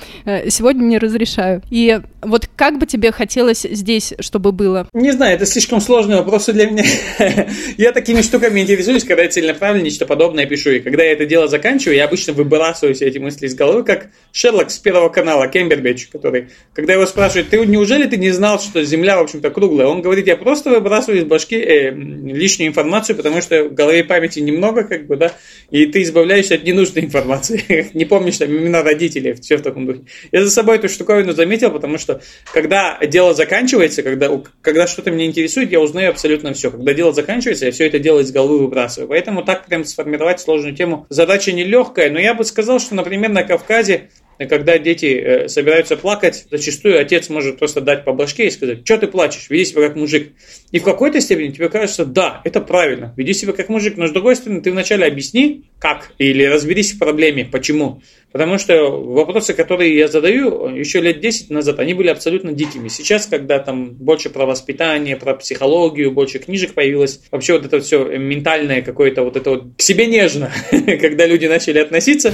сегодня 0.49 0.83
не 0.83 0.97
разрешаю. 0.97 1.61
И 1.69 1.99
вот 2.21 2.47
как 2.55 2.77
бы 2.79 2.85
тебе 2.85 3.11
хотелось 3.11 3.63
здесь, 3.63 4.13
чтобы 4.19 4.51
было? 4.51 4.87
Не 4.93 5.11
знаю, 5.11 5.35
это 5.35 5.45
слишком 5.45 5.81
сложный 5.81 6.17
вопрос 6.17 6.45
для 6.45 6.69
меня. 6.69 6.83
я 7.77 7.91
такими 7.91 8.21
штуками 8.21 8.61
интересуюсь, 8.61 9.03
когда 9.03 9.23
я 9.23 9.29
целенаправленно 9.29 9.83
нечто 9.83 10.05
подобное 10.05 10.45
пишу, 10.45 10.71
и 10.71 10.79
когда 10.79 11.03
я 11.03 11.11
это 11.11 11.25
дело 11.25 11.47
заканчиваю, 11.47 11.97
я 11.97 12.05
обычно 12.05 12.33
выбрасываю 12.33 12.86
все 12.93 13.07
эти 13.07 13.17
мысли 13.17 13.47
из 13.47 13.55
головы, 13.55 13.83
как 13.83 14.09
Шерлок 14.31 14.71
с 14.71 14.77
первого 14.77 15.09
канала, 15.09 15.47
Кембербич, 15.47 16.07
который, 16.07 16.49
когда 16.73 16.93
его 16.93 17.05
спрашивают, 17.05 17.49
ты 17.49 17.65
неужели 17.65 18.07
ты 18.07 18.17
не 18.17 18.31
знал, 18.31 18.59
что 18.59 18.83
Земля, 18.83 19.17
в 19.17 19.23
общем-то, 19.23 19.49
круглая? 19.49 19.87
Он 19.87 20.01
говорит, 20.01 20.27
я 20.27 20.37
просто 20.37 20.69
выбрасываю 20.69 21.21
из 21.21 21.25
башки 21.25 21.55
э, 21.55 21.91
лишнюю 21.91 22.69
информацию, 22.69 23.15
потому 23.15 23.41
что 23.41 23.65
в 23.65 23.73
голове 23.73 24.03
памяти 24.03 24.39
немного, 24.39 24.83
как 24.83 25.07
бы, 25.07 25.17
да, 25.17 25.33
и 25.69 25.85
ты 25.85 26.01
избавляешься 26.03 26.55
от 26.55 26.63
ненужной 26.63 27.05
информации. 27.05 27.89
не 27.93 28.05
помнишь 28.05 28.37
там 28.37 28.49
имена 28.49 28.83
родителей, 28.83 29.33
все 29.33 29.57
в 29.57 29.61
таком 29.61 29.85
духе. 29.85 30.01
Я 30.31 30.43
за 30.43 30.51
собой 30.51 30.77
эту 30.77 30.89
штуковину 30.89 31.33
заметил, 31.33 31.71
потому 31.71 31.97
что 31.97 32.21
когда 32.53 32.97
дело 33.05 33.33
заканчивается, 33.33 34.03
когда, 34.03 34.29
когда 34.61 34.87
что-то 34.87 35.11
меня 35.11 35.25
интересует, 35.25 35.71
я 35.71 35.79
узнаю 35.79 36.11
абсолютно 36.11 36.53
все. 36.53 36.71
Когда 36.71 36.93
дело 36.93 37.13
заканчивается, 37.13 37.65
я 37.65 37.71
все 37.71 37.87
это 37.87 37.99
дело 37.99 38.19
из 38.19 38.31
головы 38.31 38.59
выбрасываю. 38.59 39.09
Поэтому 39.09 39.43
так 39.43 39.65
прям 39.65 39.83
сформировать 39.83 40.39
сложную 40.39 40.75
тему 40.75 41.05
задача 41.09 41.51
нелегкая, 41.51 42.09
но 42.09 42.19
я 42.19 42.33
бы 42.33 42.43
сказал, 42.43 42.76
что, 42.79 42.95
например, 42.95 43.31
на 43.31 43.43
Кавказе 43.43 44.09
когда 44.45 44.77
дети 44.77 45.05
э, 45.05 45.47
собираются 45.47 45.97
плакать, 45.97 46.45
зачастую 46.51 46.99
отец 46.99 47.29
может 47.29 47.57
просто 47.57 47.81
дать 47.81 48.05
по 48.05 48.13
башке 48.13 48.47
и 48.47 48.51
сказать, 48.51 48.79
что 48.85 48.97
ты 48.97 49.07
плачешь, 49.07 49.49
веди 49.49 49.65
себя 49.65 49.87
как 49.87 49.95
мужик. 49.95 50.33
И 50.71 50.79
в 50.79 50.83
какой-то 50.83 51.19
степени 51.21 51.51
тебе 51.51 51.69
кажется, 51.69 52.05
да, 52.05 52.41
это 52.43 52.61
правильно, 52.61 53.13
веди 53.17 53.33
себя 53.33 53.53
как 53.53 53.69
мужик, 53.69 53.97
но 53.97 54.07
с 54.07 54.11
другой 54.11 54.35
стороны, 54.35 54.61
ты 54.61 54.71
вначале 54.71 55.05
объясни, 55.05 55.69
как, 55.79 56.11
или 56.17 56.43
разберись 56.43 56.93
в 56.93 56.99
проблеме, 56.99 57.45
почему. 57.45 58.01
Потому 58.31 58.57
что 58.57 58.89
вопросы, 58.89 59.53
которые 59.53 59.97
я 59.97 60.07
задаю 60.09 60.67
еще 60.67 60.99
лет 60.99 61.21
10 61.21 61.49
назад, 61.49 61.79
они 61.79 61.93
были 61.93 62.09
абсолютно 62.09 62.51
дикими. 62.51 62.89
Сейчас, 62.89 63.25
когда 63.25 63.59
там 63.59 63.93
больше 63.93 64.29
про 64.29 64.45
воспитание, 64.45 65.15
про 65.15 65.33
психологию, 65.33 66.11
больше 66.11 66.39
книжек 66.39 66.73
появилось, 66.73 67.21
вообще 67.31 67.53
вот 67.53 67.65
это 67.65 67.79
все 67.79 68.03
ментальное 68.17 68.81
какое-то 68.81 69.23
вот 69.23 69.37
это 69.37 69.49
вот 69.51 69.63
к 69.77 69.81
себе 69.81 70.07
нежно, 70.07 70.51
когда 70.71 71.25
люди 71.25 71.45
начали 71.45 71.79
относиться, 71.79 72.33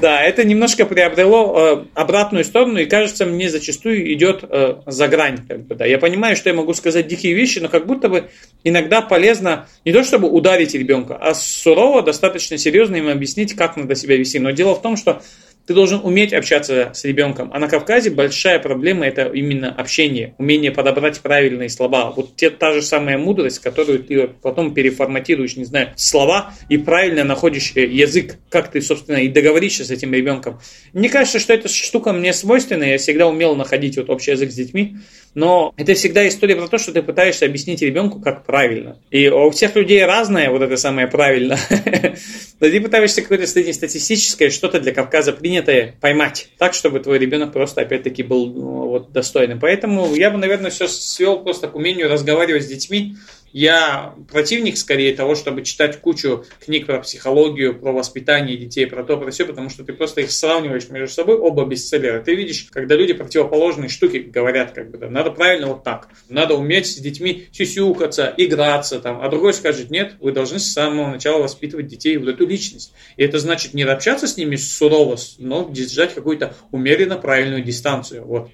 да, 0.00 0.22
это 0.22 0.44
немножко 0.44 0.86
приобрело 0.86 1.39
э, 1.40 1.84
обратную 1.94 2.44
сторону 2.44 2.78
и 2.78 2.86
кажется 2.86 3.26
мне 3.26 3.48
зачастую 3.48 4.12
идет 4.12 4.44
э, 4.48 4.76
за 4.86 5.08
грань. 5.08 5.46
Как 5.46 5.66
бы, 5.66 5.74
да. 5.74 5.86
Я 5.86 5.98
понимаю, 5.98 6.36
что 6.36 6.48
я 6.48 6.54
могу 6.54 6.74
сказать 6.74 7.06
дикие 7.06 7.34
вещи, 7.34 7.58
но 7.58 7.68
как 7.68 7.86
будто 7.86 8.08
бы 8.08 8.30
иногда 8.64 9.00
полезно 9.02 9.66
не 9.84 9.92
то 9.92 10.02
чтобы 10.04 10.28
ударить 10.28 10.74
ребенка, 10.74 11.16
а 11.16 11.34
сурово, 11.34 12.02
достаточно 12.02 12.58
серьезно 12.58 12.96
им 12.96 13.08
объяснить, 13.08 13.54
как 13.54 13.76
надо 13.76 13.94
себя 13.94 14.16
вести. 14.16 14.38
Но 14.38 14.50
дело 14.50 14.74
в 14.74 14.82
том, 14.82 14.96
что 14.96 15.22
Ты 15.66 15.74
должен 15.74 16.00
уметь 16.02 16.32
общаться 16.32 16.90
с 16.94 17.04
ребенком. 17.04 17.50
А 17.52 17.58
на 17.58 17.68
Кавказе 17.68 18.10
большая 18.10 18.58
проблема 18.58 19.06
это 19.06 19.30
именно 19.32 19.70
общение, 19.70 20.34
умение 20.38 20.72
подобрать 20.72 21.20
правильные 21.20 21.68
слова. 21.68 22.10
Вот 22.10 22.36
те, 22.36 22.50
та 22.50 22.72
же 22.72 22.82
самая 22.82 23.18
мудрость, 23.18 23.60
которую 23.60 24.00
ты 24.00 24.28
потом 24.28 24.74
переформатируешь, 24.74 25.56
не 25.56 25.64
знаю, 25.64 25.92
слова 25.96 26.54
и 26.68 26.76
правильно 26.78 27.24
находишь 27.24 27.72
э, 27.76 27.86
язык, 27.86 28.36
как 28.48 28.70
ты, 28.70 28.82
собственно, 28.82 29.18
и 29.18 29.28
договоришься 29.28 29.84
с 29.84 29.90
этим 29.90 30.12
ребенком. 30.12 30.60
Мне 30.92 31.08
кажется, 31.08 31.38
что 31.38 31.52
эта 31.52 31.68
штука 31.68 32.12
мне 32.12 32.32
свойственна, 32.32 32.84
я 32.84 32.98
всегда 32.98 33.28
умел 33.28 33.54
находить 33.54 33.96
вот 33.96 34.10
общий 34.10 34.32
язык 34.32 34.50
с 34.50 34.54
детьми, 34.54 34.96
но 35.34 35.72
это 35.76 35.94
всегда 35.94 36.26
история 36.26 36.56
про 36.56 36.66
то, 36.66 36.78
что 36.78 36.92
ты 36.92 37.02
пытаешься 37.02 37.46
объяснить 37.46 37.82
ребенку, 37.82 38.20
как 38.20 38.44
правильно. 38.44 38.98
И 39.10 39.28
у 39.28 39.50
всех 39.50 39.76
людей 39.76 40.04
разное, 40.04 40.50
вот 40.50 40.62
это 40.62 40.76
самое 40.76 41.06
правильно. 41.06 41.56
Но 42.60 42.68
ты 42.68 42.80
пытаешься 42.80 43.22
какое-то 43.22 43.46
статистическое, 43.46 44.50
что-то 44.50 44.80
для 44.80 44.92
Кавказа 44.92 45.32
принятое 45.32 45.96
поймать, 46.00 46.50
так, 46.58 46.74
чтобы 46.74 47.00
твой 47.00 47.18
ребенок 47.18 47.52
просто, 47.52 47.80
опять-таки, 47.80 48.22
был 48.22 48.46
ну, 48.52 48.88
вот, 48.88 49.12
достойным. 49.12 49.58
Поэтому 49.58 50.14
я 50.14 50.30
бы, 50.30 50.36
наверное, 50.36 50.70
все 50.70 50.86
свел 50.86 51.42
просто 51.42 51.68
к 51.68 51.74
умению 51.74 52.10
разговаривать 52.10 52.64
с 52.64 52.66
детьми, 52.66 53.16
я 53.52 54.14
противник 54.30 54.78
скорее 54.78 55.14
того, 55.14 55.34
чтобы 55.34 55.62
читать 55.62 56.00
кучу 56.00 56.44
книг 56.64 56.86
про 56.86 57.00
психологию, 57.00 57.78
про 57.78 57.92
воспитание 57.92 58.56
детей, 58.56 58.86
про 58.86 59.04
то, 59.04 59.16
про 59.16 59.30
все, 59.30 59.44
потому 59.44 59.70
что 59.70 59.84
ты 59.84 59.92
просто 59.92 60.20
их 60.20 60.30
сравниваешь 60.30 60.88
между 60.88 61.14
собой, 61.14 61.36
оба 61.36 61.64
бестселлера. 61.64 62.22
Ты 62.22 62.34
видишь, 62.34 62.68
когда 62.70 62.94
люди 62.94 63.12
противоположные 63.12 63.88
штуки 63.88 64.18
говорят, 64.18 64.72
как 64.72 64.90
бы, 64.90 64.98
да, 64.98 65.10
надо 65.10 65.30
правильно 65.30 65.68
вот 65.68 65.84
так. 65.84 66.08
Надо 66.28 66.54
уметь 66.54 66.86
с 66.86 66.96
детьми 66.96 67.48
сюсюкаться, 67.52 68.32
играться 68.36 69.00
там. 69.00 69.20
А 69.20 69.28
другой 69.28 69.52
скажет, 69.54 69.90
нет, 69.90 70.14
вы 70.20 70.32
должны 70.32 70.58
с 70.58 70.72
самого 70.72 71.08
начала 71.08 71.42
воспитывать 71.42 71.88
детей 71.88 72.16
вот 72.16 72.28
эту 72.28 72.46
личность. 72.46 72.92
И 73.16 73.24
это 73.24 73.38
значит 73.38 73.74
не 73.74 73.82
общаться 73.82 74.26
с 74.26 74.36
ними 74.36 74.56
сурово, 74.56 75.16
но 75.38 75.68
держать 75.68 76.14
какую-то 76.14 76.54
умеренно 76.70 77.16
правильную 77.16 77.62
дистанцию. 77.62 78.24
Вот 78.24 78.50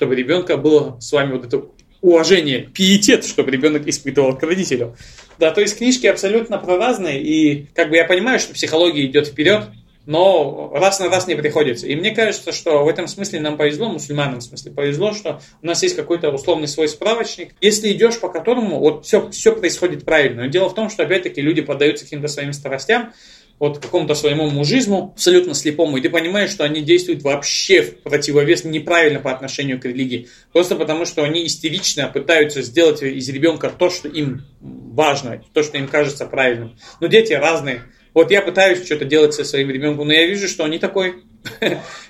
чтобы 0.00 0.14
ребенка 0.14 0.56
было 0.56 0.98
с 0.98 1.12
вами 1.12 1.32
вот 1.32 1.44
это 1.44 1.62
уважение, 2.02 2.60
пиетет, 2.60 3.24
чтобы 3.24 3.50
ребенок 3.50 3.86
испытывал 3.86 4.36
к 4.36 4.42
родителю. 4.42 4.96
Да, 5.38 5.50
то 5.50 5.60
есть 5.60 5.78
книжки 5.78 6.06
абсолютно 6.06 6.58
про 6.58 6.76
разные, 6.76 7.22
и 7.22 7.66
как 7.74 7.90
бы 7.90 7.96
я 7.96 8.04
понимаю, 8.04 8.38
что 8.38 8.54
психология 8.54 9.06
идет 9.06 9.28
вперед, 9.28 9.64
но 10.06 10.72
раз 10.74 10.98
на 10.98 11.08
раз 11.08 11.26
не 11.28 11.34
приходится. 11.34 11.86
И 11.86 11.94
мне 11.94 12.14
кажется, 12.14 12.52
что 12.52 12.84
в 12.84 12.88
этом 12.88 13.06
смысле 13.06 13.40
нам 13.40 13.56
повезло, 13.56 13.88
мусульманам 13.88 14.40
в 14.40 14.42
смысле 14.42 14.72
повезло, 14.72 15.12
что 15.12 15.40
у 15.62 15.66
нас 15.66 15.82
есть 15.82 15.94
какой-то 15.94 16.30
условный 16.30 16.68
свой 16.68 16.88
справочник. 16.88 17.54
Если 17.60 17.92
идешь 17.92 18.18
по 18.18 18.28
которому, 18.28 18.80
вот 18.80 19.04
все, 19.04 19.30
все 19.30 19.54
происходит 19.54 20.04
правильно. 20.04 20.42
Но 20.42 20.48
дело 20.48 20.68
в 20.68 20.74
том, 20.74 20.90
что 20.90 21.02
опять-таки 21.02 21.40
люди 21.40 21.60
поддаются 21.60 22.04
каким-то 22.04 22.28
своим 22.28 22.52
страстям, 22.52 23.12
вот 23.60 23.78
какому-то 23.78 24.14
своему 24.14 24.48
мужизму, 24.48 25.12
абсолютно 25.14 25.54
слепому, 25.54 25.98
и 25.98 26.00
ты 26.00 26.08
понимаешь, 26.08 26.50
что 26.50 26.64
они 26.64 26.80
действуют 26.80 27.22
вообще 27.22 27.82
в 27.82 27.96
противовес 28.02 28.64
неправильно 28.64 29.20
по 29.20 29.30
отношению 29.30 29.78
к 29.78 29.84
религии. 29.84 30.28
Просто 30.52 30.76
потому, 30.76 31.04
что 31.04 31.22
они 31.22 31.46
истерично 31.46 32.08
пытаются 32.08 32.62
сделать 32.62 33.02
из 33.02 33.28
ребенка 33.28 33.70
то, 33.70 33.90
что 33.90 34.08
им 34.08 34.46
важно, 34.60 35.44
то, 35.52 35.62
что 35.62 35.76
им 35.76 35.88
кажется 35.88 36.24
правильным. 36.24 36.78
Но 37.00 37.06
дети 37.06 37.34
разные. 37.34 37.82
Вот 38.14 38.30
я 38.30 38.40
пытаюсь 38.40 38.84
что-то 38.84 39.04
делать 39.04 39.34
со 39.34 39.44
своим 39.44 39.70
ребенком, 39.70 40.08
но 40.08 40.14
я 40.14 40.26
вижу, 40.26 40.48
что 40.48 40.64
он 40.64 40.70
не 40.70 40.78
такой. 40.78 41.22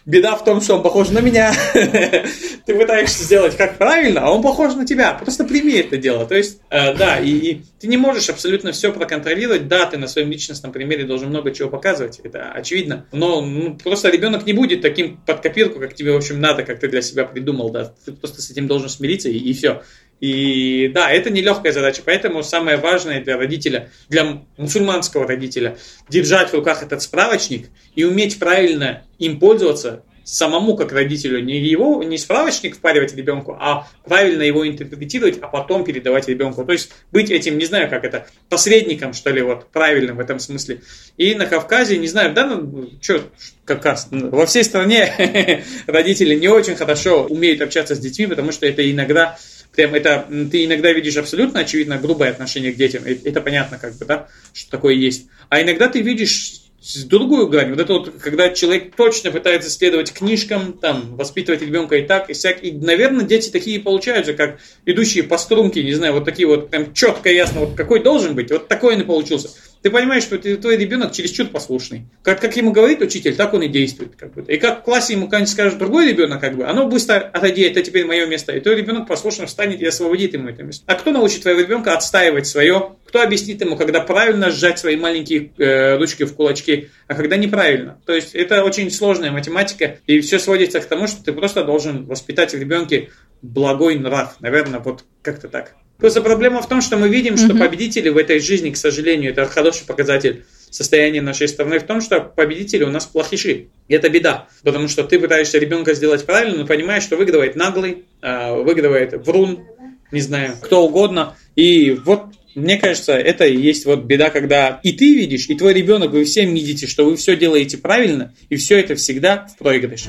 Беда 0.07 0.35
в 0.35 0.45
том, 0.45 0.61
что 0.61 0.77
он 0.77 0.83
похож 0.83 1.11
на 1.11 1.21
меня. 1.21 1.53
Ты 2.67 2.75
пытаешься 2.75 3.23
сделать 3.23 3.57
как 3.57 3.79
правильно, 3.79 4.23
а 4.23 4.31
он 4.31 4.43
похож 4.43 4.75
на 4.75 4.87
тебя. 4.87 5.13
Просто 5.15 5.45
прими 5.45 5.75
это 5.75 5.97
дело. 5.97 6.27
То 6.27 6.35
есть, 6.35 6.61
э, 6.71 6.95
да, 6.95 7.19
и, 7.19 7.31
и 7.31 7.63
ты 7.79 7.87
не 7.87 7.97
можешь 7.97 8.29
абсолютно 8.29 8.73
все 8.73 8.93
проконтролировать. 8.93 9.69
Да, 9.69 9.87
ты 9.87 9.99
на 9.99 10.09
своем 10.09 10.31
личностном 10.31 10.73
примере 10.73 11.05
должен 11.05 11.29
много 11.29 11.53
чего 11.53 11.69
показывать. 11.69 12.21
Это 12.21 12.51
очевидно. 12.53 13.07
Но 13.13 13.41
ну, 13.41 13.77
просто 13.77 14.11
ребенок 14.11 14.47
не 14.47 14.53
будет 14.53 14.83
таким 14.83 15.19
под 15.19 15.41
копирку, 15.41 15.79
как 15.79 15.95
тебе, 15.95 16.13
в 16.13 16.17
общем, 16.17 16.41
надо, 16.41 16.63
как 16.63 16.81
ты 16.81 16.89
для 16.89 17.03
себя 17.03 17.25
придумал. 17.25 17.71
Да. 17.71 17.93
Ты 18.05 18.13
просто 18.13 18.43
с 18.43 18.51
этим 18.51 18.67
должен 18.67 18.89
смириться, 18.89 19.29
и, 19.29 19.37
и 19.37 19.53
все. 19.53 19.83
И 20.21 20.89
да, 20.95 21.11
это 21.11 21.31
нелегкая 21.31 21.73
задача, 21.73 22.03
поэтому 22.05 22.43
самое 22.43 22.77
важное 22.77 23.23
для 23.25 23.39
родителя, 23.39 23.91
для 24.09 24.43
мусульманского 24.59 25.27
родителя, 25.27 25.79
держать 26.09 26.51
в 26.51 26.55
руках 26.55 26.83
этот 26.83 27.03
справочник 27.03 27.69
и 27.95 28.05
уметь 28.05 28.39
правильно 28.39 29.03
им 29.19 29.41
пользоваться 29.41 30.03
самому 30.23 30.77
как 30.77 30.93
родителю, 30.93 31.43
не 31.43 31.59
его, 31.59 32.03
не 32.05 32.17
справочник 32.19 32.77
впаривать 32.77 33.15
ребенку, 33.15 33.57
а 33.59 33.89
правильно 34.05 34.43
его 34.43 34.67
интерпретировать, 34.69 35.39
а 35.41 35.49
потом 35.49 35.85
передавать 35.85 36.29
ребенку. 36.29 36.65
То 36.65 36.73
есть 36.73 36.93
быть 37.11 37.31
этим, 37.31 37.59
не 37.59 37.65
знаю, 37.65 37.91
как 37.91 38.05
это, 38.05 38.27
посредником, 38.49 39.13
что 39.13 39.31
ли, 39.31 39.43
вот, 39.43 39.67
правильным 39.71 40.19
в 40.19 40.21
этом 40.21 40.39
смысле. 40.39 40.83
И 41.17 41.35
на 41.35 41.47
Кавказе, 41.47 41.97
не 41.97 42.07
знаю, 42.07 42.33
да, 42.33 42.47
ну, 42.47 42.91
что, 43.01 43.23
Кавказ, 43.65 44.09
во 44.11 44.47
всей 44.47 44.63
стране 44.63 45.65
родители 45.87 46.35
не 46.35 46.49
очень 46.49 46.77
хорошо 46.77 47.25
умеют 47.25 47.61
общаться 47.61 47.95
с 47.95 47.99
детьми, 47.99 48.27
потому 48.27 48.53
что 48.53 48.67
это 48.67 48.89
иногда 48.89 49.37
прям 49.73 49.95
это 49.95 50.27
ты 50.51 50.65
иногда 50.65 50.93
видишь 50.93 51.17
абсолютно 51.17 51.61
очевидно 51.61 51.99
грубое 51.99 52.31
отношение 52.31 52.73
к 52.73 52.77
детям, 52.77 53.05
это 53.05 53.41
понятно 53.41 53.79
как 53.79 53.97
бы, 53.97 54.05
да, 54.05 54.29
что 54.53 54.71
такое 54.71 54.95
есть. 54.95 55.27
А 55.49 55.63
иногда 55.63 55.89
ты 55.89 56.01
видишь 56.01 56.61
другую 57.07 57.49
грань. 57.49 57.71
Вот 57.71 57.81
это 57.81 57.93
вот, 57.93 58.15
когда 58.21 58.49
человек 58.51 58.95
точно 58.97 59.31
пытается 59.31 59.69
следовать 59.69 60.13
книжкам, 60.13 60.73
там, 60.73 61.17
воспитывать 61.17 61.61
ребенка 61.61 61.97
и 61.97 62.07
так, 62.07 62.31
и 62.31 62.33
всяк. 62.33 62.65
И, 62.65 62.73
наверное, 62.73 63.27
дети 63.27 63.51
такие 63.51 63.81
получаются, 63.81 64.33
как 64.33 64.59
идущие 64.87 65.25
по 65.25 65.37
струнке, 65.37 65.83
не 65.83 65.93
знаю, 65.93 66.15
вот 66.15 66.25
такие 66.25 66.49
вот, 66.49 66.71
прям 66.71 66.95
четко, 66.95 67.31
ясно, 67.31 67.61
вот 67.61 67.75
какой 67.77 68.03
должен 68.03 68.35
быть, 68.35 68.51
вот 68.51 68.69
такой 68.69 68.95
он 68.95 69.03
и 69.03 69.05
получился. 69.05 69.51
Ты 69.83 69.91
понимаешь, 69.91 70.25
что 70.25 70.39
ты, 70.39 70.57
твой 70.57 70.77
ребенок 70.77 71.13
чересчур 71.13 71.47
послушный. 71.47 72.05
Как, 72.23 72.41
как 72.41 72.55
ему 72.57 72.71
говорит 72.71 73.01
учитель, 73.01 73.35
так 73.35 73.55
он 73.55 73.63
и 73.63 73.69
действует. 73.69 74.15
Как 74.15 74.35
бы. 74.35 74.43
И 74.43 74.59
как 74.59 74.81
в 74.81 74.83
классе 74.83 75.15
ему 75.15 75.27
когда-нибудь 75.27 75.51
скажет 75.51 75.79
другой 75.79 76.09
ребенок, 76.09 76.41
как 76.41 76.57
бы, 76.57 76.67
оно 76.67 76.87
быстро 76.87 77.17
отойди, 77.17 77.63
это 77.63 77.83
теперь 77.83 78.05
мое 78.05 78.27
место. 78.27 78.53
И 78.53 78.61
твой 78.61 78.77
ребенок 78.77 79.09
послушно 79.09 79.47
встанет 79.47 79.81
и 79.81 79.87
освободит 79.87 80.35
ему 80.35 80.51
это 80.51 80.63
место. 80.63 80.85
А 80.87 80.97
кто 80.97 81.13
научит 81.13 81.43
твоего 81.43 81.61
ребенка 81.61 81.95
отстаивать 81.95 82.47
свое? 82.47 82.97
Кто 83.07 83.23
объяснит 83.23 83.61
ему, 83.63 83.77
когда 83.77 84.01
правильно 84.01 84.51
сжать 84.51 84.79
свои 84.79 84.97
маленькие 84.97 85.53
э, 85.57 85.97
ручки 85.97 86.25
в 86.25 86.35
кулачки, 86.35 86.91
а 87.07 87.15
когда 87.15 87.37
неправильно? 87.37 87.99
То 88.05 88.13
есть 88.13 88.35
это 88.35 88.63
очень 88.65 88.91
сложная 88.91 89.31
математика, 89.31 89.99
и 90.07 90.21
все 90.21 90.39
сводится 90.39 90.81
к 90.81 90.85
тому, 90.85 91.07
что 91.07 91.25
ты 91.25 91.33
просто 91.33 91.65
должен 91.65 92.05
воспитать 92.05 92.53
в 92.53 92.59
ребенке 92.59 93.09
благой 93.41 93.97
нрав. 93.97 94.41
Наверное, 94.41 94.81
вот 94.81 95.05
как-то 95.23 95.49
так. 95.49 95.75
Просто 96.01 96.23
проблема 96.23 96.63
в 96.63 96.69
том, 96.69 96.81
что 96.81 96.97
мы 96.97 97.09
видим, 97.09 97.37
что 97.37 97.55
победители 97.55 98.09
в 98.09 98.17
этой 98.17 98.41
жизни, 98.41 98.71
к 98.71 98.77
сожалению, 98.77 99.33
это 99.33 99.47
хороший 99.47 99.87
показатель 99.87 100.45
состояния 100.71 101.21
нашей 101.21 101.49
страны 101.49 101.79
в 101.79 101.83
том, 101.83 102.01
что 102.01 102.21
победители 102.21 102.85
у 102.85 102.91
нас 102.91 103.05
плохиши. 103.07 103.67
И 103.89 103.95
это 103.95 104.09
беда. 104.09 104.49
Потому 104.63 104.89
что 104.89 105.05
ты 105.05 105.19
пытаешься 105.19 105.59
ребенка 105.59 105.95
сделать 105.95 106.25
правильно, 106.25 106.59
но 106.59 106.67
понимаешь, 106.67 107.03
что 107.03 107.17
выигрывает 107.17 107.57
наглый, 107.57 108.05
а, 108.23 108.55
выигрывает 108.55 109.27
врун, 109.27 109.65
не 110.13 110.21
знаю, 110.21 110.55
кто 110.61 110.85
угодно. 110.87 111.37
И 111.57 111.91
вот 111.91 112.27
мне 112.55 112.79
кажется, 112.79 113.13
это 113.13 113.45
и 113.45 113.57
есть 113.57 113.85
вот 113.85 114.05
беда, 114.05 114.31
когда 114.31 114.81
и 114.83 114.93
ты 114.93 115.15
видишь, 115.15 115.49
и 115.49 115.55
твой 115.55 115.73
ребенок, 115.73 116.11
вы 116.13 116.25
все 116.25 116.45
видите, 116.45 116.87
что 116.87 117.05
вы 117.05 117.17
все 117.17 117.37
делаете 117.37 117.79
правильно, 117.79 118.35
и 118.49 118.57
все 118.57 118.79
это 118.79 118.95
всегда 118.97 119.47
в 119.47 119.59
проигрыше. 119.59 120.09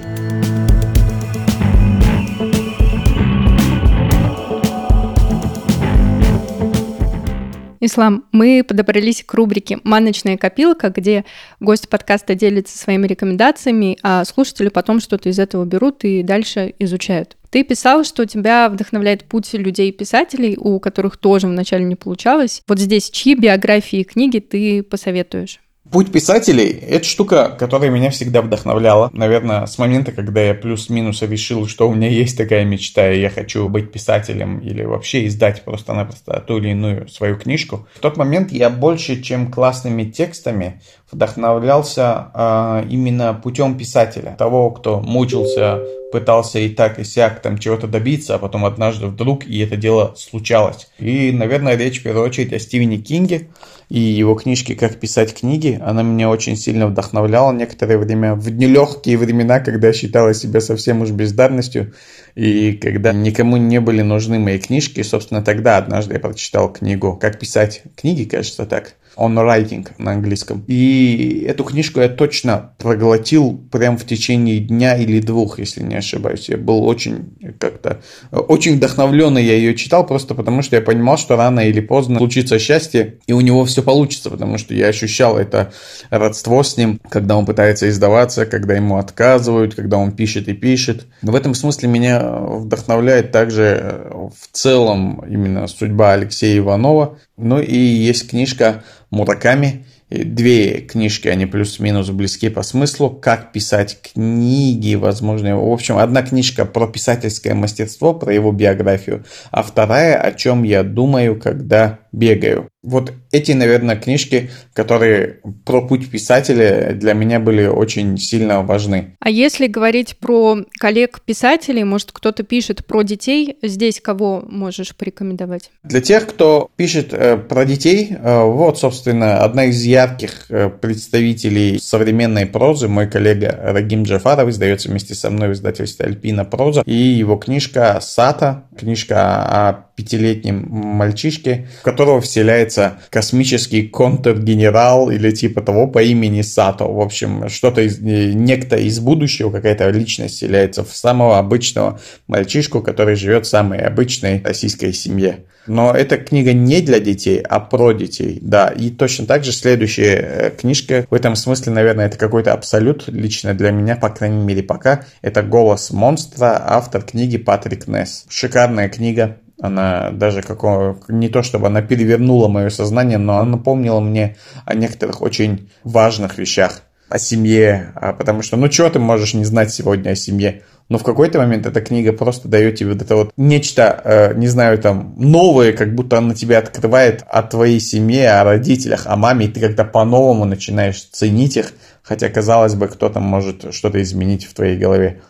Ислам, 7.83 8.25
мы 8.31 8.63
подобрались 8.63 9.23
к 9.23 9.33
рубрике 9.33 9.79
«Маночная 9.83 10.37
копилка», 10.37 10.89
где 10.95 11.25
гость 11.59 11.89
подкаста 11.89 12.35
делится 12.35 12.77
своими 12.77 13.07
рекомендациями, 13.07 13.97
а 14.03 14.23
слушатели 14.23 14.69
потом 14.69 14.99
что-то 14.99 15.29
из 15.29 15.39
этого 15.39 15.65
берут 15.65 16.03
и 16.03 16.21
дальше 16.21 16.75
изучают. 16.77 17.37
Ты 17.49 17.63
писал, 17.63 18.03
что 18.03 18.27
тебя 18.27 18.69
вдохновляет 18.69 19.23
путь 19.23 19.51
людей-писателей, 19.53 20.57
у 20.57 20.79
которых 20.79 21.17
тоже 21.17 21.47
вначале 21.47 21.83
не 21.83 21.95
получалось. 21.95 22.61
Вот 22.67 22.77
здесь 22.77 23.09
чьи 23.09 23.33
биографии 23.33 24.01
и 24.01 24.03
книги 24.03 24.37
ты 24.37 24.83
посоветуешь? 24.83 25.59
Путь 25.91 26.09
писателей– 26.09 26.69
это 26.89 27.03
штука, 27.03 27.49
которая 27.59 27.89
меня 27.89 28.11
всегда 28.11 28.41
вдохновляла. 28.41 29.09
Наверное, 29.11 29.65
с 29.65 29.77
момента, 29.77 30.13
когда 30.13 30.39
я 30.41 30.53
плюс-минус 30.53 31.21
решил, 31.21 31.67
что 31.67 31.89
у 31.89 31.93
меня 31.93 32.07
есть 32.07 32.37
такая 32.37 32.63
мечта, 32.63 33.11
и 33.11 33.19
я 33.19 33.29
хочу 33.29 33.67
быть 33.67 33.91
писателем 33.91 34.59
или 34.59 34.83
вообще 34.83 35.27
издать 35.27 35.63
просто-напросто 35.63 36.41
ту 36.47 36.59
или 36.59 36.69
иную 36.69 37.09
свою 37.09 37.35
книжку. 37.37 37.87
В 37.95 37.99
тот 37.99 38.15
момент 38.15 38.53
я 38.53 38.69
больше, 38.69 39.21
чем 39.21 39.51
классными 39.51 40.05
текстами, 40.05 40.81
вдохновлялся 41.11 42.31
э, 42.33 42.85
именно 42.89 43.33
путем 43.33 43.77
писателя. 43.77 44.35
Того, 44.39 44.71
кто 44.71 45.01
мучился, 45.01 45.81
пытался 46.11 46.59
и 46.59 46.69
так, 46.69 46.99
и 46.99 47.03
сяк 47.03 47.41
там 47.41 47.57
чего-то 47.57 47.87
добиться, 47.87 48.35
а 48.35 48.37
потом 48.37 48.65
однажды 48.65 49.07
вдруг, 49.07 49.45
и 49.45 49.59
это 49.59 49.77
дело 49.77 50.13
случалось. 50.17 50.89
И, 50.99 51.31
наверное, 51.31 51.75
речь 51.75 51.99
в 51.99 52.03
первую 52.03 52.25
очередь 52.25 52.53
о 52.53 52.59
Стивене 52.59 52.97
Кинге 52.97 53.49
и 53.89 53.99
его 53.99 54.35
книжке 54.35 54.75
«Как 54.75 54.99
писать 54.99 55.33
книги». 55.33 55.79
Она 55.83 56.03
меня 56.03 56.29
очень 56.29 56.55
сильно 56.55 56.87
вдохновляла 56.87 57.51
некоторое 57.51 57.97
время, 57.97 58.35
в 58.35 58.49
нелегкие 58.49 59.17
времена, 59.17 59.59
когда 59.59 59.87
я 59.87 59.93
считала 59.93 60.33
себя 60.33 60.61
совсем 60.61 61.01
уж 61.01 61.09
бездарностью, 61.09 61.93
и 62.35 62.73
когда 62.73 63.13
никому 63.13 63.57
не 63.57 63.79
были 63.79 64.01
нужны 64.01 64.39
мои 64.39 64.59
книжки. 64.59 65.01
Собственно, 65.03 65.41
тогда 65.41 65.77
однажды 65.77 66.13
я 66.13 66.19
прочитал 66.19 66.71
книгу 66.71 67.17
«Как 67.17 67.39
писать 67.39 67.83
книги», 67.95 68.25
кажется 68.25 68.65
так– 68.65 68.95
on 69.17 69.35
writing 69.35 69.87
на 69.97 70.11
английском. 70.11 70.63
И 70.67 71.45
эту 71.47 71.63
книжку 71.63 71.99
я 71.99 72.09
точно 72.09 72.73
проглотил 72.77 73.61
прям 73.71 73.97
в 73.97 74.05
течение 74.05 74.59
дня 74.59 74.97
или 74.97 75.19
двух, 75.19 75.59
если 75.59 75.83
не 75.83 75.95
ошибаюсь. 75.95 76.49
Я 76.49 76.57
был 76.57 76.85
очень 76.85 77.33
как-то, 77.59 78.01
очень 78.31 78.77
вдохновленный 78.77 79.43
я 79.43 79.55
ее 79.55 79.75
читал, 79.75 80.05
просто 80.05 80.35
потому 80.35 80.61
что 80.61 80.75
я 80.75 80.81
понимал, 80.81 81.17
что 81.17 81.35
рано 81.35 81.61
или 81.61 81.79
поздно 81.79 82.17
случится 82.17 82.59
счастье, 82.59 83.19
и 83.27 83.33
у 83.33 83.41
него 83.41 83.65
все 83.65 83.83
получится, 83.83 84.29
потому 84.29 84.57
что 84.57 84.73
я 84.73 84.87
ощущал 84.87 85.37
это 85.37 85.71
родство 86.09 86.63
с 86.63 86.77
ним, 86.77 86.99
когда 87.09 87.37
он 87.37 87.45
пытается 87.45 87.89
издаваться, 87.89 88.45
когда 88.45 88.75
ему 88.75 88.97
отказывают, 88.97 89.75
когда 89.75 89.97
он 89.97 90.11
пишет 90.11 90.47
и 90.47 90.53
пишет. 90.53 91.07
В 91.21 91.35
этом 91.35 91.53
смысле 91.53 91.89
меня 91.89 92.21
вдохновляет 92.21 93.31
также 93.31 94.11
в 94.11 94.47
целом 94.51 95.23
именно 95.27 95.67
судьба 95.67 96.13
Алексея 96.13 96.57
Иванова. 96.57 97.17
Ну 97.41 97.59
и 97.59 97.75
есть 97.75 98.29
книжка 98.29 98.83
Мураками, 99.09 99.85
две 100.09 100.81
книжки, 100.81 101.27
они 101.27 101.45
плюс-минус 101.45 102.09
близки 102.09 102.49
по 102.49 102.63
смыслу, 102.63 103.09
как 103.09 103.51
писать 103.51 103.97
книги, 104.01 104.95
возможно. 104.95 105.57
В 105.57 105.71
общем, 105.71 105.97
одна 105.97 106.21
книжка 106.21 106.65
про 106.65 106.87
писательское 106.87 107.55
мастерство, 107.55 108.13
про 108.13 108.33
его 108.33 108.51
биографию, 108.51 109.25
а 109.51 109.63
вторая, 109.63 110.17
о 110.17 110.33
чем 110.33 110.63
я 110.63 110.83
думаю, 110.83 111.39
когда 111.39 111.99
бегаю. 112.11 112.69
Вот 112.83 113.13
эти, 113.31 113.51
наверное, 113.51 113.95
книжки, 113.95 114.49
которые 114.73 115.39
про 115.65 115.81
путь 115.87 116.09
писателя 116.09 116.93
для 116.93 117.13
меня 117.13 117.39
были 117.39 117.67
очень 117.67 118.17
сильно 118.17 118.63
важны. 118.63 119.15
А 119.19 119.29
если 119.29 119.67
говорить 119.67 120.17
про 120.17 120.57
коллег-писателей, 120.79 121.83
может, 121.83 122.11
кто-то 122.11 122.43
пишет 122.43 122.85
про 122.85 123.03
детей, 123.03 123.57
здесь 123.61 124.01
кого 124.01 124.43
можешь 124.47 124.95
порекомендовать? 124.95 125.71
Для 125.83 126.01
тех, 126.01 126.27
кто 126.27 126.71
пишет 126.75 127.13
э, 127.13 127.37
про 127.37 127.65
детей, 127.65 128.09
э, 128.11 128.43
вот, 128.43 128.79
собственно, 128.79 129.43
одна 129.43 129.65
из 129.65 129.83
ярких 129.83 130.47
э, 130.49 130.69
представителей 130.69 131.79
современной 131.79 132.47
прозы, 132.47 132.87
мой 132.87 133.07
коллега 133.07 133.57
Рагим 133.61 134.03
Джафаров, 134.03 134.49
издается 134.49 134.89
вместе 134.89 135.13
со 135.13 135.29
мной 135.29 135.49
в 135.49 135.53
издательстве 135.53 136.07
Альпина 136.07 136.45
проза, 136.45 136.81
и 136.85 136.95
его 136.95 137.35
книжка 137.35 137.99
«Сата», 138.01 138.65
книжка 138.77 139.17
о 139.19 139.85
пятилетнем 139.95 140.67
мальчишке, 140.67 141.67
в 141.81 141.83
которого 142.01 142.19
вселяется 142.19 142.97
космический 143.11 143.83
контргенерал 143.87 145.11
или 145.11 145.29
типа 145.29 145.61
того 145.61 145.85
по 145.85 146.01
имени 146.01 146.41
Сато. 146.41 146.85
В 146.85 146.99
общем, 146.99 147.47
что-то 147.47 147.81
из, 147.81 147.99
некто 147.99 148.75
из 148.75 148.99
будущего, 148.99 149.51
какая-то 149.51 149.87
личность 149.91 150.37
вселяется 150.37 150.83
в 150.83 150.95
самого 150.95 151.37
обычного 151.37 151.99
мальчишку, 152.25 152.81
который 152.81 153.15
живет 153.15 153.45
в 153.45 153.49
самой 153.49 153.81
обычной 153.81 154.41
российской 154.43 154.93
семье. 154.93 155.45
Но 155.67 155.93
эта 155.93 156.17
книга 156.17 156.53
не 156.53 156.81
для 156.81 156.99
детей, 156.99 157.39
а 157.39 157.59
про 157.59 157.91
детей, 157.91 158.39
да. 158.41 158.69
И 158.69 158.89
точно 158.89 159.27
так 159.27 159.43
же 159.43 159.51
следующая 159.51 160.15
э, 160.15 160.49
книжка, 160.49 161.05
в 161.09 161.13
этом 161.13 161.35
смысле, 161.35 161.71
наверное, 161.71 162.07
это 162.07 162.17
какой-то 162.17 162.51
абсолют 162.53 163.07
лично 163.07 163.53
для 163.53 163.69
меня, 163.69 163.95
по 163.95 164.09
крайней 164.09 164.43
мере, 164.43 164.63
пока. 164.63 165.05
Это 165.21 165.43
«Голос 165.43 165.91
монстра», 165.91 166.59
автор 166.65 167.03
книги 167.03 167.37
Патрик 167.37 167.87
Несс. 167.87 168.25
Шикарная 168.27 168.89
книга, 168.89 169.37
она 169.61 170.09
даже 170.11 170.41
какого, 170.41 170.99
не 171.07 171.29
то 171.29 171.43
чтобы 171.43 171.67
она 171.67 171.81
перевернула 171.81 172.47
мое 172.47 172.69
сознание, 172.69 173.17
но 173.17 173.37
она 173.37 173.51
напомнила 173.51 173.99
мне 173.99 174.35
о 174.65 174.73
некоторых 174.73 175.21
очень 175.21 175.69
важных 175.83 176.37
вещах 176.37 176.81
о 177.11 177.19
семье, 177.19 177.91
а 177.95 178.13
потому 178.13 178.41
что, 178.41 178.55
ну, 178.55 178.69
чего 178.69 178.89
ты 178.89 178.97
можешь 178.97 179.33
не 179.33 179.43
знать 179.43 179.73
сегодня 179.73 180.11
о 180.11 180.15
семье? 180.15 180.61
Но 180.87 180.97
в 180.97 181.03
какой-то 181.03 181.39
момент 181.39 181.65
эта 181.65 181.81
книга 181.81 182.13
просто 182.13 182.47
дает 182.47 182.75
тебе 182.75 182.93
вот 182.93 183.01
это 183.01 183.15
вот 183.17 183.33
нечто, 183.35 184.01
э, 184.03 184.33
не 184.35 184.47
знаю, 184.47 184.77
там, 184.77 185.13
новое, 185.17 185.73
как 185.73 185.93
будто 185.93 186.17
она 186.17 186.33
тебе 186.33 186.57
открывает 186.57 187.25
о 187.29 187.43
твоей 187.43 187.81
семье, 187.81 188.31
о 188.31 188.45
родителях, 188.45 189.07
о 189.07 189.17
маме, 189.17 189.47
и 189.47 189.49
ты 189.49 189.59
как-то 189.59 189.83
по-новому 189.83 190.45
начинаешь 190.45 191.03
ценить 191.03 191.57
их, 191.57 191.73
хотя, 192.01 192.29
казалось 192.29 192.75
бы, 192.75 192.87
кто-то 192.87 193.19
может 193.19 193.73
что-то 193.73 194.01
изменить 194.01 194.45
в 194.45 194.53
твоей 194.53 194.77
голове. 194.77 195.21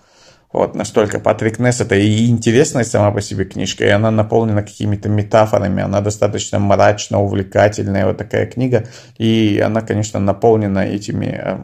Вот 0.54 0.76
настолько 0.76 1.20
Патрик 1.20 1.60
Несс 1.60 1.80
это 1.80 1.96
и 1.96 2.28
интересная 2.28 2.84
сама 2.84 3.12
по 3.12 3.22
себе 3.22 3.46
книжка, 3.46 3.86
и 3.86 3.90
она 3.90 4.12
наполнена 4.12 4.64
какими-то 4.64 5.08
метафорами, 5.08 5.82
она 5.82 6.02
достаточно 6.02 6.60
мрачно, 6.60 7.22
увлекательная 7.22 8.06
вот 8.06 8.18
такая 8.18 8.46
книга, 8.46 8.86
и 9.18 9.62
она, 9.66 9.82
конечно, 9.82 10.20
наполнена 10.20 10.80
этими 10.80 11.40
э, 11.42 11.58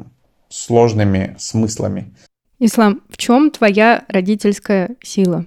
сложными 0.49 1.35
смыслами. 1.37 2.13
Ислам, 2.59 3.01
в 3.09 3.17
чем 3.17 3.51
твоя 3.51 4.05
родительская 4.07 4.91
сила? 5.03 5.45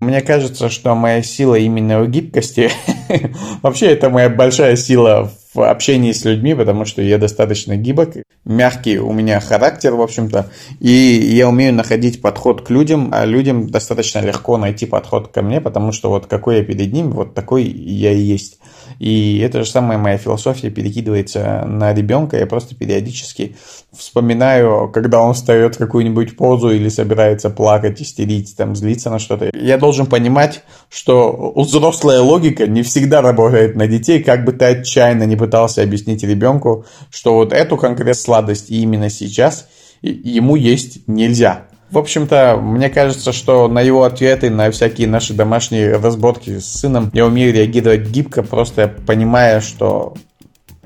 Мне 0.00 0.20
кажется, 0.20 0.68
что 0.68 0.94
моя 0.94 1.22
сила 1.22 1.56
именно 1.56 2.00
в 2.00 2.08
гибкости. 2.08 2.70
Вообще, 3.62 3.86
это 3.86 4.08
моя 4.08 4.30
большая 4.30 4.76
сила 4.76 5.30
в 5.54 5.62
общении 5.62 6.12
с 6.12 6.24
людьми, 6.24 6.54
потому 6.54 6.84
что 6.84 7.02
я 7.02 7.18
достаточно 7.18 7.76
гибок, 7.76 8.16
мягкий 8.44 8.98
у 8.98 9.12
меня 9.12 9.40
характер, 9.40 9.94
в 9.94 10.02
общем-то, 10.02 10.50
и 10.80 10.90
я 10.90 11.48
умею 11.48 11.74
находить 11.74 12.20
подход 12.20 12.66
к 12.66 12.70
людям, 12.70 13.10
а 13.12 13.24
людям 13.24 13.68
достаточно 13.70 14.20
легко 14.20 14.56
найти 14.58 14.86
подход 14.86 15.28
ко 15.28 15.42
мне, 15.42 15.60
потому 15.60 15.92
что 15.92 16.10
вот 16.10 16.26
какой 16.26 16.58
я 16.58 16.64
перед 16.64 16.92
ним, 16.92 17.10
вот 17.10 17.34
такой 17.34 17.64
я 17.64 18.12
и 18.12 18.20
есть. 18.20 18.58
И 18.98 19.38
это 19.38 19.64
же 19.64 19.70
самая 19.70 19.96
моя 19.96 20.18
философия 20.18 20.70
перекидывается 20.70 21.64
на 21.66 21.94
ребенка. 21.94 22.36
Я 22.36 22.46
просто 22.46 22.74
периодически 22.74 23.56
вспоминаю, 23.96 24.90
когда 24.92 25.22
он 25.22 25.34
встает 25.34 25.76
в 25.76 25.78
какую-нибудь 25.78 26.36
позу 26.36 26.70
или 26.70 26.88
собирается 26.88 27.50
плакать, 27.50 28.02
истерить, 28.02 28.56
там, 28.56 28.74
злиться 28.74 29.10
на 29.10 29.18
что-то. 29.18 29.50
Я 29.54 29.78
должен 29.78 30.06
понимать, 30.06 30.62
что 30.88 31.52
взрослая 31.54 32.20
логика 32.20 32.66
не 32.66 32.82
всегда 32.82 33.22
работает 33.22 33.76
на 33.76 33.86
детей, 33.86 34.22
как 34.22 34.44
бы 34.44 34.52
ты 34.52 34.64
отчаянно 34.64 35.24
не 35.24 35.36
пытался 35.38 35.82
объяснить 35.82 36.22
ребенку, 36.22 36.84
что 37.10 37.34
вот 37.34 37.52
эту 37.52 37.76
конкретную 37.76 38.14
сладость 38.14 38.70
именно 38.70 39.08
сейчас 39.08 39.68
ему 40.02 40.56
есть 40.56 41.06
нельзя. 41.06 41.66
В 41.90 41.96
общем-то, 41.96 42.58
мне 42.60 42.90
кажется, 42.90 43.32
что 43.32 43.66
на 43.66 43.80
его 43.80 44.04
ответы, 44.04 44.50
на 44.50 44.70
всякие 44.70 45.08
наши 45.08 45.32
домашние 45.32 45.96
разборки 45.96 46.58
с 46.58 46.66
сыном, 46.66 47.10
я 47.14 47.24
умею 47.24 47.52
реагировать 47.52 48.08
гибко, 48.08 48.42
просто 48.42 48.94
понимая, 49.06 49.62
что, 49.62 50.14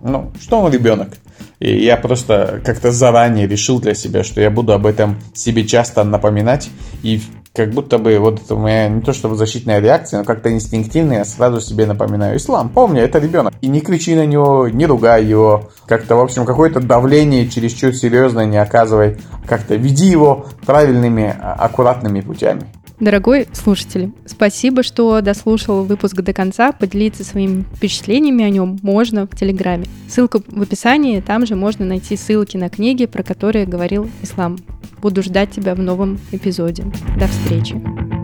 ну, 0.01 0.31
что 0.41 0.61
он 0.61 0.73
ребенок. 0.73 1.09
И 1.59 1.85
я 1.85 1.97
просто 1.97 2.61
как-то 2.65 2.93
заранее 2.93 3.49
решил 3.49 3.81
для 3.81 3.95
себя, 3.95 4.23
что 4.23 4.41
я 4.41 4.51
буду 4.51 4.73
об 4.73 4.87
этом 4.87 5.21
себе 5.35 5.67
часто 5.67 6.05
напоминать. 6.05 6.71
И 7.03 7.21
как 7.55 7.71
будто 7.71 7.99
бы 7.99 8.19
вот 8.19 8.41
это 8.41 8.55
у 8.55 8.59
меня 8.59 8.89
не 8.89 9.03
то 9.03 9.13
чтобы 9.13 9.37
защитная 9.37 9.79
реакция, 9.79 10.19
но 10.19 10.25
как-то 10.25 10.51
инстинктивно 10.51 11.15
я 11.15 11.25
сразу 11.25 11.61
себе 11.61 11.85
напоминаю. 11.87 12.37
Ислам, 12.37 12.71
помни, 12.71 13.01
это 13.01 13.19
ребенок. 13.19 13.53
И 13.61 13.69
не 13.69 13.81
кричи 13.81 14.15
на 14.15 14.25
него, 14.25 14.69
не 14.69 14.87
ругай 14.87 15.25
его. 15.25 15.71
Как-то, 15.87 16.17
в 16.17 16.21
общем, 16.21 16.47
какое-то 16.47 16.81
давление 16.81 17.49
чересчур 17.49 17.95
серьезное 17.95 18.47
не 18.47 18.57
оказывай. 18.57 19.19
Как-то 19.47 19.75
веди 19.75 20.07
его 20.07 20.47
правильными, 20.65 21.37
а, 21.39 21.53
аккуратными 21.53 22.23
путями. 22.23 22.63
Дорогой 23.03 23.49
слушатель, 23.53 24.13
спасибо, 24.27 24.85
что 24.85 25.21
дослушал 25.23 25.83
выпуск 25.83 26.15
до 26.21 26.33
конца. 26.33 26.71
Поделиться 26.71 27.25
своими 27.25 27.65
впечатлениями 27.75 28.45
о 28.45 28.49
нем 28.49 28.79
можно 28.81 29.27
в 29.27 29.37
Телеграме. 29.37 29.87
Ссылка 30.09 30.41
в 30.47 30.63
описании, 30.63 31.21
там 31.21 31.45
же 31.45 31.57
можно 31.57 31.85
найти 31.85 32.17
ссылки 32.17 32.57
на 32.57 32.69
книги, 32.69 33.07
про 33.07 33.25
которые 33.25 33.67
говорил 33.67 34.09
Ислам. 34.23 34.57
Буду 34.99 35.25
ждать 35.25 35.51
тебя 35.51 35.75
в 35.75 35.81
новом 35.81 36.21
эпизоде. 36.31 36.85
До 37.19 37.27
встречи. 37.27 38.22